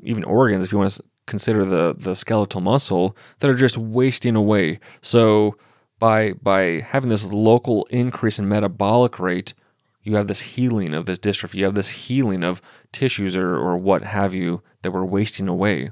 even 0.00 0.22
organs, 0.22 0.64
if 0.64 0.70
you 0.70 0.78
want 0.78 0.92
to 0.92 1.02
consider 1.28 1.64
the 1.64 1.94
the 1.96 2.14
skeletal 2.14 2.60
muscle 2.60 3.16
that 3.38 3.48
are 3.48 3.54
just 3.54 3.78
wasting 3.78 4.34
away. 4.34 4.80
So 5.02 5.56
by 5.98 6.32
by 6.32 6.80
having 6.80 7.10
this 7.10 7.24
local 7.24 7.86
increase 7.90 8.38
in 8.38 8.48
metabolic 8.48 9.18
rate, 9.18 9.54
you 10.02 10.16
have 10.16 10.26
this 10.26 10.40
healing 10.40 10.94
of 10.94 11.06
this 11.06 11.18
dystrophy. 11.18 11.54
You 11.54 11.64
have 11.64 11.74
this 11.74 11.90
healing 11.90 12.42
of 12.42 12.60
tissues 12.92 13.36
or 13.36 13.56
or 13.56 13.76
what 13.76 14.02
have 14.02 14.34
you 14.34 14.62
that 14.82 14.90
were 14.90 15.04
wasting 15.04 15.48
away. 15.48 15.90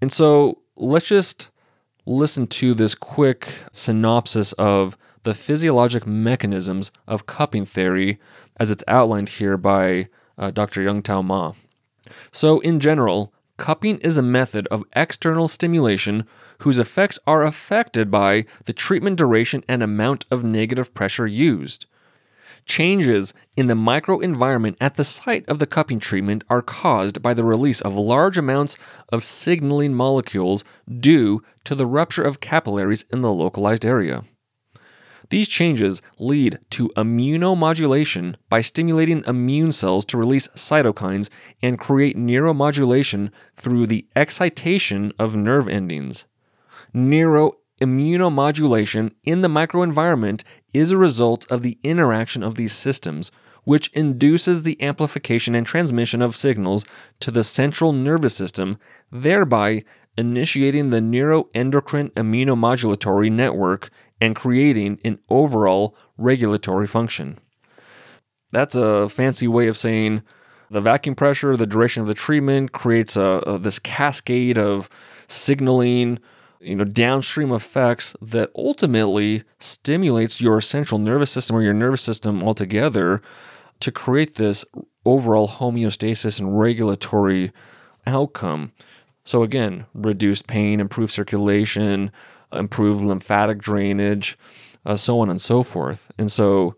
And 0.00 0.12
so 0.12 0.62
let's 0.76 1.06
just 1.06 1.50
listen 2.06 2.46
to 2.46 2.74
this 2.74 2.94
quick 2.94 3.48
synopsis 3.72 4.52
of 4.54 4.96
the 5.24 5.34
physiologic 5.34 6.06
mechanisms 6.06 6.92
of 7.08 7.26
cupping 7.26 7.64
theory 7.64 8.20
as 8.58 8.70
it's 8.70 8.84
outlined 8.86 9.30
here 9.30 9.56
by 9.56 10.08
uh, 10.36 10.50
Dr. 10.50 10.82
Yun-Tao 10.82 11.22
Ma. 11.22 11.52
So, 12.30 12.60
in 12.60 12.80
general, 12.80 13.32
Cupping 13.56 13.98
is 13.98 14.16
a 14.16 14.22
method 14.22 14.66
of 14.68 14.84
external 14.96 15.46
stimulation 15.46 16.26
whose 16.58 16.78
effects 16.78 17.20
are 17.26 17.44
affected 17.44 18.10
by 18.10 18.46
the 18.64 18.72
treatment 18.72 19.16
duration 19.16 19.62
and 19.68 19.82
amount 19.82 20.24
of 20.30 20.42
negative 20.42 20.92
pressure 20.92 21.26
used. 21.26 21.86
Changes 22.66 23.32
in 23.56 23.66
the 23.68 23.74
microenvironment 23.74 24.76
at 24.80 24.96
the 24.96 25.04
site 25.04 25.46
of 25.48 25.58
the 25.58 25.66
cupping 25.66 26.00
treatment 26.00 26.42
are 26.48 26.62
caused 26.62 27.22
by 27.22 27.32
the 27.32 27.44
release 27.44 27.80
of 27.80 27.94
large 27.94 28.38
amounts 28.38 28.76
of 29.10 29.22
signaling 29.22 29.94
molecules 29.94 30.64
due 31.00 31.42
to 31.62 31.74
the 31.74 31.86
rupture 31.86 32.22
of 32.22 32.40
capillaries 32.40 33.04
in 33.12 33.22
the 33.22 33.32
localized 33.32 33.84
area. 33.84 34.24
These 35.30 35.48
changes 35.48 36.02
lead 36.18 36.58
to 36.70 36.90
immunomodulation 36.96 38.34
by 38.48 38.60
stimulating 38.60 39.22
immune 39.26 39.72
cells 39.72 40.04
to 40.06 40.18
release 40.18 40.48
cytokines 40.48 41.28
and 41.62 41.78
create 41.78 42.16
neuromodulation 42.16 43.30
through 43.56 43.86
the 43.86 44.06
excitation 44.14 45.12
of 45.18 45.34
nerve 45.34 45.66
endings. 45.68 46.26
Neuroimmunomodulation 46.94 49.12
in 49.24 49.40
the 49.40 49.48
microenvironment 49.48 50.42
is 50.72 50.90
a 50.90 50.98
result 50.98 51.46
of 51.50 51.62
the 51.62 51.78
interaction 51.82 52.42
of 52.42 52.56
these 52.56 52.72
systems, 52.72 53.30
which 53.64 53.88
induces 53.88 54.62
the 54.62 54.80
amplification 54.82 55.54
and 55.54 55.66
transmission 55.66 56.20
of 56.20 56.36
signals 56.36 56.84
to 57.20 57.30
the 57.30 57.44
central 57.44 57.92
nervous 57.92 58.36
system, 58.36 58.78
thereby 59.10 59.82
initiating 60.16 60.90
the 60.90 61.00
neuroendocrine 61.00 62.10
immunomodulatory 62.10 63.32
network 63.32 63.90
and 64.20 64.36
creating 64.36 65.00
an 65.04 65.18
overall 65.28 65.96
regulatory 66.16 66.86
function. 66.86 67.38
That's 68.50 68.74
a 68.74 69.08
fancy 69.08 69.48
way 69.48 69.66
of 69.66 69.76
saying 69.76 70.22
the 70.70 70.80
vacuum 70.80 71.14
pressure, 71.14 71.56
the 71.56 71.66
duration 71.66 72.00
of 72.00 72.06
the 72.06 72.14
treatment 72.14 72.72
creates 72.72 73.16
a, 73.16 73.42
a, 73.46 73.58
this 73.58 73.78
cascade 73.78 74.58
of 74.58 74.88
signaling, 75.26 76.18
you 76.60 76.76
know, 76.76 76.84
downstream 76.84 77.52
effects 77.52 78.14
that 78.22 78.50
ultimately 78.56 79.44
stimulates 79.58 80.40
your 80.40 80.60
central 80.60 80.98
nervous 80.98 81.30
system 81.30 81.56
or 81.56 81.62
your 81.62 81.74
nervous 81.74 82.02
system 82.02 82.42
altogether 82.42 83.20
to 83.80 83.92
create 83.92 84.36
this 84.36 84.64
overall 85.04 85.48
homeostasis 85.48 86.40
and 86.40 86.58
regulatory 86.58 87.52
outcome. 88.06 88.72
So 89.24 89.42
again, 89.42 89.86
reduced 89.94 90.46
pain, 90.46 90.80
improved 90.80 91.12
circulation, 91.12 92.10
improved 92.54 93.02
lymphatic 93.02 93.58
drainage, 93.58 94.38
uh, 94.86 94.96
so 94.96 95.20
on 95.20 95.30
and 95.30 95.40
so 95.40 95.62
forth. 95.62 96.10
And 96.18 96.30
so, 96.30 96.76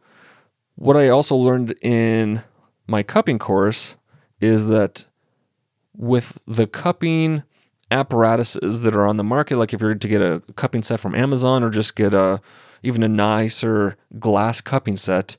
what 0.74 0.96
I 0.96 1.08
also 1.08 1.36
learned 1.36 1.74
in 1.82 2.42
my 2.86 3.02
cupping 3.02 3.38
course 3.38 3.96
is 4.40 4.66
that 4.66 5.06
with 5.96 6.38
the 6.46 6.66
cupping 6.66 7.42
apparatuses 7.90 8.82
that 8.82 8.94
are 8.94 9.06
on 9.06 9.16
the 9.16 9.24
market, 9.24 9.56
like 9.56 9.72
if 9.72 9.80
you're 9.80 9.94
to 9.94 10.08
get 10.08 10.20
a 10.20 10.42
cupping 10.56 10.82
set 10.82 11.00
from 11.00 11.14
Amazon 11.14 11.62
or 11.62 11.70
just 11.70 11.96
get 11.96 12.14
a 12.14 12.40
even 12.82 13.02
a 13.02 13.08
nicer 13.08 13.96
glass 14.18 14.60
cupping 14.60 14.96
set, 14.96 15.36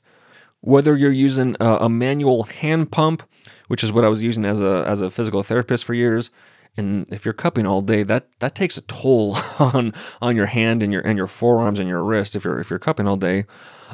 whether 0.60 0.96
you're 0.96 1.12
using 1.12 1.56
a, 1.60 1.76
a 1.82 1.88
manual 1.88 2.44
hand 2.44 2.90
pump, 2.90 3.22
which 3.68 3.84
is 3.84 3.92
what 3.92 4.04
I 4.04 4.08
was 4.08 4.22
using 4.22 4.44
as 4.44 4.60
a 4.60 4.84
as 4.86 5.00
a 5.00 5.10
physical 5.10 5.42
therapist 5.42 5.84
for 5.84 5.94
years, 5.94 6.30
And 6.78 7.12
if 7.12 7.24
you're 7.24 7.34
cupping 7.34 7.66
all 7.66 7.82
day, 7.82 8.04
that 8.04 8.28
that 8.38 8.54
takes 8.54 8.78
a 8.78 8.82
toll 8.82 9.36
on 9.58 9.92
on 10.22 10.36
your 10.36 10.46
hand 10.46 10.82
and 10.82 10.92
your 10.92 11.02
and 11.02 11.18
your 11.18 11.26
forearms 11.26 11.80
and 11.80 11.88
your 11.88 12.02
wrist 12.04 12.36
if 12.36 12.44
you're 12.44 12.60
if 12.60 12.70
you're 12.70 12.78
cupping 12.78 13.06
all 13.06 13.16
day. 13.16 13.44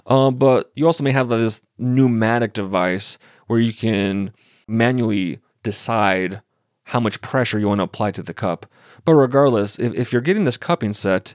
Uh, 0.07 0.31
but 0.31 0.71
you 0.75 0.87
also 0.87 1.03
may 1.03 1.13
have 1.13 1.29
this 1.29 1.63
pneumatic 1.79 2.53
device 2.53 3.19
where 3.47 3.59
you 3.59 3.73
can 3.73 4.33
manually 4.69 5.41
decide 5.63 6.43
how 6.89 7.01
much 7.01 7.21
pressure 7.21 7.59
you 7.59 7.69
want 7.69 7.79
to 7.79 7.85
apply 7.85 8.11
to 8.11 8.23
the 8.23 8.35
cup. 8.35 8.67
But 9.05 9.15
regardless, 9.15 9.79
if, 9.79 9.95
if 9.95 10.13
you're 10.13 10.23
getting 10.23 10.45
this 10.45 10.57
cupping 10.57 10.93
set, 10.93 11.35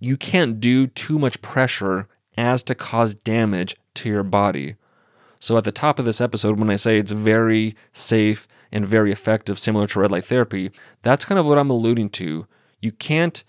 you 0.00 0.16
can't 0.16 0.60
do 0.60 0.86
too 0.86 1.18
much 1.18 1.40
pressure 1.42 2.08
as 2.36 2.62
to 2.64 2.74
cause 2.74 3.14
damage 3.14 3.76
to 3.94 4.08
your 4.08 4.24
body. 4.24 4.74
So 5.38 5.56
at 5.56 5.64
the 5.64 5.72
top 5.72 5.98
of 5.98 6.04
this 6.04 6.20
episode, 6.20 6.58
when 6.58 6.70
I 6.70 6.76
say 6.76 6.98
it's 6.98 7.12
very 7.12 7.76
safe 7.92 8.48
and 8.74 8.84
very 8.84 9.12
effective, 9.12 9.58
similar 9.58 9.86
to 9.86 10.00
red 10.00 10.10
light 10.10 10.24
therapy, 10.24 10.70
that's 11.02 11.24
kind 11.24 11.38
of 11.38 11.46
what 11.46 11.56
I'm 11.56 11.70
alluding 11.70 12.10
to. 12.10 12.46
You 12.80 12.92
can't 12.92 13.42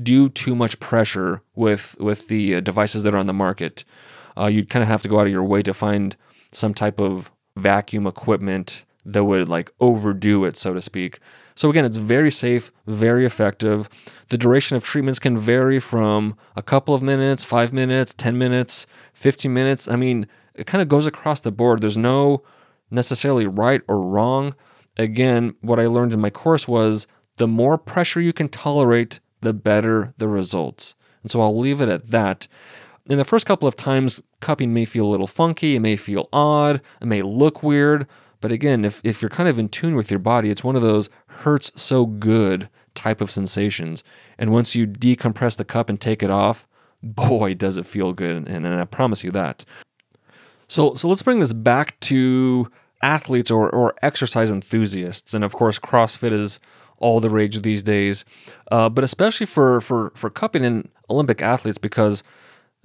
do 0.00 0.28
too 0.28 0.54
much 0.54 0.78
pressure 0.78 1.42
with 1.54 1.96
with 1.98 2.28
the 2.28 2.56
uh, 2.56 2.60
devices 2.60 3.02
that 3.02 3.14
are 3.14 3.18
on 3.18 3.26
the 3.26 3.32
market. 3.32 3.84
Uh, 4.36 4.46
you'd 4.46 4.68
kind 4.68 4.82
of 4.82 4.88
have 4.88 5.02
to 5.02 5.08
go 5.08 5.18
out 5.18 5.26
of 5.26 5.32
your 5.32 5.42
way 5.42 5.62
to 5.62 5.72
find 5.72 6.14
some 6.52 6.74
type 6.74 7.00
of 7.00 7.32
vacuum 7.56 8.06
equipment 8.06 8.84
that 9.06 9.24
would 9.24 9.48
like 9.48 9.70
overdo 9.80 10.44
it, 10.44 10.56
so 10.56 10.74
to 10.74 10.80
speak. 10.80 11.20
So 11.54 11.70
again, 11.70 11.86
it's 11.86 11.96
very 11.96 12.30
safe, 12.30 12.70
very 12.86 13.24
effective. 13.24 13.88
The 14.28 14.36
duration 14.36 14.76
of 14.76 14.84
treatments 14.84 15.18
can 15.18 15.38
vary 15.38 15.80
from 15.80 16.36
a 16.54 16.62
couple 16.62 16.94
of 16.94 17.02
minutes, 17.02 17.44
five 17.44 17.72
minutes, 17.72 18.12
10 18.12 18.36
minutes, 18.36 18.86
15 19.14 19.54
minutes. 19.54 19.88
I 19.88 19.96
mean, 19.96 20.26
it 20.54 20.66
kind 20.66 20.82
of 20.82 20.88
goes 20.88 21.06
across 21.06 21.40
the 21.40 21.50
board. 21.50 21.80
There's 21.80 21.96
no 21.96 22.42
necessarily 22.90 23.46
right 23.46 23.82
or 23.88 24.00
wrong. 24.00 24.54
Again, 24.96 25.54
what 25.60 25.78
I 25.78 25.86
learned 25.86 26.12
in 26.12 26.20
my 26.20 26.30
course 26.30 26.66
was 26.66 27.06
the 27.36 27.46
more 27.46 27.78
pressure 27.78 28.20
you 28.20 28.32
can 28.32 28.48
tolerate, 28.48 29.20
the 29.40 29.52
better 29.52 30.14
the 30.16 30.28
results. 30.28 30.94
And 31.22 31.30
so 31.30 31.40
I'll 31.40 31.58
leave 31.58 31.80
it 31.80 31.88
at 31.88 32.10
that. 32.10 32.48
In 33.08 33.18
the 33.18 33.24
first 33.24 33.46
couple 33.46 33.68
of 33.68 33.76
times, 33.76 34.20
cupping 34.40 34.72
may 34.72 34.84
feel 34.84 35.06
a 35.06 35.10
little 35.10 35.26
funky, 35.26 35.76
it 35.76 35.80
may 35.80 35.96
feel 35.96 36.28
odd, 36.32 36.80
it 37.00 37.06
may 37.06 37.22
look 37.22 37.62
weird. 37.62 38.06
But 38.40 38.52
again, 38.52 38.84
if, 38.84 39.00
if 39.04 39.22
you're 39.22 39.28
kind 39.28 39.48
of 39.48 39.58
in 39.58 39.68
tune 39.68 39.96
with 39.96 40.10
your 40.10 40.20
body, 40.20 40.50
it's 40.50 40.64
one 40.64 40.76
of 40.76 40.82
those 40.82 41.08
hurts 41.26 41.80
so 41.80 42.06
good 42.06 42.68
type 42.94 43.20
of 43.20 43.30
sensations. 43.30 44.02
And 44.38 44.52
once 44.52 44.74
you 44.74 44.86
decompress 44.86 45.56
the 45.56 45.64
cup 45.64 45.88
and 45.88 46.00
take 46.00 46.22
it 46.22 46.30
off, 46.30 46.66
boy, 47.02 47.54
does 47.54 47.76
it 47.76 47.86
feel 47.86 48.12
good. 48.12 48.48
And, 48.48 48.48
and 48.48 48.66
I 48.66 48.84
promise 48.84 49.22
you 49.22 49.30
that. 49.32 49.64
So, 50.68 50.94
so 50.94 51.08
let's 51.08 51.22
bring 51.22 51.38
this 51.38 51.52
back 51.52 51.98
to 52.00 52.70
athletes 53.02 53.50
or, 53.50 53.70
or 53.70 53.94
exercise 54.02 54.50
enthusiasts. 54.50 55.34
And 55.34 55.44
of 55.44 55.54
course, 55.54 55.78
CrossFit 55.78 56.32
is 56.32 56.58
all 56.98 57.20
the 57.20 57.30
rage 57.30 57.60
these 57.62 57.82
days, 57.82 58.24
uh, 58.70 58.88
but 58.88 59.04
especially 59.04 59.46
for, 59.46 59.80
for, 59.80 60.12
for 60.14 60.30
cupping 60.30 60.64
in 60.64 60.90
Olympic 61.10 61.42
athletes 61.42 61.78
because 61.78 62.22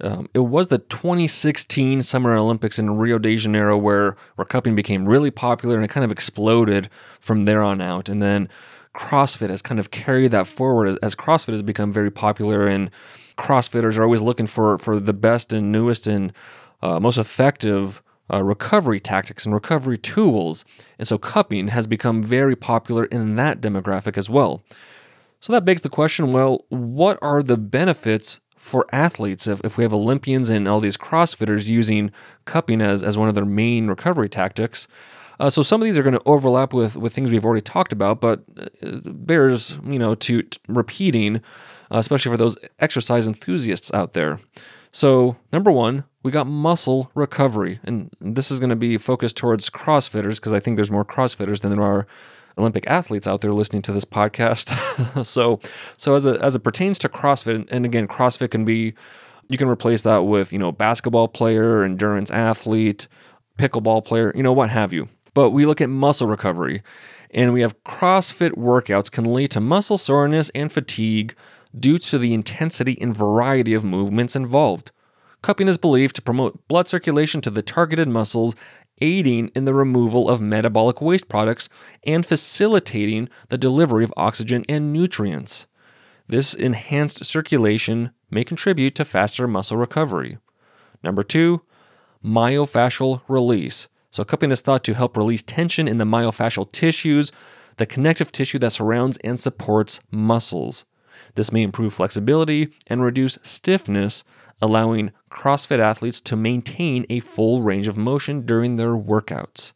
um, 0.02 0.28
it 0.34 0.40
was 0.40 0.68
the 0.68 0.78
2016 0.78 2.02
Summer 2.02 2.34
Olympics 2.34 2.78
in 2.78 2.98
Rio 2.98 3.18
de 3.18 3.36
Janeiro 3.36 3.78
where, 3.78 4.16
where 4.34 4.44
cupping 4.44 4.74
became 4.74 5.08
really 5.08 5.30
popular 5.30 5.76
and 5.76 5.84
it 5.84 5.88
kind 5.88 6.04
of 6.04 6.10
exploded 6.10 6.90
from 7.20 7.44
there 7.44 7.62
on 7.62 7.80
out. 7.80 8.08
And 8.08 8.20
then 8.22 8.48
CrossFit 8.94 9.48
has 9.48 9.62
kind 9.62 9.80
of 9.80 9.90
carried 9.90 10.32
that 10.32 10.46
forward 10.46 10.88
as, 10.88 10.96
as 10.96 11.14
CrossFit 11.14 11.52
has 11.52 11.62
become 11.62 11.92
very 11.92 12.10
popular 12.10 12.66
and 12.66 12.90
CrossFitters 13.38 13.96
are 13.96 14.02
always 14.02 14.20
looking 14.20 14.46
for, 14.46 14.76
for 14.76 15.00
the 15.00 15.14
best 15.14 15.52
and 15.52 15.72
newest 15.72 16.06
and 16.06 16.32
uh, 16.82 17.00
most 17.00 17.18
effective 17.18 18.02
uh, 18.32 18.42
recovery 18.42 19.00
tactics 19.00 19.44
and 19.44 19.54
recovery 19.54 19.98
tools. 19.98 20.64
And 20.98 21.06
so 21.06 21.18
cupping 21.18 21.68
has 21.68 21.86
become 21.86 22.22
very 22.22 22.56
popular 22.56 23.04
in 23.04 23.36
that 23.36 23.60
demographic 23.60 24.16
as 24.16 24.30
well. 24.30 24.62
So 25.40 25.52
that 25.52 25.64
begs 25.64 25.80
the 25.80 25.88
question 25.88 26.32
well, 26.32 26.64
what 26.68 27.18
are 27.20 27.42
the 27.42 27.56
benefits 27.56 28.40
for 28.56 28.86
athletes 28.92 29.48
if, 29.48 29.60
if 29.64 29.76
we 29.76 29.82
have 29.82 29.92
Olympians 29.92 30.48
and 30.48 30.68
all 30.68 30.78
these 30.78 30.96
CrossFitters 30.96 31.66
using 31.66 32.12
cupping 32.44 32.80
as, 32.80 33.02
as 33.02 33.18
one 33.18 33.28
of 33.28 33.34
their 33.34 33.44
main 33.44 33.88
recovery 33.88 34.28
tactics? 34.28 34.86
Uh, 35.40 35.50
so 35.50 35.62
some 35.62 35.82
of 35.82 35.84
these 35.84 35.98
are 35.98 36.04
going 36.04 36.14
to 36.14 36.22
overlap 36.24 36.72
with, 36.72 36.96
with 36.96 37.12
things 37.12 37.32
we've 37.32 37.44
already 37.44 37.60
talked 37.60 37.92
about, 37.92 38.20
but 38.20 38.44
uh, 38.82 39.00
bears 39.04 39.78
you 39.84 39.98
know 39.98 40.14
to, 40.14 40.42
to 40.42 40.60
repeating, 40.68 41.36
uh, 41.90 41.98
especially 41.98 42.30
for 42.30 42.36
those 42.36 42.56
exercise 42.78 43.26
enthusiasts 43.26 43.92
out 43.92 44.12
there. 44.12 44.38
So 44.92 45.36
number 45.52 45.70
one, 45.70 46.04
we 46.22 46.30
got 46.30 46.46
muscle 46.46 47.10
recovery, 47.14 47.80
and 47.82 48.10
this 48.20 48.50
is 48.50 48.60
going 48.60 48.70
to 48.70 48.76
be 48.76 48.98
focused 48.98 49.36
towards 49.36 49.70
CrossFitters 49.70 50.36
because 50.36 50.52
I 50.52 50.60
think 50.60 50.76
there's 50.76 50.90
more 50.90 51.04
CrossFitters 51.04 51.62
than 51.62 51.72
there 51.72 51.82
are 51.82 52.06
Olympic 52.58 52.86
athletes 52.86 53.26
out 53.26 53.40
there 53.40 53.52
listening 53.52 53.82
to 53.82 53.92
this 53.92 54.04
podcast. 54.04 55.24
so, 55.26 55.58
so 55.96 56.14
as, 56.14 56.26
it, 56.26 56.40
as 56.40 56.54
it 56.54 56.60
pertains 56.60 56.98
to 57.00 57.08
CrossFit, 57.08 57.66
and 57.70 57.84
again, 57.84 58.06
CrossFit 58.06 58.50
can 58.50 58.64
be, 58.64 58.94
you 59.48 59.56
can 59.56 59.68
replace 59.68 60.02
that 60.02 60.24
with, 60.24 60.52
you 60.52 60.58
know, 60.58 60.70
basketball 60.70 61.26
player, 61.26 61.82
endurance 61.82 62.30
athlete, 62.30 63.08
pickleball 63.58 64.04
player, 64.04 64.32
you 64.34 64.42
know, 64.42 64.52
what 64.52 64.70
have 64.70 64.92
you. 64.92 65.08
But 65.34 65.50
we 65.50 65.64
look 65.64 65.80
at 65.80 65.88
muscle 65.88 66.28
recovery, 66.28 66.82
and 67.30 67.54
we 67.54 67.62
have 67.62 67.82
CrossFit 67.84 68.52
workouts 68.52 69.10
can 69.10 69.32
lead 69.32 69.50
to 69.52 69.60
muscle 69.60 69.96
soreness 69.96 70.50
and 70.50 70.70
fatigue 70.70 71.34
due 71.78 71.98
to 71.98 72.18
the 72.18 72.34
intensity 72.34 72.98
and 73.00 73.16
variety 73.16 73.74
of 73.74 73.84
movements 73.84 74.36
involved. 74.36 74.90
Cupping 75.42 75.68
is 75.68 75.78
believed 75.78 76.14
to 76.16 76.22
promote 76.22 76.66
blood 76.68 76.86
circulation 76.86 77.40
to 77.40 77.50
the 77.50 77.62
targeted 77.62 78.08
muscles 78.08 78.54
aiding 79.00 79.48
in 79.54 79.64
the 79.64 79.74
removal 79.74 80.28
of 80.28 80.40
metabolic 80.40 81.00
waste 81.00 81.28
products 81.28 81.68
and 82.04 82.24
facilitating 82.24 83.28
the 83.48 83.58
delivery 83.58 84.04
of 84.04 84.14
oxygen 84.16 84.64
and 84.68 84.92
nutrients. 84.92 85.66
This 86.28 86.54
enhanced 86.54 87.24
circulation 87.24 88.12
may 88.30 88.44
contribute 88.44 88.94
to 88.94 89.04
faster 89.04 89.48
muscle 89.48 89.76
recovery. 89.76 90.38
Number 91.02 91.22
two, 91.22 91.62
myofascial 92.24 93.22
release. 93.26 93.88
So, 94.10 94.24
cupping 94.24 94.50
is 94.50 94.60
thought 94.60 94.84
to 94.84 94.94
help 94.94 95.16
release 95.16 95.42
tension 95.42 95.88
in 95.88 95.98
the 95.98 96.04
myofascial 96.04 96.70
tissues, 96.70 97.32
the 97.76 97.86
connective 97.86 98.30
tissue 98.30 98.58
that 98.60 98.72
surrounds 98.72 99.16
and 99.24 99.40
supports 99.40 100.00
muscles. 100.10 100.84
This 101.34 101.52
may 101.52 101.62
improve 101.62 101.94
flexibility 101.94 102.72
and 102.86 103.02
reduce 103.02 103.38
stiffness, 103.42 104.24
allowing 104.60 105.12
CrossFit 105.30 105.78
athletes 105.78 106.20
to 106.22 106.36
maintain 106.36 107.06
a 107.08 107.20
full 107.20 107.62
range 107.62 107.88
of 107.88 107.96
motion 107.96 108.44
during 108.44 108.76
their 108.76 108.94
workouts. 108.94 109.72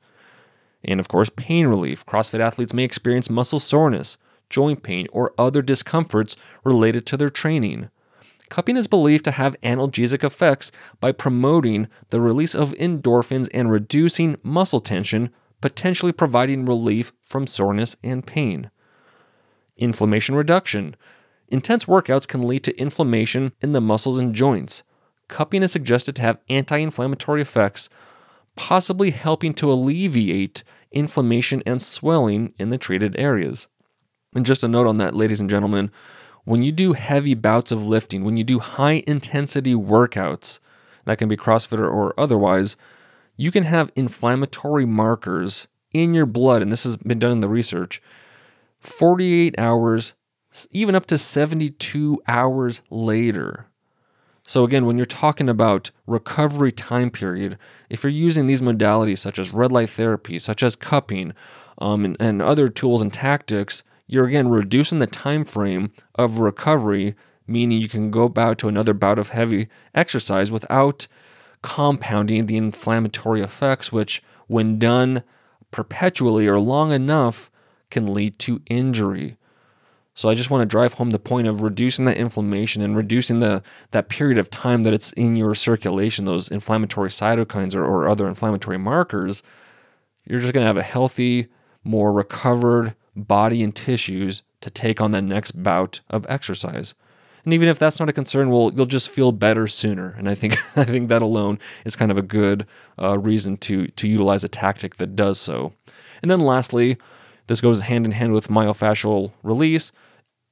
And 0.84 1.00
of 1.00 1.08
course, 1.08 1.30
pain 1.34 1.66
relief. 1.66 2.06
CrossFit 2.06 2.40
athletes 2.40 2.74
may 2.74 2.84
experience 2.84 3.28
muscle 3.30 3.58
soreness, 3.58 4.18
joint 4.48 4.82
pain, 4.82 5.06
or 5.12 5.34
other 5.38 5.62
discomforts 5.62 6.36
related 6.62 7.06
to 7.06 7.16
their 7.16 7.30
training. 7.30 7.90
Cupping 8.48 8.76
is 8.76 8.86
believed 8.86 9.24
to 9.24 9.32
have 9.32 9.60
analgesic 9.62 10.22
effects 10.22 10.70
by 11.00 11.10
promoting 11.10 11.88
the 12.10 12.20
release 12.20 12.54
of 12.54 12.72
endorphins 12.74 13.48
and 13.52 13.72
reducing 13.72 14.36
muscle 14.42 14.78
tension, 14.78 15.30
potentially 15.60 16.12
providing 16.12 16.64
relief 16.64 17.12
from 17.22 17.48
soreness 17.48 17.96
and 18.04 18.24
pain. 18.24 18.70
Inflammation 19.76 20.36
reduction. 20.36 20.94
Intense 21.48 21.84
workouts 21.84 22.26
can 22.26 22.46
lead 22.46 22.64
to 22.64 22.78
inflammation 22.78 23.52
in 23.60 23.72
the 23.72 23.80
muscles 23.80 24.18
and 24.18 24.34
joints. 24.34 24.82
Cupping 25.28 25.62
is 25.62 25.72
suggested 25.72 26.16
to 26.16 26.22
have 26.22 26.40
anti 26.48 26.78
inflammatory 26.78 27.42
effects, 27.42 27.88
possibly 28.56 29.10
helping 29.10 29.54
to 29.54 29.70
alleviate 29.70 30.64
inflammation 30.92 31.62
and 31.66 31.80
swelling 31.82 32.54
in 32.58 32.70
the 32.70 32.78
treated 32.78 33.18
areas. 33.18 33.68
And 34.34 34.46
just 34.46 34.64
a 34.64 34.68
note 34.68 34.86
on 34.86 34.98
that, 34.98 35.14
ladies 35.14 35.40
and 35.40 35.50
gentlemen, 35.50 35.90
when 36.44 36.62
you 36.62 36.72
do 36.72 36.92
heavy 36.92 37.34
bouts 37.34 37.72
of 37.72 37.86
lifting, 37.86 38.24
when 38.24 38.36
you 38.36 38.44
do 38.44 38.60
high 38.60 39.02
intensity 39.06 39.74
workouts, 39.74 40.60
that 41.04 41.18
can 41.18 41.28
be 41.28 41.36
CrossFit 41.36 41.80
or 41.80 42.18
otherwise, 42.18 42.76
you 43.36 43.50
can 43.50 43.64
have 43.64 43.92
inflammatory 43.96 44.86
markers 44.86 45.66
in 45.92 46.14
your 46.14 46.26
blood, 46.26 46.62
and 46.62 46.70
this 46.70 46.84
has 46.84 46.96
been 46.96 47.18
done 47.18 47.32
in 47.32 47.40
the 47.40 47.48
research, 47.48 48.02
48 48.80 49.58
hours 49.58 50.14
even 50.70 50.94
up 50.94 51.06
to 51.06 51.18
72 51.18 52.22
hours 52.26 52.82
later. 52.90 53.66
So, 54.48 54.62
again, 54.62 54.86
when 54.86 54.96
you're 54.96 55.06
talking 55.06 55.48
about 55.48 55.90
recovery 56.06 56.70
time 56.70 57.10
period, 57.10 57.58
if 57.90 58.04
you're 58.04 58.10
using 58.10 58.46
these 58.46 58.62
modalities 58.62 59.18
such 59.18 59.40
as 59.40 59.52
red 59.52 59.72
light 59.72 59.90
therapy, 59.90 60.38
such 60.38 60.62
as 60.62 60.76
cupping, 60.76 61.34
um, 61.78 62.04
and, 62.04 62.16
and 62.20 62.40
other 62.40 62.68
tools 62.68 63.02
and 63.02 63.12
tactics, 63.12 63.82
you're 64.06 64.26
again 64.26 64.48
reducing 64.48 65.00
the 65.00 65.06
time 65.08 65.44
frame 65.44 65.92
of 66.14 66.38
recovery, 66.38 67.16
meaning 67.46 67.80
you 67.80 67.88
can 67.88 68.12
go 68.12 68.28
back 68.28 68.56
to 68.58 68.68
another 68.68 68.94
bout 68.94 69.18
of 69.18 69.30
heavy 69.30 69.66
exercise 69.94 70.52
without 70.52 71.08
compounding 71.62 72.46
the 72.46 72.56
inflammatory 72.56 73.40
effects, 73.40 73.90
which, 73.90 74.22
when 74.46 74.78
done 74.78 75.24
perpetually 75.72 76.46
or 76.46 76.60
long 76.60 76.92
enough, 76.92 77.50
can 77.90 78.14
lead 78.14 78.38
to 78.38 78.62
injury. 78.66 79.36
So 80.16 80.30
I 80.30 80.34
just 80.34 80.48
want 80.48 80.62
to 80.62 80.66
drive 80.66 80.94
home 80.94 81.10
the 81.10 81.18
point 81.18 81.46
of 81.46 81.60
reducing 81.60 82.06
that 82.06 82.16
inflammation 82.16 82.80
and 82.80 82.96
reducing 82.96 83.40
the 83.40 83.62
that 83.90 84.08
period 84.08 84.38
of 84.38 84.50
time 84.50 84.82
that 84.82 84.94
it's 84.94 85.12
in 85.12 85.36
your 85.36 85.54
circulation, 85.54 86.24
those 86.24 86.48
inflammatory 86.48 87.10
cytokines 87.10 87.76
or, 87.76 87.84
or 87.84 88.08
other 88.08 88.26
inflammatory 88.26 88.78
markers. 88.78 89.42
You're 90.24 90.40
just 90.40 90.54
going 90.54 90.64
to 90.64 90.68
have 90.68 90.78
a 90.78 90.82
healthy, 90.82 91.48
more 91.84 92.12
recovered 92.12 92.94
body 93.14 93.62
and 93.62 93.76
tissues 93.76 94.42
to 94.62 94.70
take 94.70 95.02
on 95.02 95.10
the 95.10 95.20
next 95.20 95.62
bout 95.62 96.00
of 96.08 96.24
exercise. 96.30 96.94
And 97.44 97.52
even 97.52 97.68
if 97.68 97.78
that's 97.78 98.00
not 98.00 98.08
a 98.08 98.14
concern, 98.14 98.50
well, 98.50 98.72
you'll 98.74 98.86
just 98.86 99.10
feel 99.10 99.32
better 99.32 99.66
sooner. 99.66 100.14
And 100.16 100.30
I 100.30 100.34
think 100.34 100.56
I 100.78 100.84
think 100.84 101.10
that 101.10 101.20
alone 101.20 101.58
is 101.84 101.94
kind 101.94 102.10
of 102.10 102.16
a 102.16 102.22
good 102.22 102.66
uh, 102.98 103.18
reason 103.18 103.58
to 103.58 103.88
to 103.88 104.08
utilize 104.08 104.44
a 104.44 104.48
tactic 104.48 104.96
that 104.96 105.14
does 105.14 105.38
so. 105.38 105.74
And 106.22 106.30
then 106.30 106.40
lastly, 106.40 106.96
this 107.48 107.60
goes 107.60 107.82
hand 107.82 108.06
in 108.06 108.12
hand 108.12 108.32
with 108.32 108.48
myofascial 108.48 109.32
release, 109.42 109.92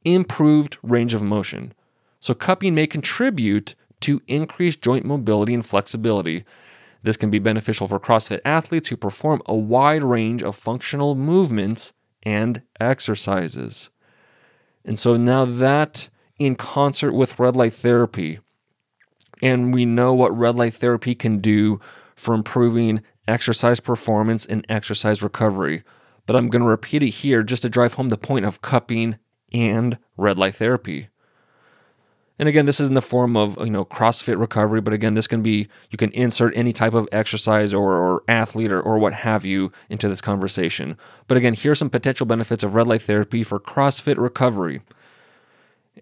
improved 0.05 0.79
range 0.83 1.15
of 1.15 1.23
motion. 1.23 1.73
So 2.21 2.35
cupping 2.35 2.75
may 2.75 2.87
contribute 2.87 3.75
to 4.01 4.23
increased 4.27 4.83
joint 4.83 5.05
mobility 5.05 5.55
and 5.55 5.65
flexibility. 5.65 6.45
This 7.03 7.17
can 7.17 7.31
be 7.31 7.39
beneficial 7.39 7.89
for 7.89 8.01
CrossFit 8.01 8.41
athletes 8.45 8.89
who 8.89 8.97
perform 8.97 9.43
a 9.47 9.55
wide 9.55 10.05
range 10.05 10.43
of 10.43 10.57
functional 10.57 11.15
movements 11.15 11.93
and 12.23 12.63
exercises. 12.81 13.91
And 14.85 14.99
so 14.99 15.17
now 15.17 15.45
that 15.45 16.09
in 16.39 16.57
concert 16.57 17.13
with 17.13 17.39
red 17.39 17.57
light 17.57 17.75
therapy. 17.75 18.41
And 19.43 19.75
we 19.75 19.85
know 19.85 20.15
what 20.15 20.37
red 20.37 20.57
light 20.57 20.75
therapy 20.75 21.15
can 21.15 21.39
do 21.39 21.81
for 22.17 22.35
improving 22.35 23.03
exercise 23.27 23.81
performance 23.81 24.47
and 24.47 24.65
exercise 24.69 25.23
recovery. 25.23 25.83
But 26.27 26.37
I'm 26.37 26.49
going 26.49 26.63
to 26.63 26.69
repeat 26.69 27.03
it 27.03 27.11
here 27.11 27.43
just 27.43 27.63
to 27.63 27.69
drive 27.69 27.95
home 27.95 28.09
the 28.09 28.17
point 28.17 28.45
of 28.45 28.63
cupping 28.63 29.19
and 29.55 29.97
red 30.19 30.39
light 30.39 30.57
therapy. 30.57 31.09
And 32.39 32.49
again, 32.49 32.67
this 32.67 32.81
is 32.81 32.89
in 32.89 32.95
the 32.95 33.01
form 33.01 33.37
of 33.37 33.57
you 33.61 33.71
know 33.71 33.87
CrossFit 33.87 34.39
recovery, 34.39 34.83
but 34.83 34.93
again, 34.93 35.15
this 35.15 35.29
can 35.29 35.41
be 35.41 35.69
you 35.91 35.97
can 35.97 36.11
insert 36.11 36.55
any 36.57 36.73
type 36.73 36.93
of 36.93 37.09
exercise 37.13 37.73
or, 37.73 37.93
or 37.93 38.23
athlete 38.29 38.73
or, 38.73 38.83
or 38.83 38.99
what 38.99 39.13
have 39.15 39.47
you 39.47 39.73
into 39.89 40.09
this 40.09 40.21
conversation. 40.21 40.99
But 41.29 41.39
again, 41.39 41.55
here 41.55 41.73
are 41.73 41.77
some 41.77 41.91
potential 41.91 42.27
benefits 42.27 42.63
of 42.63 42.75
red 42.75 42.89
light 42.89 43.03
therapy 43.03 43.45
for 43.45 43.59
CrossFit 43.59 44.19
recovery 44.19 44.83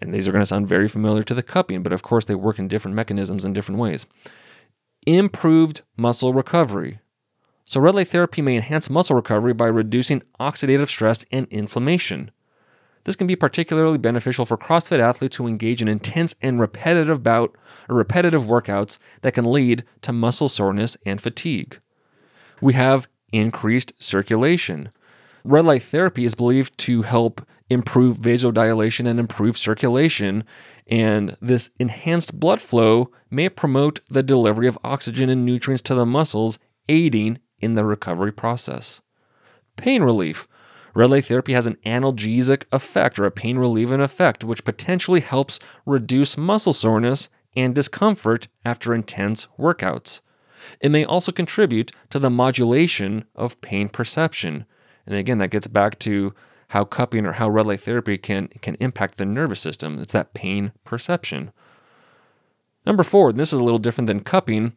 and 0.01 0.13
these 0.13 0.27
are 0.27 0.31
going 0.31 0.41
to 0.41 0.45
sound 0.45 0.67
very 0.67 0.87
familiar 0.87 1.23
to 1.23 1.33
the 1.33 1.43
cupping, 1.43 1.83
but 1.83 1.93
of 1.93 2.03
course 2.03 2.25
they 2.25 2.35
work 2.35 2.59
in 2.59 2.67
different 2.67 2.95
mechanisms 2.95 3.45
in 3.45 3.53
different 3.53 3.79
ways. 3.79 4.05
Improved 5.05 5.81
muscle 5.97 6.33
recovery. 6.33 6.99
So, 7.65 7.79
red 7.79 7.95
light 7.95 8.09
therapy 8.09 8.41
may 8.41 8.55
enhance 8.55 8.89
muscle 8.89 9.15
recovery 9.15 9.53
by 9.53 9.67
reducing 9.67 10.23
oxidative 10.39 10.87
stress 10.87 11.25
and 11.31 11.47
inflammation. 11.47 12.31
This 13.05 13.15
can 13.15 13.27
be 13.27 13.35
particularly 13.35 13.97
beneficial 13.97 14.45
for 14.45 14.57
CrossFit 14.57 14.99
athletes 14.99 15.35
who 15.35 15.47
engage 15.47 15.81
in 15.81 15.87
intense 15.87 16.35
and 16.41 16.59
repetitive 16.59 17.21
bout 17.23 17.55
or 17.89 17.95
repetitive 17.95 18.43
workouts 18.43 18.97
that 19.21 19.33
can 19.33 19.51
lead 19.51 19.83
to 20.01 20.13
muscle 20.13 20.49
soreness 20.49 20.95
and 21.05 21.21
fatigue. 21.21 21.79
We 22.61 22.73
have 22.73 23.07
increased 23.31 24.01
circulation. 24.01 24.89
Red 25.43 25.65
light 25.65 25.83
therapy 25.83 26.23
is 26.23 26.35
believed 26.35 26.77
to 26.79 27.01
help 27.01 27.45
improve 27.69 28.17
vasodilation 28.17 29.05
and 29.07 29.19
improve 29.19 29.57
circulation. 29.57 30.45
And 30.87 31.35
this 31.41 31.71
enhanced 31.79 32.39
blood 32.39 32.61
flow 32.61 33.11
may 33.29 33.49
promote 33.49 33.99
the 34.09 34.23
delivery 34.23 34.67
of 34.67 34.77
oxygen 34.83 35.29
and 35.29 35.45
nutrients 35.45 35.81
to 35.83 35.95
the 35.95 36.05
muscles, 36.05 36.59
aiding 36.87 37.39
in 37.59 37.75
the 37.75 37.83
recovery 37.83 38.31
process. 38.31 39.01
Pain 39.75 40.03
relief. 40.03 40.47
Light 40.95 41.25
therapy 41.25 41.53
has 41.53 41.65
an 41.65 41.77
analgesic 41.85 42.65
effect 42.71 43.17
or 43.17 43.25
a 43.25 43.31
pain 43.31 43.57
relieving 43.57 43.99
effect, 43.99 44.43
which 44.43 44.63
potentially 44.63 45.21
helps 45.21 45.59
reduce 45.85 46.37
muscle 46.37 46.73
soreness 46.73 47.29
and 47.55 47.73
discomfort 47.73 48.47
after 48.63 48.93
intense 48.93 49.47
workouts. 49.57 50.21
It 50.79 50.91
may 50.91 51.03
also 51.03 51.31
contribute 51.31 51.91
to 52.09 52.19
the 52.19 52.29
modulation 52.29 53.25
of 53.35 53.59
pain 53.61 53.89
perception. 53.89 54.65
And 55.05 55.15
again, 55.15 55.39
that 55.39 55.51
gets 55.51 55.67
back 55.67 55.99
to 55.99 56.33
how 56.69 56.85
cupping 56.85 57.25
or 57.25 57.33
how 57.33 57.49
red 57.49 57.67
light 57.67 57.81
therapy 57.81 58.17
can, 58.17 58.47
can 58.47 58.75
impact 58.75 59.17
the 59.17 59.25
nervous 59.25 59.59
system. 59.59 59.99
It's 59.99 60.13
that 60.13 60.33
pain 60.33 60.71
perception. 60.85 61.51
Number 62.85 63.03
four, 63.03 63.29
and 63.29 63.39
this 63.39 63.53
is 63.53 63.59
a 63.59 63.63
little 63.63 63.79
different 63.79 64.07
than 64.07 64.21
cupping, 64.21 64.73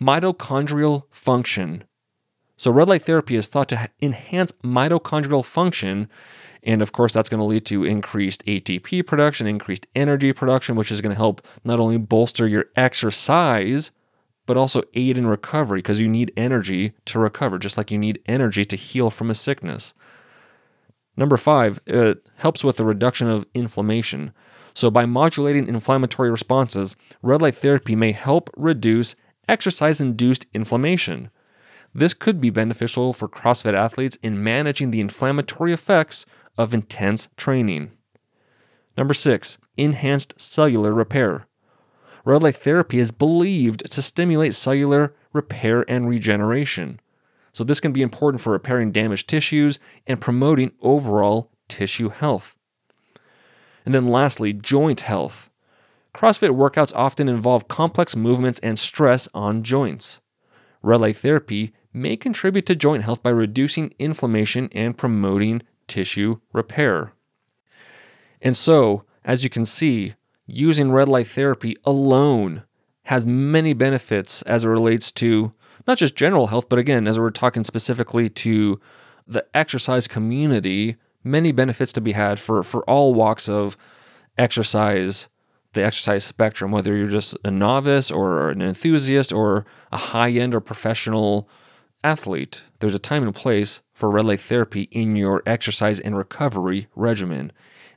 mitochondrial 0.00 1.04
function. 1.10 1.84
So, 2.60 2.70
red 2.70 2.90
light 2.90 3.04
therapy 3.04 3.36
is 3.36 3.46
thought 3.46 3.70
to 3.70 3.88
enhance 4.02 4.52
mitochondrial 4.62 5.42
function. 5.42 6.10
And 6.62 6.82
of 6.82 6.92
course, 6.92 7.14
that's 7.14 7.30
going 7.30 7.38
to 7.38 7.46
lead 7.46 7.64
to 7.64 7.84
increased 7.84 8.44
ATP 8.44 9.06
production, 9.06 9.46
increased 9.46 9.86
energy 9.96 10.30
production, 10.34 10.76
which 10.76 10.92
is 10.92 11.00
going 11.00 11.14
to 11.14 11.16
help 11.16 11.40
not 11.64 11.80
only 11.80 11.96
bolster 11.96 12.46
your 12.46 12.66
exercise, 12.76 13.92
but 14.44 14.58
also 14.58 14.82
aid 14.92 15.16
in 15.16 15.26
recovery 15.26 15.78
because 15.78 16.00
you 16.00 16.08
need 16.08 16.34
energy 16.36 16.92
to 17.06 17.18
recover, 17.18 17.58
just 17.58 17.78
like 17.78 17.90
you 17.90 17.96
need 17.96 18.20
energy 18.26 18.66
to 18.66 18.76
heal 18.76 19.08
from 19.08 19.30
a 19.30 19.34
sickness. 19.34 19.94
Number 21.16 21.38
five, 21.38 21.80
it 21.86 22.28
helps 22.36 22.62
with 22.62 22.76
the 22.76 22.84
reduction 22.84 23.30
of 23.30 23.46
inflammation. 23.54 24.34
So, 24.74 24.90
by 24.90 25.06
modulating 25.06 25.66
inflammatory 25.66 26.30
responses, 26.30 26.94
red 27.22 27.40
light 27.40 27.54
therapy 27.54 27.96
may 27.96 28.12
help 28.12 28.50
reduce 28.54 29.16
exercise 29.48 29.98
induced 29.98 30.44
inflammation. 30.52 31.30
This 31.94 32.14
could 32.14 32.40
be 32.40 32.50
beneficial 32.50 33.12
for 33.12 33.28
CrossFit 33.28 33.74
athletes 33.74 34.16
in 34.22 34.42
managing 34.42 34.90
the 34.90 35.00
inflammatory 35.00 35.72
effects 35.72 36.24
of 36.56 36.72
intense 36.72 37.28
training. 37.36 37.92
Number 38.96 39.14
six, 39.14 39.58
enhanced 39.76 40.40
cellular 40.40 40.92
repair. 40.92 41.46
Red 42.24 42.42
light 42.42 42.56
therapy 42.56 42.98
is 42.98 43.12
believed 43.12 43.90
to 43.90 44.02
stimulate 44.02 44.54
cellular 44.54 45.14
repair 45.32 45.84
and 45.88 46.08
regeneration. 46.08 47.00
So, 47.52 47.64
this 47.64 47.80
can 47.80 47.92
be 47.92 48.02
important 48.02 48.40
for 48.40 48.52
repairing 48.52 48.92
damaged 48.92 49.28
tissues 49.28 49.80
and 50.06 50.20
promoting 50.20 50.72
overall 50.82 51.50
tissue 51.68 52.10
health. 52.10 52.56
And 53.84 53.94
then, 53.94 54.08
lastly, 54.08 54.52
joint 54.52 55.00
health. 55.00 55.50
CrossFit 56.14 56.54
workouts 56.54 56.92
often 56.94 57.28
involve 57.28 57.68
complex 57.68 58.14
movements 58.14 58.58
and 58.60 58.78
stress 58.78 59.28
on 59.34 59.62
joints. 59.62 60.20
Red 60.82 61.00
light 61.00 61.16
therapy 61.16 61.72
may 61.92 62.16
contribute 62.16 62.66
to 62.66 62.76
joint 62.76 63.04
health 63.04 63.22
by 63.22 63.30
reducing 63.30 63.94
inflammation 63.98 64.68
and 64.72 64.96
promoting 64.96 65.62
tissue 65.86 66.40
repair. 66.52 67.12
And 68.40 68.56
so, 68.56 69.04
as 69.24 69.44
you 69.44 69.50
can 69.50 69.66
see, 69.66 70.14
using 70.46 70.92
red 70.92 71.08
light 71.08 71.26
therapy 71.26 71.76
alone 71.84 72.62
has 73.04 73.26
many 73.26 73.72
benefits 73.72 74.42
as 74.42 74.64
it 74.64 74.68
relates 74.68 75.10
to 75.12 75.52
not 75.86 75.98
just 75.98 76.14
general 76.14 76.48
health, 76.48 76.68
but 76.68 76.78
again, 76.78 77.06
as 77.06 77.18
we're 77.18 77.30
talking 77.30 77.64
specifically 77.64 78.28
to 78.28 78.80
the 79.26 79.44
exercise 79.54 80.06
community, 80.06 80.96
many 81.24 81.52
benefits 81.52 81.92
to 81.94 82.00
be 82.00 82.12
had 82.12 82.38
for, 82.38 82.62
for 82.62 82.82
all 82.84 83.14
walks 83.14 83.48
of 83.48 83.76
exercise, 84.38 85.28
the 85.72 85.84
exercise 85.84 86.24
spectrum, 86.24 86.70
whether 86.70 86.96
you're 86.96 87.08
just 87.08 87.36
a 87.44 87.50
novice 87.50 88.10
or 88.10 88.50
an 88.50 88.62
enthusiast 88.62 89.32
or 89.32 89.64
a 89.92 89.96
high 89.96 90.30
end 90.30 90.54
or 90.54 90.60
professional 90.60 91.48
athlete. 92.02 92.62
There's 92.78 92.94
a 92.94 92.98
time 92.98 93.22
and 93.22 93.34
place 93.34 93.82
for 93.92 94.10
red 94.10 94.24
light 94.24 94.40
therapy 94.40 94.82
in 94.90 95.16
your 95.16 95.42
exercise 95.46 96.00
and 96.00 96.16
recovery 96.16 96.88
regimen. 96.94 97.52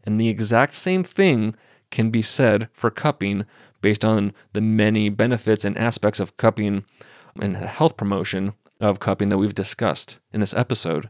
And 0.06 0.20
the 0.20 0.30
exact 0.30 0.74
same 0.74 1.04
thing 1.04 1.56
can 1.92 2.10
be 2.10 2.22
said 2.22 2.70
for 2.74 2.90
cupping 2.90 3.46
based 3.82 4.04
on 4.04 4.34
the 4.54 4.62
many 4.62 5.10
benefits 5.10 5.64
and 5.64 5.78
aspects 5.78 6.20
of 6.20 6.38
cupping 6.38 6.86
and 7.40 7.56
health 7.56 7.98
promotion 7.98 8.54
of 8.80 9.00
cupping 9.00 9.30
that 9.30 9.38
we've 9.38 9.56
discussed 9.56 10.20
in 10.32 10.40
this 10.40 10.54
episode. 10.54 11.10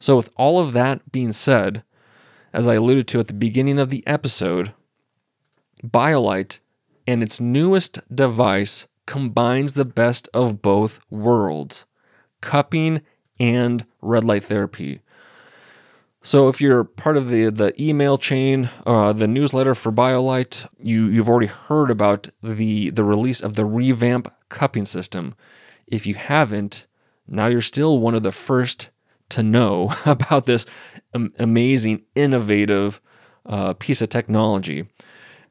So, 0.00 0.16
with 0.16 0.30
all 0.36 0.60
of 0.60 0.72
that 0.72 1.12
being 1.12 1.32
said, 1.32 1.82
as 2.52 2.66
I 2.66 2.74
alluded 2.74 3.06
to 3.08 3.20
at 3.20 3.28
the 3.28 3.34
beginning 3.34 3.78
of 3.78 3.90
the 3.90 4.06
episode, 4.06 4.72
BioLight 5.84 6.60
and 7.06 7.22
its 7.22 7.40
newest 7.40 8.14
device 8.14 8.86
combines 9.06 9.72
the 9.72 9.84
best 9.84 10.28
of 10.32 10.62
both 10.62 11.00
worlds 11.10 11.86
cupping 12.40 13.02
and 13.38 13.84
red 14.00 14.24
light 14.24 14.44
therapy. 14.44 15.00
So 16.22 16.48
if 16.48 16.60
you're 16.60 16.84
part 16.84 17.16
of 17.16 17.30
the 17.30 17.50
the 17.50 17.72
email 17.82 18.18
chain, 18.18 18.68
uh, 18.86 19.12
the 19.12 19.26
newsletter 19.26 19.74
for 19.74 19.90
BioLight, 19.90 20.68
you 20.78 21.06
you've 21.06 21.30
already 21.30 21.46
heard 21.46 21.90
about 21.90 22.28
the 22.42 22.90
the 22.90 23.04
release 23.04 23.40
of 23.40 23.54
the 23.54 23.64
revamp 23.64 24.28
cupping 24.50 24.84
system. 24.84 25.34
If 25.86 26.06
you 26.06 26.14
haven't, 26.14 26.86
now 27.26 27.46
you're 27.46 27.62
still 27.62 27.98
one 27.98 28.14
of 28.14 28.22
the 28.22 28.32
first 28.32 28.90
to 29.30 29.42
know 29.42 29.94
about 30.06 30.44
this 30.44 30.66
amazing, 31.38 32.02
innovative 32.14 33.00
uh, 33.46 33.72
piece 33.74 34.02
of 34.02 34.10
technology. 34.10 34.86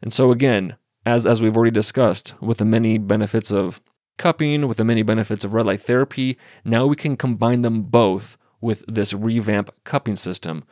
And 0.01 0.13
so 0.13 0.31
again, 0.31 0.75
as 1.03 1.25
as 1.25 1.41
we've 1.41 1.57
already 1.57 1.71
discussed, 1.71 2.35
with 2.39 2.59
the 2.59 2.65
many 2.65 2.99
benefits 2.99 3.51
of 3.51 3.81
cupping, 4.19 4.67
with 4.67 4.77
the 4.77 4.85
many 4.85 5.01
benefits 5.01 5.43
of 5.43 5.55
red 5.55 5.65
light 5.65 5.81
therapy, 5.81 6.37
now 6.63 6.85
we 6.85 6.95
can 6.95 7.17
combine 7.17 7.63
them 7.63 7.81
both 7.81 8.37
with 8.61 8.83
this 8.87 9.13
revamp 9.13 9.71
cupping 9.83 10.15
system. 10.15 10.63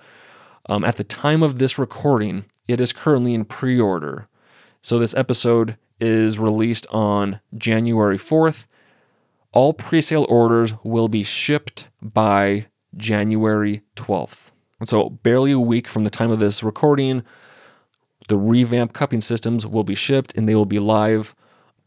Um, 0.70 0.84
at 0.84 0.98
the 0.98 1.04
time 1.04 1.42
of 1.42 1.58
this 1.58 1.80
recording, 1.80 2.46
it 2.68 2.80
is 2.80 2.94
currently 2.94 3.34
in 3.34 3.46
pre 3.46 3.80
order. 3.80 4.28
So 4.82 5.00
this 5.00 5.16
episode 5.16 5.78
is 6.00 6.38
released 6.38 6.86
on 6.92 7.40
January 7.58 8.18
4th. 8.18 8.68
All 9.52 9.74
pre 9.74 10.02
sale 10.02 10.26
orders 10.30 10.74
will 10.84 11.08
be 11.08 11.24
shipped 11.24 11.88
by 12.02 12.68
January 12.96 13.82
12th. 13.96 14.52
And 14.80 14.88
so, 14.88 15.10
barely 15.10 15.52
a 15.52 15.60
week 15.60 15.88
from 15.88 16.04
the 16.04 16.10
time 16.10 16.30
of 16.30 16.40
this 16.40 16.62
recording, 16.62 17.24
the 18.28 18.38
revamp 18.38 18.94
cupping 18.94 19.22
systems 19.22 19.66
will 19.66 19.84
be 19.84 19.96
shipped 19.96 20.38
and 20.38 20.48
they 20.48 20.54
will 20.56 20.66
be 20.66 20.80
live. 20.80 21.36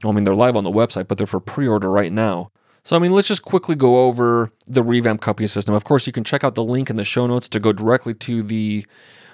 Well, 0.03 0.13
I 0.13 0.15
mean, 0.15 0.25
they're 0.25 0.35
live 0.35 0.57
on 0.57 0.65
the 0.65 0.71
website, 0.71 1.09
but 1.09 1.19
they're 1.19 1.27
for 1.27 1.41
pre 1.41 1.69
order 1.69 1.91
right 1.91 2.13
now. 2.13 2.51
So, 2.83 2.97
I 2.97 2.99
mean, 2.99 3.13
let's 3.13 3.29
just 3.29 3.43
quickly 3.43 3.75
go 3.75 4.07
over 4.07 4.51
the 4.67 4.83
revamp 4.83 5.21
cupping 5.21 5.47
system. 5.47 5.75
Of 5.75 5.85
course, 5.85 6.07
you 6.07 6.13
can 6.13 6.25
check 6.25 6.43
out 6.43 6.55
the 6.55 6.65
link 6.65 6.89
in 6.89 6.97
the 6.97 7.05
show 7.05 7.27
notes 7.27 7.49
to 7.51 7.61
go 7.61 7.73
directly 7.73 8.15
to 8.15 8.43
the 8.43 8.87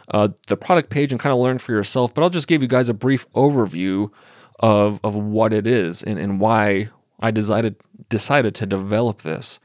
uh, 0.09 0.29
the 0.47 0.57
product 0.57 0.91
page 0.91 1.13
and 1.13 1.21
kind 1.21 1.33
of 1.33 1.39
learn 1.39 1.59
for 1.59 1.73
yourself. 1.73 2.15
But 2.15 2.23
I'll 2.23 2.31
just 2.31 2.49
give 2.49 2.63
you 2.63 2.69
guys 2.69 2.89
a 2.89 2.95
brief 2.95 3.31
overview 3.33 4.11
of 4.61 5.01
of 5.05 5.15
what 5.15 5.53
it 5.53 5.67
is 5.67 6.03
and, 6.03 6.19
and 6.19 6.41
why 6.41 6.91
I 7.21 7.31
decided 7.31 7.77
decided 8.09 8.55
to 8.57 8.67
develop 8.67 9.23
this. 9.23 9.61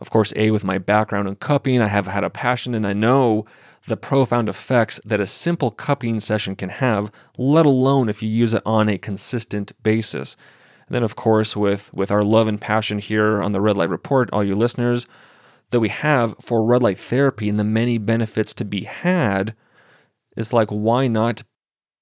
Of 0.00 0.10
course, 0.10 0.32
a 0.34 0.50
with 0.50 0.64
my 0.64 0.78
background 0.78 1.28
in 1.28 1.36
cupping, 1.36 1.80
I 1.80 1.86
have 1.86 2.06
had 2.06 2.24
a 2.24 2.30
passion 2.30 2.74
and 2.74 2.86
I 2.86 2.92
know 2.92 3.46
the 3.86 3.96
profound 3.96 4.48
effects 4.48 5.00
that 5.04 5.20
a 5.20 5.26
simple 5.26 5.70
cupping 5.70 6.20
session 6.20 6.54
can 6.54 6.68
have, 6.68 7.10
let 7.36 7.66
alone 7.66 8.08
if 8.08 8.22
you 8.22 8.28
use 8.28 8.54
it 8.54 8.62
on 8.64 8.88
a 8.88 8.98
consistent 8.98 9.72
basis. 9.82 10.36
And 10.86 10.94
then, 10.94 11.02
of 11.02 11.16
course, 11.16 11.56
with, 11.56 11.92
with 11.92 12.10
our 12.10 12.22
love 12.22 12.48
and 12.48 12.60
passion 12.60 12.98
here 12.98 13.42
on 13.42 13.52
the 13.52 13.60
Red 13.60 13.76
Light 13.76 13.88
Report, 13.88 14.30
all 14.32 14.44
you 14.44 14.54
listeners, 14.54 15.06
that 15.70 15.80
we 15.80 15.88
have 15.88 16.36
for 16.38 16.64
red 16.64 16.82
light 16.82 16.98
therapy 16.98 17.48
and 17.48 17.58
the 17.58 17.64
many 17.64 17.98
benefits 17.98 18.54
to 18.54 18.64
be 18.64 18.84
had, 18.84 19.54
it's 20.36 20.52
like, 20.52 20.68
why 20.68 21.08
not 21.08 21.42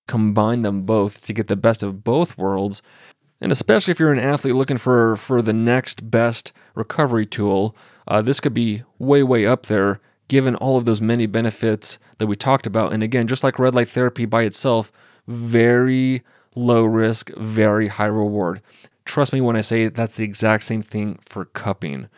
combine 0.06 0.62
them 0.62 0.82
both 0.82 1.24
to 1.26 1.32
get 1.32 1.46
the 1.46 1.56
best 1.56 1.82
of 1.82 2.04
both 2.04 2.36
worlds? 2.36 2.82
And 3.40 3.52
especially 3.52 3.92
if 3.92 3.98
you're 3.98 4.12
an 4.12 4.18
athlete 4.18 4.54
looking 4.54 4.76
for, 4.76 5.16
for 5.16 5.40
the 5.40 5.54
next 5.54 6.10
best 6.10 6.52
recovery 6.74 7.24
tool, 7.24 7.74
uh, 8.06 8.20
this 8.20 8.40
could 8.40 8.52
be 8.52 8.82
way, 8.98 9.22
way 9.22 9.46
up 9.46 9.66
there 9.66 10.00
given 10.30 10.54
all 10.54 10.76
of 10.76 10.84
those 10.84 11.02
many 11.02 11.26
benefits 11.26 11.98
that 12.18 12.28
we 12.28 12.36
talked 12.36 12.64
about. 12.64 12.92
And 12.92 13.02
again, 13.02 13.26
just 13.26 13.42
like 13.42 13.58
red 13.58 13.74
light 13.74 13.88
therapy 13.88 14.26
by 14.26 14.44
itself, 14.44 14.92
very 15.26 16.22
low 16.54 16.84
risk, 16.84 17.30
very 17.36 17.88
high 17.88 18.06
reward. 18.06 18.62
Trust 19.04 19.32
me 19.32 19.40
when 19.40 19.56
I 19.56 19.60
say 19.60 19.88
that's 19.88 20.14
the 20.14 20.24
exact 20.24 20.62
same 20.62 20.82
thing 20.82 21.18
for 21.28 21.46
cupping. 21.46 22.08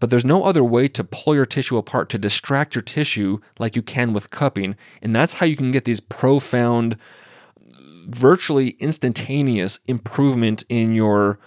But 0.00 0.08
there's 0.08 0.24
no 0.24 0.44
other 0.44 0.64
way 0.64 0.88
to 0.88 1.04
pull 1.04 1.34
your 1.34 1.44
tissue 1.44 1.76
apart, 1.76 2.08
to 2.08 2.18
distract 2.18 2.74
your 2.74 2.80
tissue 2.80 3.40
like 3.58 3.76
you 3.76 3.82
can 3.82 4.14
with 4.14 4.30
cupping. 4.30 4.74
And 5.02 5.14
that's 5.14 5.34
how 5.34 5.44
you 5.44 5.54
can 5.54 5.70
get 5.70 5.84
these 5.84 6.00
profound, 6.00 6.96
virtually 8.08 8.70
instantaneous 8.80 9.80
improvement 9.86 10.64
in 10.70 10.94
your 10.94 11.38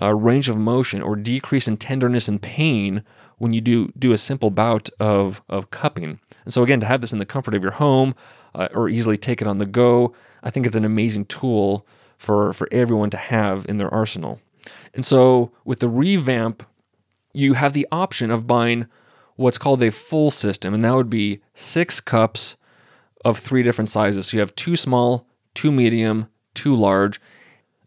uh, 0.00 0.14
range 0.14 0.48
of 0.48 0.56
motion 0.56 1.02
or 1.02 1.16
decrease 1.16 1.68
in 1.68 1.76
tenderness 1.76 2.28
and 2.28 2.40
pain 2.40 3.04
when 3.40 3.54
you 3.54 3.60
do 3.62 3.90
do 3.98 4.12
a 4.12 4.18
simple 4.18 4.50
bout 4.50 4.90
of 5.00 5.42
of 5.48 5.70
cupping. 5.70 6.20
And 6.44 6.52
so 6.52 6.62
again, 6.62 6.80
to 6.80 6.86
have 6.86 7.00
this 7.00 7.12
in 7.12 7.18
the 7.18 7.26
comfort 7.26 7.54
of 7.54 7.62
your 7.62 7.72
home 7.72 8.14
uh, 8.54 8.68
or 8.74 8.88
easily 8.88 9.16
take 9.16 9.40
it 9.40 9.48
on 9.48 9.56
the 9.56 9.66
go, 9.66 10.14
I 10.42 10.50
think 10.50 10.66
it's 10.66 10.76
an 10.76 10.84
amazing 10.84 11.24
tool 11.24 11.86
for 12.18 12.52
for 12.52 12.68
everyone 12.70 13.08
to 13.10 13.16
have 13.16 13.66
in 13.66 13.78
their 13.78 13.92
arsenal. 13.92 14.40
And 14.92 15.06
so 15.06 15.52
with 15.64 15.80
the 15.80 15.88
revamp, 15.88 16.62
you 17.32 17.54
have 17.54 17.72
the 17.72 17.88
option 17.90 18.30
of 18.30 18.46
buying 18.46 18.86
what's 19.36 19.58
called 19.58 19.82
a 19.82 19.90
full 19.90 20.30
system, 20.30 20.74
and 20.74 20.84
that 20.84 20.94
would 20.94 21.10
be 21.10 21.40
six 21.54 21.98
cups 21.98 22.58
of 23.24 23.38
three 23.38 23.62
different 23.62 23.88
sizes. 23.88 24.26
So 24.26 24.36
you 24.36 24.40
have 24.40 24.54
two 24.54 24.76
small, 24.76 25.26
two 25.54 25.72
medium, 25.72 26.28
two 26.52 26.76
large. 26.76 27.20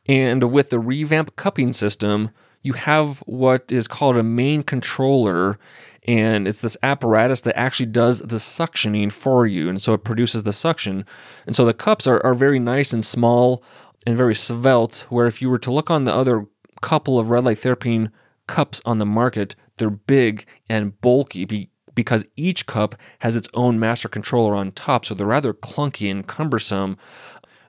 And 0.08 0.52
with 0.52 0.72
the 0.72 0.80
revamp 0.80 1.36
cupping 1.36 1.74
system, 1.74 2.32
you 2.64 2.74
have 2.74 3.20
what 3.20 3.72
is 3.72 3.88
called 3.88 4.18
a 4.18 4.24
main 4.24 4.64
controller 4.64 5.60
and 6.06 6.48
it's 6.48 6.62
this 6.62 6.78
apparatus 6.82 7.42
that 7.42 7.58
actually 7.58 7.86
does 7.86 8.20
the 8.20 8.38
suctioning 8.38 9.12
for 9.12 9.46
you 9.46 9.70
and 9.70 9.82
so 9.82 9.94
it 9.94 10.04
produces 10.04 10.44
the 10.44 10.54
suction. 10.54 11.06
And 11.46 11.56
so 11.56 11.66
the 11.66 11.74
cups 11.74 12.08
are, 12.08 12.26
are 12.26 12.34
very 12.34 12.60
nice 12.60 12.92
and 12.94 13.06
small 13.06 13.64
and 14.08 14.18
very 14.18 14.36
svelte 14.36 15.06
where 15.10 15.28
if 15.28 15.42
you 15.42 15.50
were 15.50 15.60
to 15.60 15.72
look 15.72 15.92
on 15.92 16.06
the 16.06 16.14
other 16.14 16.48
couple 16.82 17.20
of 17.20 17.30
red 17.30 17.44
light 17.44 17.60
therapy 17.60 18.10
cups 18.48 18.82
on 18.84 18.98
the 18.98 19.06
market 19.06 19.56
they're 19.78 19.90
big 19.90 20.46
and 20.68 21.00
bulky 21.00 21.70
because 21.96 22.26
each 22.36 22.66
cup 22.66 22.96
has 23.20 23.36
its 23.36 23.48
own 23.54 23.80
master 23.80 24.10
controller 24.10 24.56
on 24.56 24.72
top 24.72 25.06
so 25.06 25.14
they're 25.14 25.28
rather 25.28 25.54
clunky 25.54 26.10
and 26.10 26.28
cumbersome. 26.28 26.98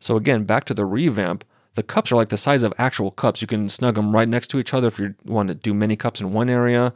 So 0.00 0.16
again 0.16 0.44
back 0.44 0.64
to 0.64 0.74
the 0.74 0.84
revamp 0.84 1.44
the 1.74 1.82
cups 1.82 2.12
are 2.12 2.16
like 2.16 2.28
the 2.28 2.36
size 2.36 2.62
of 2.62 2.72
actual 2.78 3.10
cups. 3.10 3.40
You 3.40 3.46
can 3.46 3.68
snug 3.68 3.96
them 3.96 4.14
right 4.14 4.28
next 4.28 4.48
to 4.48 4.58
each 4.58 4.72
other 4.72 4.88
if 4.88 4.98
you 4.98 5.14
want 5.24 5.48
to 5.48 5.54
do 5.54 5.74
many 5.74 5.96
cups 5.96 6.20
in 6.20 6.32
one 6.32 6.48
area. 6.48 6.92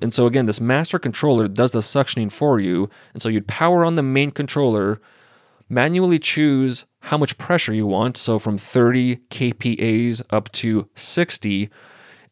And 0.00 0.14
so 0.14 0.26
again, 0.26 0.46
this 0.46 0.60
master 0.60 0.98
controller 0.98 1.48
does 1.48 1.72
the 1.72 1.80
suctioning 1.80 2.32
for 2.32 2.58
you. 2.58 2.88
And 3.12 3.22
so 3.22 3.28
you'd 3.28 3.46
power 3.46 3.84
on 3.84 3.96
the 3.96 4.02
main 4.02 4.30
controller, 4.30 5.00
manually 5.68 6.18
choose 6.18 6.86
how 7.00 7.18
much 7.18 7.38
pressure 7.38 7.74
you 7.74 7.86
want. 7.86 8.16
So 8.16 8.38
from 8.38 8.56
30 8.56 9.16
kPAs 9.30 10.22
up 10.30 10.50
to 10.52 10.88
60. 10.94 11.68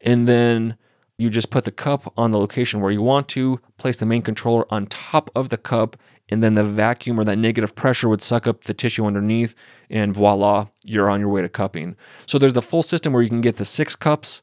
And 0.01 0.27
then 0.27 0.77
you 1.17 1.29
just 1.29 1.51
put 1.51 1.65
the 1.65 1.71
cup 1.71 2.13
on 2.17 2.31
the 2.31 2.39
location 2.39 2.79
where 2.79 2.91
you 2.91 3.01
want 3.01 3.27
to, 3.29 3.59
place 3.77 3.97
the 3.97 4.05
main 4.05 4.21
controller 4.21 4.65
on 4.73 4.87
top 4.87 5.29
of 5.35 5.49
the 5.49 5.57
cup, 5.57 5.97
and 6.29 6.41
then 6.43 6.53
the 6.53 6.63
vacuum 6.63 7.19
or 7.19 7.23
that 7.23 7.37
negative 7.37 7.75
pressure 7.75 8.07
would 8.07 8.21
suck 8.21 8.47
up 8.47 8.63
the 8.63 8.73
tissue 8.73 9.05
underneath, 9.05 9.55
and 9.89 10.13
voila, 10.13 10.67
you're 10.83 11.09
on 11.09 11.19
your 11.19 11.29
way 11.29 11.41
to 11.41 11.49
cupping. 11.49 11.95
So 12.25 12.37
there's 12.37 12.53
the 12.53 12.61
full 12.61 12.83
system 12.83 13.13
where 13.13 13.21
you 13.21 13.29
can 13.29 13.41
get 13.41 13.57
the 13.57 13.65
six 13.65 13.95
cups, 13.95 14.41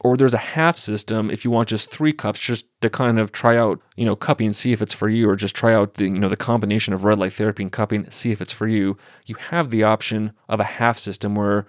or 0.00 0.16
there's 0.16 0.34
a 0.34 0.38
half 0.38 0.76
system 0.76 1.30
if 1.30 1.44
you 1.44 1.50
want 1.50 1.68
just 1.68 1.90
three 1.90 2.12
cups, 2.12 2.40
just 2.40 2.66
to 2.80 2.90
kind 2.90 3.18
of 3.20 3.30
try 3.30 3.56
out, 3.56 3.80
you 3.96 4.04
know, 4.04 4.16
cupping, 4.16 4.46
and 4.46 4.56
see 4.56 4.72
if 4.72 4.82
it's 4.82 4.94
for 4.94 5.08
you, 5.08 5.28
or 5.28 5.36
just 5.36 5.54
try 5.54 5.72
out 5.72 5.94
the, 5.94 6.04
you 6.04 6.18
know, 6.18 6.28
the 6.28 6.36
combination 6.36 6.92
of 6.92 7.04
red 7.04 7.18
light 7.18 7.32
therapy 7.32 7.62
and 7.62 7.72
cupping, 7.72 8.10
see 8.10 8.32
if 8.32 8.40
it's 8.40 8.52
for 8.52 8.66
you. 8.66 8.96
You 9.26 9.36
have 9.50 9.70
the 9.70 9.84
option 9.84 10.32
of 10.48 10.58
a 10.58 10.64
half 10.64 10.98
system 10.98 11.36
where 11.36 11.66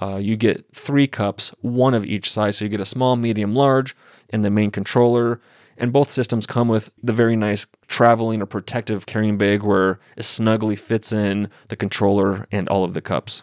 uh, 0.00 0.16
you 0.16 0.36
get 0.36 0.66
three 0.74 1.06
cups, 1.06 1.54
one 1.60 1.94
of 1.94 2.04
each 2.04 2.30
size. 2.30 2.58
So 2.58 2.66
you 2.66 2.68
get 2.68 2.80
a 2.80 2.84
small, 2.84 3.16
medium, 3.16 3.54
large, 3.54 3.96
and 4.30 4.44
the 4.44 4.50
main 4.50 4.70
controller. 4.70 5.40
And 5.82 5.92
both 5.92 6.12
systems 6.12 6.46
come 6.46 6.68
with 6.68 6.92
the 7.02 7.12
very 7.12 7.34
nice 7.34 7.66
traveling 7.88 8.40
or 8.40 8.46
protective 8.46 9.04
carrying 9.04 9.36
bag 9.36 9.64
where 9.64 9.98
it 10.16 10.22
snugly 10.22 10.76
fits 10.76 11.12
in 11.12 11.50
the 11.68 11.76
controller 11.76 12.46
and 12.52 12.68
all 12.68 12.84
of 12.84 12.94
the 12.94 13.00
cups. 13.00 13.42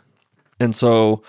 And 0.58 0.74
so, 0.74 1.22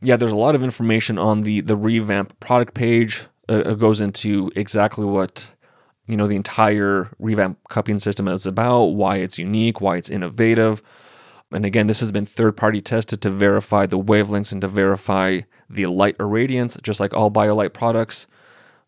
yeah, 0.00 0.16
there's 0.16 0.32
a 0.32 0.36
lot 0.36 0.54
of 0.54 0.62
information 0.62 1.18
on 1.18 1.42
the 1.42 1.60
the 1.60 1.76
revamp 1.76 2.40
product 2.40 2.72
page. 2.72 3.26
Uh, 3.46 3.58
it 3.66 3.78
goes 3.78 4.00
into 4.00 4.50
exactly 4.56 5.04
what 5.04 5.50
you 6.06 6.16
know 6.16 6.26
the 6.26 6.36
entire 6.36 7.10
revamp 7.18 7.58
cupping 7.68 7.98
system 7.98 8.26
is 8.26 8.46
about, 8.46 8.94
why 8.94 9.16
it's 9.16 9.38
unique, 9.38 9.82
why 9.82 9.98
it's 9.98 10.08
innovative. 10.08 10.80
And 11.52 11.66
again, 11.66 11.88
this 11.88 12.00
has 12.00 12.10
been 12.10 12.24
third 12.24 12.56
party 12.56 12.80
tested 12.80 13.20
to 13.20 13.28
verify 13.28 13.84
the 13.84 13.98
wavelengths 13.98 14.50
and 14.50 14.62
to 14.62 14.68
verify 14.68 15.42
the 15.68 15.86
light 15.86 16.16
irradiance, 16.16 16.80
just 16.82 17.00
like 17.00 17.12
all 17.12 17.30
BioLight 17.30 17.74
products. 17.74 18.26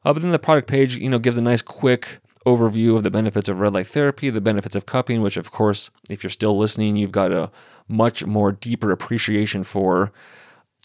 Uh, 0.08 0.14
but 0.14 0.22
then 0.22 0.32
the 0.32 0.38
product 0.38 0.66
page, 0.66 0.96
you 0.96 1.10
know, 1.10 1.18
gives 1.18 1.36
a 1.36 1.42
nice 1.42 1.60
quick 1.60 2.20
overview 2.46 2.96
of 2.96 3.02
the 3.02 3.10
benefits 3.10 3.46
of 3.46 3.60
red 3.60 3.74
light 3.74 3.86
therapy, 3.86 4.30
the 4.30 4.40
benefits 4.40 4.74
of 4.74 4.86
cupping, 4.86 5.20
which 5.20 5.36
of 5.36 5.50
course, 5.50 5.90
if 6.08 6.22
you're 6.22 6.30
still 6.30 6.56
listening, 6.56 6.96
you've 6.96 7.12
got 7.12 7.30
a 7.30 7.50
much 7.88 8.24
more 8.24 8.50
deeper 8.50 8.90
appreciation 8.90 9.62
for. 9.62 10.10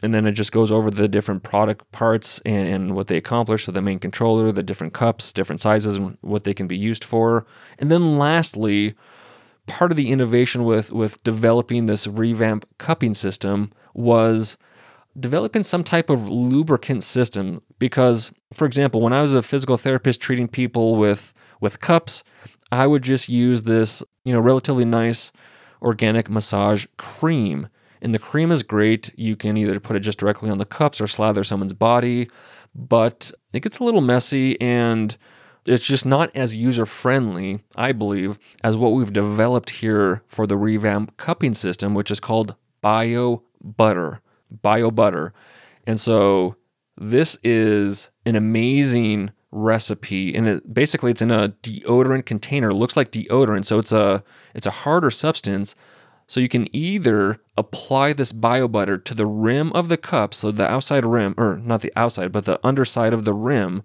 And 0.01 0.13
then 0.13 0.25
it 0.25 0.33
just 0.33 0.51
goes 0.51 0.73
over 0.73 0.91
the 0.91 1.07
different 1.07 1.41
product 1.41 1.89
parts 1.93 2.41
and, 2.45 2.67
and 2.67 2.95
what 2.95 3.07
they 3.07 3.15
accomplish. 3.15 3.63
So 3.63 3.71
the 3.71 3.81
main 3.81 3.97
controller, 3.97 4.51
the 4.51 4.61
different 4.61 4.91
cups, 4.91 5.31
different 5.31 5.61
sizes, 5.61 5.95
and 5.95 6.17
what 6.19 6.43
they 6.43 6.53
can 6.53 6.67
be 6.67 6.75
used 6.77 7.05
for. 7.05 7.45
And 7.79 7.89
then 7.89 8.17
lastly, 8.19 8.93
part 9.67 9.91
of 9.91 9.95
the 9.95 10.11
innovation 10.11 10.65
with 10.65 10.91
with 10.91 11.23
developing 11.23 11.85
this 11.85 12.07
revamp 12.07 12.65
cupping 12.77 13.13
system 13.13 13.71
was 13.93 14.57
developing 15.19 15.63
some 15.63 15.83
type 15.83 16.09
of 16.09 16.27
lubricant 16.29 17.03
system 17.03 17.61
because 17.77 18.31
for 18.53 18.65
example 18.65 18.99
when 18.99 19.13
i 19.13 19.21
was 19.21 19.33
a 19.33 19.43
physical 19.43 19.77
therapist 19.77 20.19
treating 20.19 20.47
people 20.47 20.95
with 20.95 21.33
with 21.61 21.79
cups 21.79 22.23
i 22.71 22.87
would 22.87 23.03
just 23.03 23.29
use 23.29 23.63
this 23.63 24.01
you 24.25 24.33
know 24.33 24.39
relatively 24.39 24.85
nice 24.85 25.31
organic 25.83 26.29
massage 26.29 26.85
cream. 26.97 27.67
And 28.01 28.13
the 28.13 28.19
cream 28.19 28.51
is 28.51 28.63
great. 28.63 29.11
You 29.17 29.35
can 29.35 29.57
either 29.57 29.79
put 29.79 29.95
it 29.95 29.99
just 29.99 30.17
directly 30.17 30.49
on 30.49 30.57
the 30.57 30.65
cups 30.65 30.99
or 30.99 31.07
slather 31.07 31.43
someone's 31.43 31.73
body 31.73 32.29
but 32.75 33.31
it 33.53 33.61
gets 33.61 33.79
a 33.79 33.83
little 33.83 34.01
messy 34.01 34.59
and 34.59 35.15
it's 35.65 35.85
just 35.85 36.05
not 36.05 36.35
as 36.35 36.55
user 36.55 36.85
friendly, 36.85 37.61
I 37.75 37.91
believe, 37.91 38.37
as 38.63 38.75
what 38.75 38.89
we've 38.89 39.13
developed 39.13 39.69
here 39.69 40.23
for 40.27 40.45
the 40.45 40.57
revamp 40.57 41.15
cupping 41.17 41.53
system, 41.53 41.93
which 41.93 42.11
is 42.11 42.19
called 42.19 42.55
Bio 42.81 43.43
Butter 43.61 44.21
bio 44.61 44.91
butter. 44.91 45.33
And 45.85 45.99
so 45.99 46.55
this 46.97 47.37
is 47.43 48.09
an 48.25 48.35
amazing 48.35 49.31
recipe 49.51 50.33
and 50.33 50.47
it 50.47 50.73
basically 50.73 51.11
it's 51.11 51.21
in 51.21 51.29
a 51.29 51.49
deodorant 51.61 52.25
container 52.25 52.69
it 52.69 52.75
looks 52.75 52.97
like 52.97 53.11
deodorant 53.11 53.65
so 53.65 53.77
it's 53.77 53.91
a 53.91 54.23
it's 54.55 54.65
a 54.65 54.71
harder 54.71 55.11
substance 55.11 55.75
so 56.25 56.39
you 56.39 56.49
can 56.49 56.67
either 56.75 57.39
apply 57.55 58.13
this 58.13 58.31
bio 58.31 58.67
butter 58.67 58.97
to 58.97 59.13
the 59.13 59.27
rim 59.27 59.71
of 59.73 59.89
the 59.89 59.97
cup 59.97 60.33
so 60.33 60.51
the 60.51 60.67
outside 60.67 61.05
rim 61.05 61.35
or 61.37 61.57
not 61.57 61.81
the 61.81 61.93
outside 61.95 62.31
but 62.31 62.45
the 62.45 62.59
underside 62.65 63.13
of 63.13 63.25
the 63.25 63.33
rim 63.33 63.83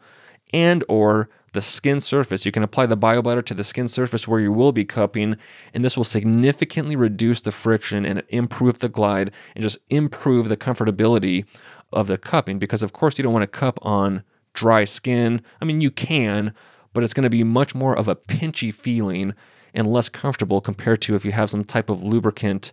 and 0.55 0.85
or 0.89 1.29
the 1.53 1.61
skin 1.61 2.01
surface. 2.01 2.45
You 2.45 2.53
can 2.53 2.63
apply 2.63 2.87
the 2.87 2.97
BioButter 2.97 3.45
to 3.47 3.55
the 3.55 3.65
skin 3.65 3.89
surface 3.89 4.29
where 4.29 4.41
you 4.41 4.53
will 4.53 4.73
be 4.73 4.85
cupping, 4.85 5.37
and 5.73 5.85
this 5.85 5.97
will 5.97 6.05
significantly 6.05 6.97
reduce 6.97 7.41
the 7.41 7.53
friction 7.53 8.05
and 8.05 8.23
improve 8.29 8.79
the 8.79 8.89
glide 8.89 9.31
and 9.55 9.63
just 9.63 9.79
improve 9.91 10.49
the 10.49 10.57
comfortability 10.57 11.47
of 11.93 12.07
the 12.07 12.19
cupping. 12.19 12.59
Because, 12.59 12.83
of 12.83 12.93
course, 12.93 13.19
you 13.19 13.25
don't 13.25 13.33
want 13.33 13.43
to 13.43 13.59
cup 13.59 13.79
on 13.83 14.23
dry 14.53 14.85
skin. 14.85 15.43
I 15.61 15.65
mean, 15.65 15.81
you 15.81 15.91
can, 15.91 16.55
but 16.93 17.05
it's 17.05 17.15
going 17.15 17.25
to 17.25 17.31
be 17.31 17.45
much 17.45 17.75
more 17.75 17.97
of 17.97 18.09
a 18.09 18.17
pinchy 18.17 18.73
feeling 18.73 19.35
and 19.75 19.87
less 19.87 20.09
comfortable 20.09 20.61
compared 20.61 21.01
to 21.03 21.15
if 21.15 21.25
you 21.25 21.33
have 21.33 21.51
some 21.51 21.65
type 21.65 21.91
of 21.91 22.03
lubricant 22.03 22.73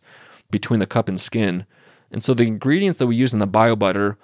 between 0.49 0.79
the 0.79 0.85
cup 0.85 1.07
and 1.09 1.19
skin. 1.19 1.65
And 2.11 2.23
so 2.23 2.33
the 2.33 2.47
ingredients 2.47 2.97
that 2.99 3.07
we 3.07 3.15
use 3.15 3.33
in 3.33 3.39
the 3.39 3.47
bio 3.47 3.75
butter, 3.75 4.17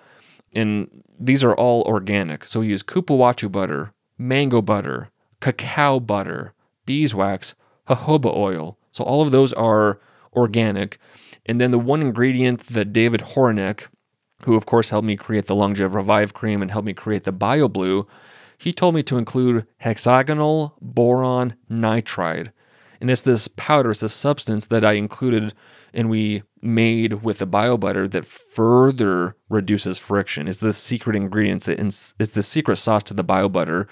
and 0.53 0.89
these 1.19 1.43
are 1.43 1.53
all 1.53 1.83
organic. 1.83 2.47
So 2.47 2.61
we 2.61 2.67
use 2.67 2.83
Cupuaçu 2.83 3.51
butter, 3.51 3.93
mango 4.21 4.61
butter, 4.61 5.09
cacao 5.39 5.99
butter, 5.99 6.53
beeswax, 6.85 7.55
jojoba 7.87 8.35
oil. 8.35 8.77
So 8.91 9.03
all 9.03 9.21
of 9.21 9.31
those 9.31 9.51
are 9.53 9.99
organic. 10.33 10.97
And 11.45 11.59
then 11.59 11.71
the 11.71 11.79
one 11.79 12.01
ingredient 12.01 12.67
that 12.67 12.93
David 12.93 13.21
Horinek, 13.21 13.87
who 14.43 14.55
of 14.55 14.65
course 14.65 14.91
helped 14.91 15.07
me 15.07 15.17
create 15.17 15.47
the 15.47 15.55
Longev 15.55 15.93
Revive 15.93 16.33
cream 16.33 16.61
and 16.61 16.71
helped 16.71 16.85
me 16.85 16.93
create 16.93 17.23
the 17.23 17.33
BioBlue, 17.33 18.07
he 18.57 18.71
told 18.71 18.93
me 18.93 19.01
to 19.03 19.17
include 19.17 19.65
hexagonal 19.77 20.77
boron 20.81 21.55
nitride. 21.69 22.51
And 22.99 23.09
it's 23.09 23.23
this 23.23 23.47
powder, 23.47 23.89
it's 23.89 24.01
this 24.01 24.13
substance 24.13 24.67
that 24.67 24.85
I 24.85 24.93
included 24.93 25.53
and 25.93 26.09
we 26.09 26.43
made 26.61 27.23
with 27.23 27.39
the 27.39 27.45
bio 27.45 27.77
butter 27.77 28.07
that 28.07 28.25
further 28.25 29.35
reduces 29.49 29.97
friction. 29.97 30.47
Is 30.47 30.59
the 30.59 30.73
secret 30.73 31.15
ingredients, 31.15 31.67
it's 31.67 32.13
the 32.13 32.43
secret 32.43 32.75
sauce 32.75 33.03
to 33.05 33.13
the 33.13 33.23
bio 33.23 33.49
butter. 33.49 33.87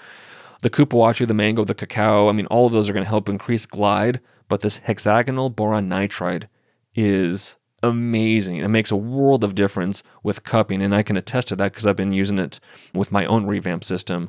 The 0.62 0.70
Cupuaçu, 0.70 1.26
the 1.26 1.34
mango, 1.34 1.64
the 1.64 1.74
cacao, 1.74 2.28
I 2.28 2.32
mean, 2.32 2.46
all 2.46 2.66
of 2.66 2.72
those 2.72 2.90
are 2.90 2.92
going 2.92 3.04
to 3.04 3.08
help 3.08 3.28
increase 3.28 3.64
glide, 3.64 4.20
but 4.46 4.60
this 4.60 4.78
hexagonal 4.78 5.48
boron 5.48 5.88
nitride 5.88 6.48
is 6.94 7.56
amazing. 7.82 8.56
It 8.56 8.68
makes 8.68 8.90
a 8.90 8.96
world 8.96 9.42
of 9.42 9.54
difference 9.54 10.02
with 10.22 10.44
cupping, 10.44 10.82
and 10.82 10.94
I 10.94 11.02
can 11.02 11.16
attest 11.16 11.48
to 11.48 11.56
that 11.56 11.72
because 11.72 11.86
I've 11.86 11.96
been 11.96 12.12
using 12.12 12.38
it 12.38 12.60
with 12.92 13.10
my 13.10 13.24
own 13.24 13.46
revamp 13.46 13.84
system. 13.84 14.28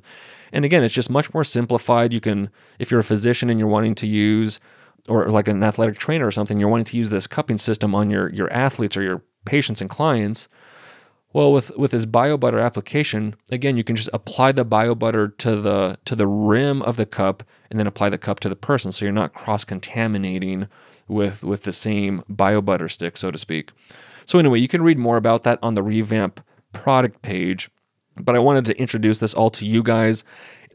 And 0.53 0.63
again, 0.63 0.83
it's 0.83 0.93
just 0.93 1.09
much 1.09 1.33
more 1.33 1.43
simplified. 1.43 2.13
You 2.13 2.21
can, 2.21 2.49
if 2.79 2.91
you're 2.91 3.01
a 3.01 3.03
physician 3.03 3.49
and 3.49 3.59
you're 3.59 3.67
wanting 3.67 3.95
to 3.95 4.07
use, 4.07 4.61
or 5.07 5.29
like 5.29 5.47
an 5.47 5.63
athletic 5.63 5.97
trainer 5.97 6.27
or 6.27 6.31
something, 6.31 6.59
you're 6.59 6.69
wanting 6.69 6.85
to 6.85 6.97
use 6.97 7.09
this 7.09 7.27
cupping 7.27 7.57
system 7.57 7.95
on 7.95 8.09
your 8.09 8.29
your 8.29 8.51
athletes 8.51 8.97
or 8.97 9.01
your 9.01 9.23
patients 9.45 9.81
and 9.81 9.89
clients. 9.89 10.47
Well, 11.33 11.53
with 11.53 11.75
with 11.77 11.91
this 11.91 12.05
BioButter 12.05 12.63
application, 12.63 13.35
again, 13.51 13.77
you 13.77 13.83
can 13.83 13.95
just 13.95 14.09
apply 14.13 14.51
the 14.51 14.65
BioButter 14.65 15.37
to 15.37 15.55
the 15.61 15.97
to 16.05 16.15
the 16.15 16.27
rim 16.27 16.81
of 16.81 16.97
the 16.97 17.05
cup 17.05 17.43
and 17.69 17.79
then 17.79 17.87
apply 17.87 18.09
the 18.09 18.17
cup 18.17 18.39
to 18.41 18.49
the 18.49 18.55
person, 18.55 18.91
so 18.91 19.05
you're 19.05 19.13
not 19.13 19.33
cross 19.33 19.63
contaminating 19.63 20.67
with 21.07 21.43
with 21.43 21.63
the 21.63 21.71
same 21.71 22.23
BioButter 22.29 22.91
stick, 22.91 23.17
so 23.17 23.31
to 23.31 23.37
speak. 23.37 23.71
So 24.25 24.39
anyway, 24.39 24.59
you 24.59 24.67
can 24.67 24.81
read 24.81 24.97
more 24.97 25.17
about 25.17 25.43
that 25.43 25.59
on 25.61 25.73
the 25.73 25.83
revamp 25.83 26.41
product 26.73 27.21
page. 27.21 27.69
But 28.17 28.35
I 28.35 28.39
wanted 28.39 28.65
to 28.65 28.77
introduce 28.79 29.19
this 29.19 29.33
all 29.33 29.49
to 29.51 29.65
you 29.65 29.83
guys. 29.83 30.23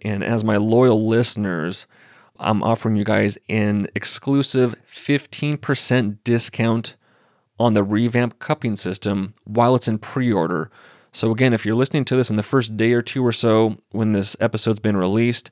And 0.03 0.24
as 0.24 0.45
my 0.45 0.57
loyal 0.57 1.07
listeners, 1.07 1.87
I'm 2.39 2.62
offering 2.62 2.97
you 2.97 3.05
guys 3.05 3.39
an 3.49 3.89
exclusive 3.95 4.74
15% 4.89 6.18
discount 6.24 6.97
on 7.59 7.74
the 7.74 7.82
revamp 7.82 8.39
cupping 8.39 8.76
system 8.76 9.34
while 9.45 9.74
it's 9.74 9.89
in 9.89 9.99
pre 9.99 10.32
order. 10.32 10.70
So, 11.12 11.30
again, 11.30 11.53
if 11.55 11.64
you're 11.64 11.74
listening 11.74 12.05
to 12.07 12.16
this 12.16 12.28
in 12.28 12.37
the 12.37 12.43
first 12.43 12.76
day 12.76 12.93
or 12.93 13.01
two 13.01 13.24
or 13.24 13.32
so 13.32 13.76
when 13.91 14.12
this 14.12 14.37
episode's 14.39 14.80
been 14.80 14.97
released, 14.97 15.51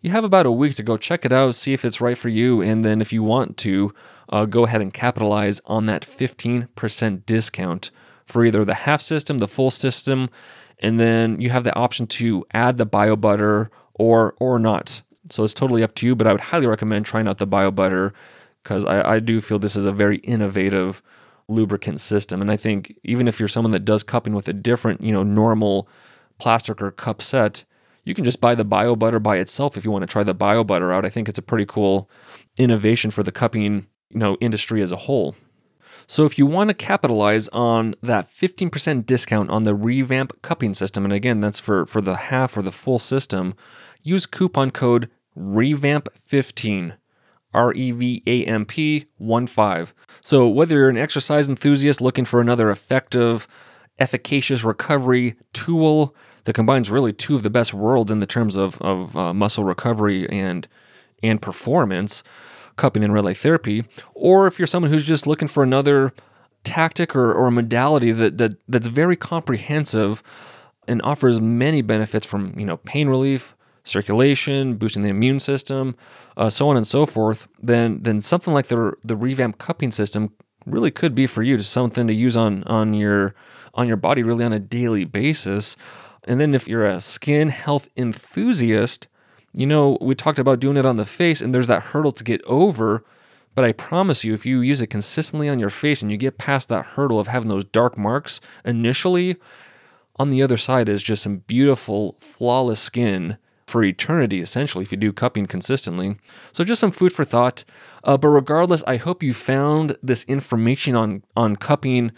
you 0.00 0.10
have 0.10 0.24
about 0.24 0.46
a 0.46 0.50
week 0.50 0.76
to 0.76 0.82
go 0.82 0.96
check 0.96 1.24
it 1.24 1.32
out, 1.32 1.54
see 1.54 1.72
if 1.72 1.84
it's 1.84 2.00
right 2.00 2.18
for 2.18 2.28
you, 2.28 2.60
and 2.60 2.84
then 2.84 3.00
if 3.00 3.12
you 3.12 3.22
want 3.22 3.56
to, 3.58 3.94
uh, 4.28 4.44
go 4.44 4.64
ahead 4.64 4.82
and 4.82 4.92
capitalize 4.92 5.60
on 5.64 5.86
that 5.86 6.02
15% 6.02 7.26
discount 7.26 7.90
for 8.26 8.44
either 8.44 8.64
the 8.64 8.74
half 8.74 9.00
system, 9.00 9.38
the 9.38 9.48
full 9.48 9.70
system, 9.70 10.28
and 10.78 11.00
then 11.00 11.40
you 11.40 11.50
have 11.50 11.64
the 11.64 11.74
option 11.74 12.06
to 12.06 12.44
add 12.52 12.76
the 12.76 12.86
bio 12.86 13.16
butter 13.16 13.70
or 13.94 14.34
or 14.38 14.58
not. 14.58 15.02
So 15.30 15.44
it's 15.44 15.54
totally 15.54 15.82
up 15.82 15.94
to 15.96 16.06
you, 16.06 16.14
but 16.14 16.26
I 16.26 16.32
would 16.32 16.40
highly 16.40 16.66
recommend 16.66 17.06
trying 17.06 17.28
out 17.28 17.38
the 17.38 17.46
bio 17.46 17.70
butter 17.70 18.12
because 18.62 18.84
I, 18.84 19.14
I 19.14 19.18
do 19.20 19.40
feel 19.40 19.58
this 19.58 19.76
is 19.76 19.86
a 19.86 19.92
very 19.92 20.18
innovative 20.18 21.02
lubricant 21.48 22.00
system. 22.00 22.40
And 22.40 22.50
I 22.50 22.56
think 22.56 22.94
even 23.04 23.28
if 23.28 23.38
you're 23.38 23.48
someone 23.48 23.72
that 23.72 23.84
does 23.84 24.02
cupping 24.02 24.34
with 24.34 24.48
a 24.48 24.52
different, 24.52 25.00
you 25.00 25.12
know, 25.12 25.22
normal 25.22 25.88
plastic 26.38 26.82
or 26.82 26.90
cup 26.90 27.22
set, 27.22 27.64
you 28.04 28.14
can 28.14 28.24
just 28.24 28.40
buy 28.40 28.54
the 28.54 28.64
bio 28.64 28.94
butter 28.96 29.18
by 29.18 29.36
itself 29.38 29.76
if 29.76 29.84
you 29.84 29.90
want 29.90 30.02
to 30.02 30.06
try 30.06 30.22
the 30.22 30.34
bio 30.34 30.64
butter 30.64 30.92
out. 30.92 31.04
I 31.04 31.08
think 31.08 31.28
it's 31.28 31.38
a 31.38 31.42
pretty 31.42 31.66
cool 31.66 32.10
innovation 32.56 33.10
for 33.10 33.22
the 33.22 33.32
cupping, 33.32 33.86
you 34.10 34.18
know, 34.18 34.36
industry 34.40 34.82
as 34.82 34.92
a 34.92 34.96
whole. 34.96 35.34
So 36.06 36.24
if 36.24 36.38
you 36.38 36.46
want 36.46 36.68
to 36.68 36.74
capitalize 36.74 37.48
on 37.48 37.96
that 38.02 38.28
15% 38.30 39.06
discount 39.06 39.50
on 39.50 39.64
the 39.64 39.74
revamp 39.74 40.40
cupping 40.42 40.72
system, 40.72 41.04
and 41.04 41.12
again, 41.12 41.40
that's 41.40 41.58
for, 41.58 41.84
for 41.84 42.00
the 42.00 42.16
half 42.16 42.56
or 42.56 42.62
the 42.62 42.70
full 42.70 43.00
system, 43.00 43.54
use 44.02 44.24
coupon 44.24 44.70
code 44.70 45.10
REVAMP15. 45.36 46.96
R 47.54 47.72
E 47.72 47.90
V 47.90 48.22
A 48.26 48.44
M 48.44 48.66
P 48.66 49.06
1 49.16 49.46
5. 49.46 49.94
So, 50.20 50.46
whether 50.46 50.76
you're 50.76 50.90
an 50.90 50.98
exercise 50.98 51.48
enthusiast 51.48 52.02
looking 52.02 52.26
for 52.26 52.40
another 52.40 52.70
effective, 52.70 53.48
efficacious 53.98 54.62
recovery 54.62 55.36
tool 55.54 56.14
that 56.44 56.52
combines 56.52 56.90
really 56.90 57.12
two 57.12 57.34
of 57.34 57.42
the 57.42 57.50
best 57.50 57.74
worlds 57.74 58.10
in 58.10 58.20
the 58.20 58.26
terms 58.26 58.56
of, 58.56 58.80
of 58.82 59.16
uh, 59.16 59.32
muscle 59.32 59.64
recovery 59.64 60.28
and, 60.30 60.68
and 61.22 61.42
performance, 61.42 62.22
cupping 62.76 63.02
and 63.02 63.12
red 63.12 63.24
light 63.24 63.38
therapy, 63.38 63.84
or 64.14 64.46
if 64.46 64.58
you're 64.58 64.66
someone 64.66 64.92
who's 64.92 65.04
just 65.04 65.26
looking 65.26 65.48
for 65.48 65.62
another 65.62 66.12
tactic 66.62 67.16
or, 67.16 67.32
or 67.32 67.50
modality 67.50 68.12
that, 68.12 68.38
that 68.38 68.54
that's 68.68 68.88
very 68.88 69.16
comprehensive 69.16 70.22
and 70.86 71.00
offers 71.02 71.40
many 71.40 71.80
benefits 71.80 72.26
from 72.26 72.56
you 72.58 72.66
know 72.66 72.76
pain 72.78 73.08
relief, 73.08 73.55
circulation, 73.86 74.74
boosting 74.74 75.02
the 75.02 75.08
immune 75.08 75.40
system, 75.40 75.96
uh, 76.36 76.50
so 76.50 76.68
on 76.68 76.76
and 76.76 76.86
so 76.86 77.06
forth, 77.06 77.46
then 77.62 78.02
then 78.02 78.20
something 78.20 78.52
like 78.52 78.66
the 78.66 78.92
the 79.02 79.16
revamp 79.16 79.58
cupping 79.58 79.90
system 79.90 80.32
really 80.66 80.90
could 80.90 81.14
be 81.14 81.26
for 81.26 81.42
you, 81.42 81.56
just 81.56 81.72
something 81.72 82.06
to 82.06 82.14
use 82.14 82.36
on 82.36 82.62
on 82.64 82.92
your 82.92 83.34
on 83.74 83.86
your 83.86 83.96
body 83.96 84.22
really 84.22 84.44
on 84.44 84.52
a 84.52 84.58
daily 84.58 85.04
basis. 85.04 85.76
And 86.24 86.40
then 86.40 86.54
if 86.54 86.66
you're 86.66 86.84
a 86.84 87.00
skin 87.00 87.50
health 87.50 87.88
enthusiast, 87.96 89.06
you 89.54 89.66
know, 89.66 89.96
we 90.00 90.14
talked 90.14 90.40
about 90.40 90.58
doing 90.58 90.76
it 90.76 90.84
on 90.84 90.96
the 90.96 91.06
face 91.06 91.40
and 91.40 91.54
there's 91.54 91.68
that 91.68 91.84
hurdle 91.84 92.12
to 92.12 92.24
get 92.24 92.42
over, 92.42 93.04
but 93.54 93.64
I 93.64 93.72
promise 93.72 94.24
you 94.24 94.34
if 94.34 94.44
you 94.44 94.60
use 94.60 94.80
it 94.80 94.88
consistently 94.88 95.48
on 95.48 95.60
your 95.60 95.70
face 95.70 96.02
and 96.02 96.10
you 96.10 96.16
get 96.16 96.36
past 96.36 96.68
that 96.68 96.84
hurdle 96.84 97.20
of 97.20 97.28
having 97.28 97.48
those 97.48 97.64
dark 97.64 97.96
marks 97.96 98.40
initially, 98.64 99.36
on 100.16 100.30
the 100.30 100.42
other 100.42 100.56
side 100.56 100.88
is 100.88 101.02
just 101.02 101.22
some 101.22 101.38
beautiful 101.38 102.16
flawless 102.20 102.80
skin 102.80 103.38
for 103.66 103.82
eternity, 103.82 104.40
essentially, 104.40 104.82
if 104.82 104.92
you 104.92 104.98
do 104.98 105.12
cupping 105.12 105.46
consistently. 105.46 106.16
So, 106.52 106.64
just 106.64 106.80
some 106.80 106.92
food 106.92 107.12
for 107.12 107.24
thought. 107.24 107.64
Uh, 108.04 108.16
but 108.16 108.28
regardless, 108.28 108.82
I 108.86 108.96
hope 108.96 109.22
you 109.22 109.34
found 109.34 109.96
this 110.02 110.24
information 110.24 110.94
on 110.94 111.22
on 111.36 111.56
cupping 111.56 112.12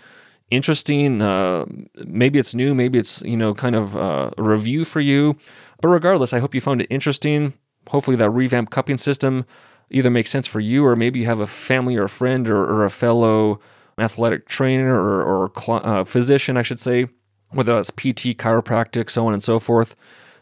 interesting. 0.50 1.22
Uh, 1.22 1.66
maybe 2.06 2.38
it's 2.38 2.54
new, 2.54 2.74
maybe 2.74 2.98
it's 2.98 3.22
you 3.22 3.36
know 3.36 3.54
kind 3.54 3.74
of 3.74 3.96
uh, 3.96 4.30
a 4.36 4.42
review 4.42 4.84
for 4.84 5.00
you. 5.00 5.36
But 5.80 5.88
regardless, 5.88 6.32
I 6.32 6.38
hope 6.38 6.54
you 6.54 6.60
found 6.60 6.82
it 6.82 6.88
interesting. 6.90 7.54
Hopefully, 7.88 8.16
that 8.16 8.30
revamp 8.30 8.70
cupping 8.70 8.98
system 8.98 9.46
either 9.90 10.10
makes 10.10 10.28
sense 10.28 10.46
for 10.46 10.60
you, 10.60 10.84
or 10.84 10.96
maybe 10.96 11.20
you 11.20 11.26
have 11.26 11.40
a 11.40 11.46
family 11.46 11.96
or 11.96 12.04
a 12.04 12.08
friend 12.10 12.48
or, 12.48 12.62
or 12.62 12.84
a 12.84 12.90
fellow 12.90 13.58
athletic 13.98 14.46
trainer 14.46 14.94
or, 14.94 15.22
or 15.22 15.50
cl- 15.58 15.80
uh, 15.82 16.04
physician, 16.04 16.56
I 16.58 16.62
should 16.62 16.78
say, 16.78 17.06
whether 17.50 17.74
that's 17.74 17.90
PT, 17.90 18.36
chiropractic, 18.36 19.08
so 19.08 19.26
on 19.26 19.32
and 19.32 19.42
so 19.42 19.58
forth 19.58 19.96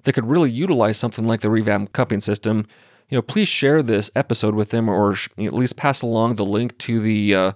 that 0.06 0.12
could 0.12 0.30
really 0.30 0.50
utilize 0.50 0.96
something 0.96 1.26
like 1.26 1.40
the 1.40 1.50
revamp 1.50 1.92
cupping 1.92 2.20
system, 2.20 2.66
you 3.08 3.18
know, 3.18 3.22
please 3.22 3.48
share 3.48 3.82
this 3.82 4.10
episode 4.14 4.54
with 4.54 4.70
them, 4.70 4.88
or 4.88 5.14
you 5.36 5.44
know, 5.44 5.48
at 5.48 5.52
least 5.52 5.76
pass 5.76 6.00
along 6.00 6.36
the 6.36 6.44
link 6.44 6.78
to 6.78 7.00
the 7.00 7.34
uh, 7.34 7.52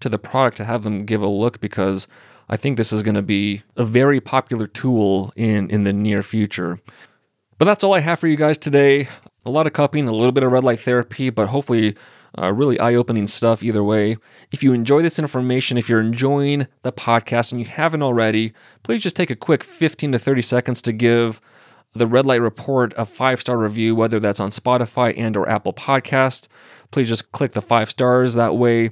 to 0.00 0.08
the 0.08 0.18
product 0.18 0.58
to 0.58 0.64
have 0.64 0.82
them 0.82 1.04
give 1.04 1.22
a 1.22 1.26
look 1.26 1.60
because 1.60 2.06
I 2.48 2.56
think 2.56 2.76
this 2.76 2.92
is 2.92 3.02
going 3.02 3.14
to 3.14 3.22
be 3.22 3.62
a 3.76 3.84
very 3.84 4.20
popular 4.20 4.66
tool 4.66 5.32
in 5.34 5.70
in 5.70 5.84
the 5.84 5.92
near 5.92 6.22
future. 6.22 6.78
But 7.58 7.64
that's 7.64 7.82
all 7.82 7.94
I 7.94 8.00
have 8.00 8.18
for 8.18 8.28
you 8.28 8.36
guys 8.36 8.58
today. 8.58 9.08
A 9.46 9.50
lot 9.50 9.66
of 9.66 9.72
cupping, 9.72 10.06
a 10.06 10.12
little 10.12 10.32
bit 10.32 10.44
of 10.44 10.52
red 10.52 10.64
light 10.64 10.80
therapy, 10.80 11.30
but 11.30 11.48
hopefully 11.48 11.96
uh, 12.36 12.52
really 12.52 12.78
eye 12.80 12.94
opening 12.94 13.26
stuff 13.26 13.62
either 13.62 13.84
way. 13.84 14.16
If 14.50 14.62
you 14.62 14.72
enjoy 14.72 15.02
this 15.02 15.18
information, 15.18 15.78
if 15.78 15.88
you're 15.88 16.00
enjoying 16.00 16.66
the 16.82 16.92
podcast 16.92 17.52
and 17.52 17.60
you 17.60 17.66
haven't 17.66 18.02
already, 18.02 18.52
please 18.82 19.02
just 19.02 19.16
take 19.16 19.30
a 19.30 19.36
quick 19.36 19.62
15 19.62 20.12
to 20.12 20.18
30 20.18 20.42
seconds 20.42 20.82
to 20.82 20.92
give 20.92 21.40
the 21.94 22.06
Red 22.06 22.26
Light 22.26 22.40
Report 22.40 22.92
a 22.96 23.06
five 23.06 23.40
star 23.40 23.56
review, 23.56 23.94
whether 23.94 24.20
that's 24.20 24.40
on 24.40 24.50
Spotify 24.50 25.16
and 25.16 25.36
or 25.36 25.48
Apple 25.48 25.72
Podcast. 25.72 26.48
Please 26.90 27.08
just 27.08 27.32
click 27.32 27.52
the 27.52 27.62
five 27.62 27.90
stars. 27.90 28.34
That 28.34 28.56
way, 28.56 28.90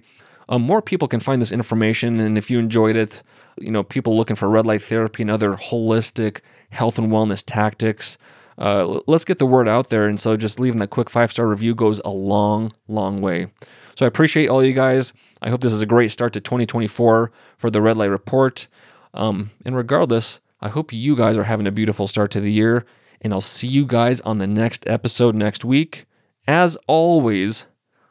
um, 0.48 0.62
more 0.62 0.82
people 0.82 1.08
can 1.08 1.20
find 1.20 1.40
this 1.40 1.52
information. 1.52 2.20
And 2.20 2.38
if 2.38 2.50
you 2.50 2.58
enjoyed 2.58 2.96
it, 2.96 3.22
you 3.58 3.70
know, 3.70 3.82
people 3.82 4.16
looking 4.16 4.36
for 4.36 4.48
red 4.48 4.66
light 4.66 4.82
therapy 4.82 5.22
and 5.22 5.30
other 5.30 5.52
holistic 5.52 6.40
health 6.70 6.98
and 6.98 7.10
wellness 7.10 7.42
tactics, 7.44 8.18
uh, 8.58 9.00
let's 9.06 9.24
get 9.24 9.38
the 9.38 9.46
word 9.46 9.68
out 9.68 9.90
there. 9.90 10.06
And 10.06 10.20
so 10.20 10.36
just 10.36 10.60
leaving 10.60 10.78
that 10.78 10.90
quick 10.90 11.10
five 11.10 11.30
star 11.30 11.46
review 11.46 11.74
goes 11.74 12.00
a 12.04 12.10
long, 12.10 12.72
long 12.88 13.20
way. 13.20 13.48
So 13.94 14.06
I 14.06 14.08
appreciate 14.08 14.48
all 14.48 14.64
you 14.64 14.72
guys. 14.72 15.12
I 15.40 15.50
hope 15.50 15.60
this 15.60 15.72
is 15.72 15.82
a 15.82 15.86
great 15.86 16.10
start 16.10 16.32
to 16.34 16.40
2024 16.40 17.30
for 17.58 17.70
the 17.70 17.82
Red 17.82 17.96
Light 17.96 18.06
Report. 18.06 18.68
Um, 19.14 19.50
and 19.66 19.76
regardless, 19.76 20.40
I 20.62 20.68
hope 20.68 20.92
you 20.92 21.16
guys 21.16 21.36
are 21.36 21.44
having 21.44 21.66
a 21.66 21.72
beautiful 21.72 22.06
start 22.06 22.30
to 22.30 22.40
the 22.40 22.52
year. 22.52 22.86
And 23.20 23.32
I'll 23.32 23.40
see 23.40 23.66
you 23.66 23.84
guys 23.84 24.20
on 24.20 24.38
the 24.38 24.46
next 24.46 24.88
episode 24.88 25.34
next 25.34 25.64
week. 25.64 26.06
As 26.46 26.76
always, 26.86 27.66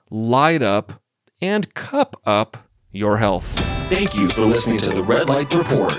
light 0.10 0.62
up 0.62 1.02
and 1.42 1.74
cup 1.74 2.22
up 2.26 2.70
your 2.92 3.18
health. 3.18 3.46
Thank 3.90 4.18
you 4.18 4.28
for 4.30 4.42
listening 4.42 4.78
to 4.80 4.90
the 4.90 5.04
Red 5.04 5.28
Light 5.28 5.54
Report. 5.54 5.94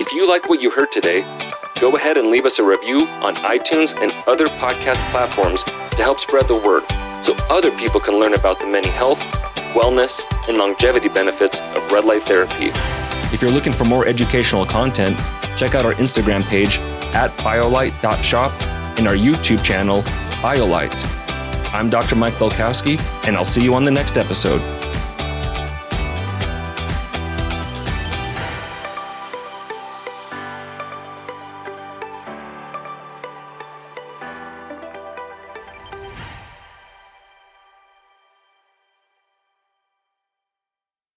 If 0.00 0.12
you 0.12 0.28
like 0.28 0.48
what 0.48 0.62
you 0.62 0.70
heard 0.70 0.90
today, 0.90 1.22
go 1.80 1.94
ahead 1.94 2.16
and 2.16 2.28
leave 2.28 2.46
us 2.46 2.58
a 2.58 2.62
review 2.64 3.06
on 3.06 3.34
iTunes 3.36 3.94
and 4.00 4.12
other 4.26 4.46
podcast 4.46 5.00
platforms 5.10 5.64
to 5.64 6.02
help 6.02 6.20
spread 6.20 6.48
the 6.48 6.56
word 6.56 6.84
so 7.22 7.34
other 7.50 7.70
people 7.76 8.00
can 8.00 8.18
learn 8.18 8.34
about 8.34 8.60
the 8.60 8.66
many 8.66 8.88
health, 8.88 9.20
wellness, 9.74 10.24
and 10.48 10.56
longevity 10.56 11.08
benefits 11.08 11.60
of 11.74 11.90
red 11.92 12.04
light 12.04 12.22
therapy. 12.22 12.70
If 13.30 13.42
you're 13.42 13.50
looking 13.50 13.74
for 13.74 13.84
more 13.84 14.06
educational 14.06 14.64
content, 14.64 15.18
check 15.56 15.74
out 15.74 15.84
our 15.84 15.92
Instagram 15.94 16.42
page 16.44 16.78
at 17.14 17.30
biolight.shop 17.38 18.52
and 18.98 19.06
our 19.06 19.14
YouTube 19.14 19.62
channel, 19.62 20.02
BioLight. 20.40 21.04
I'm 21.74 21.90
Dr. 21.90 22.16
Mike 22.16 22.34
Belkowski, 22.34 22.98
and 23.26 23.36
I'll 23.36 23.44
see 23.44 23.62
you 23.62 23.74
on 23.74 23.84
the 23.84 23.90
next 23.90 24.16
episode. 24.16 24.62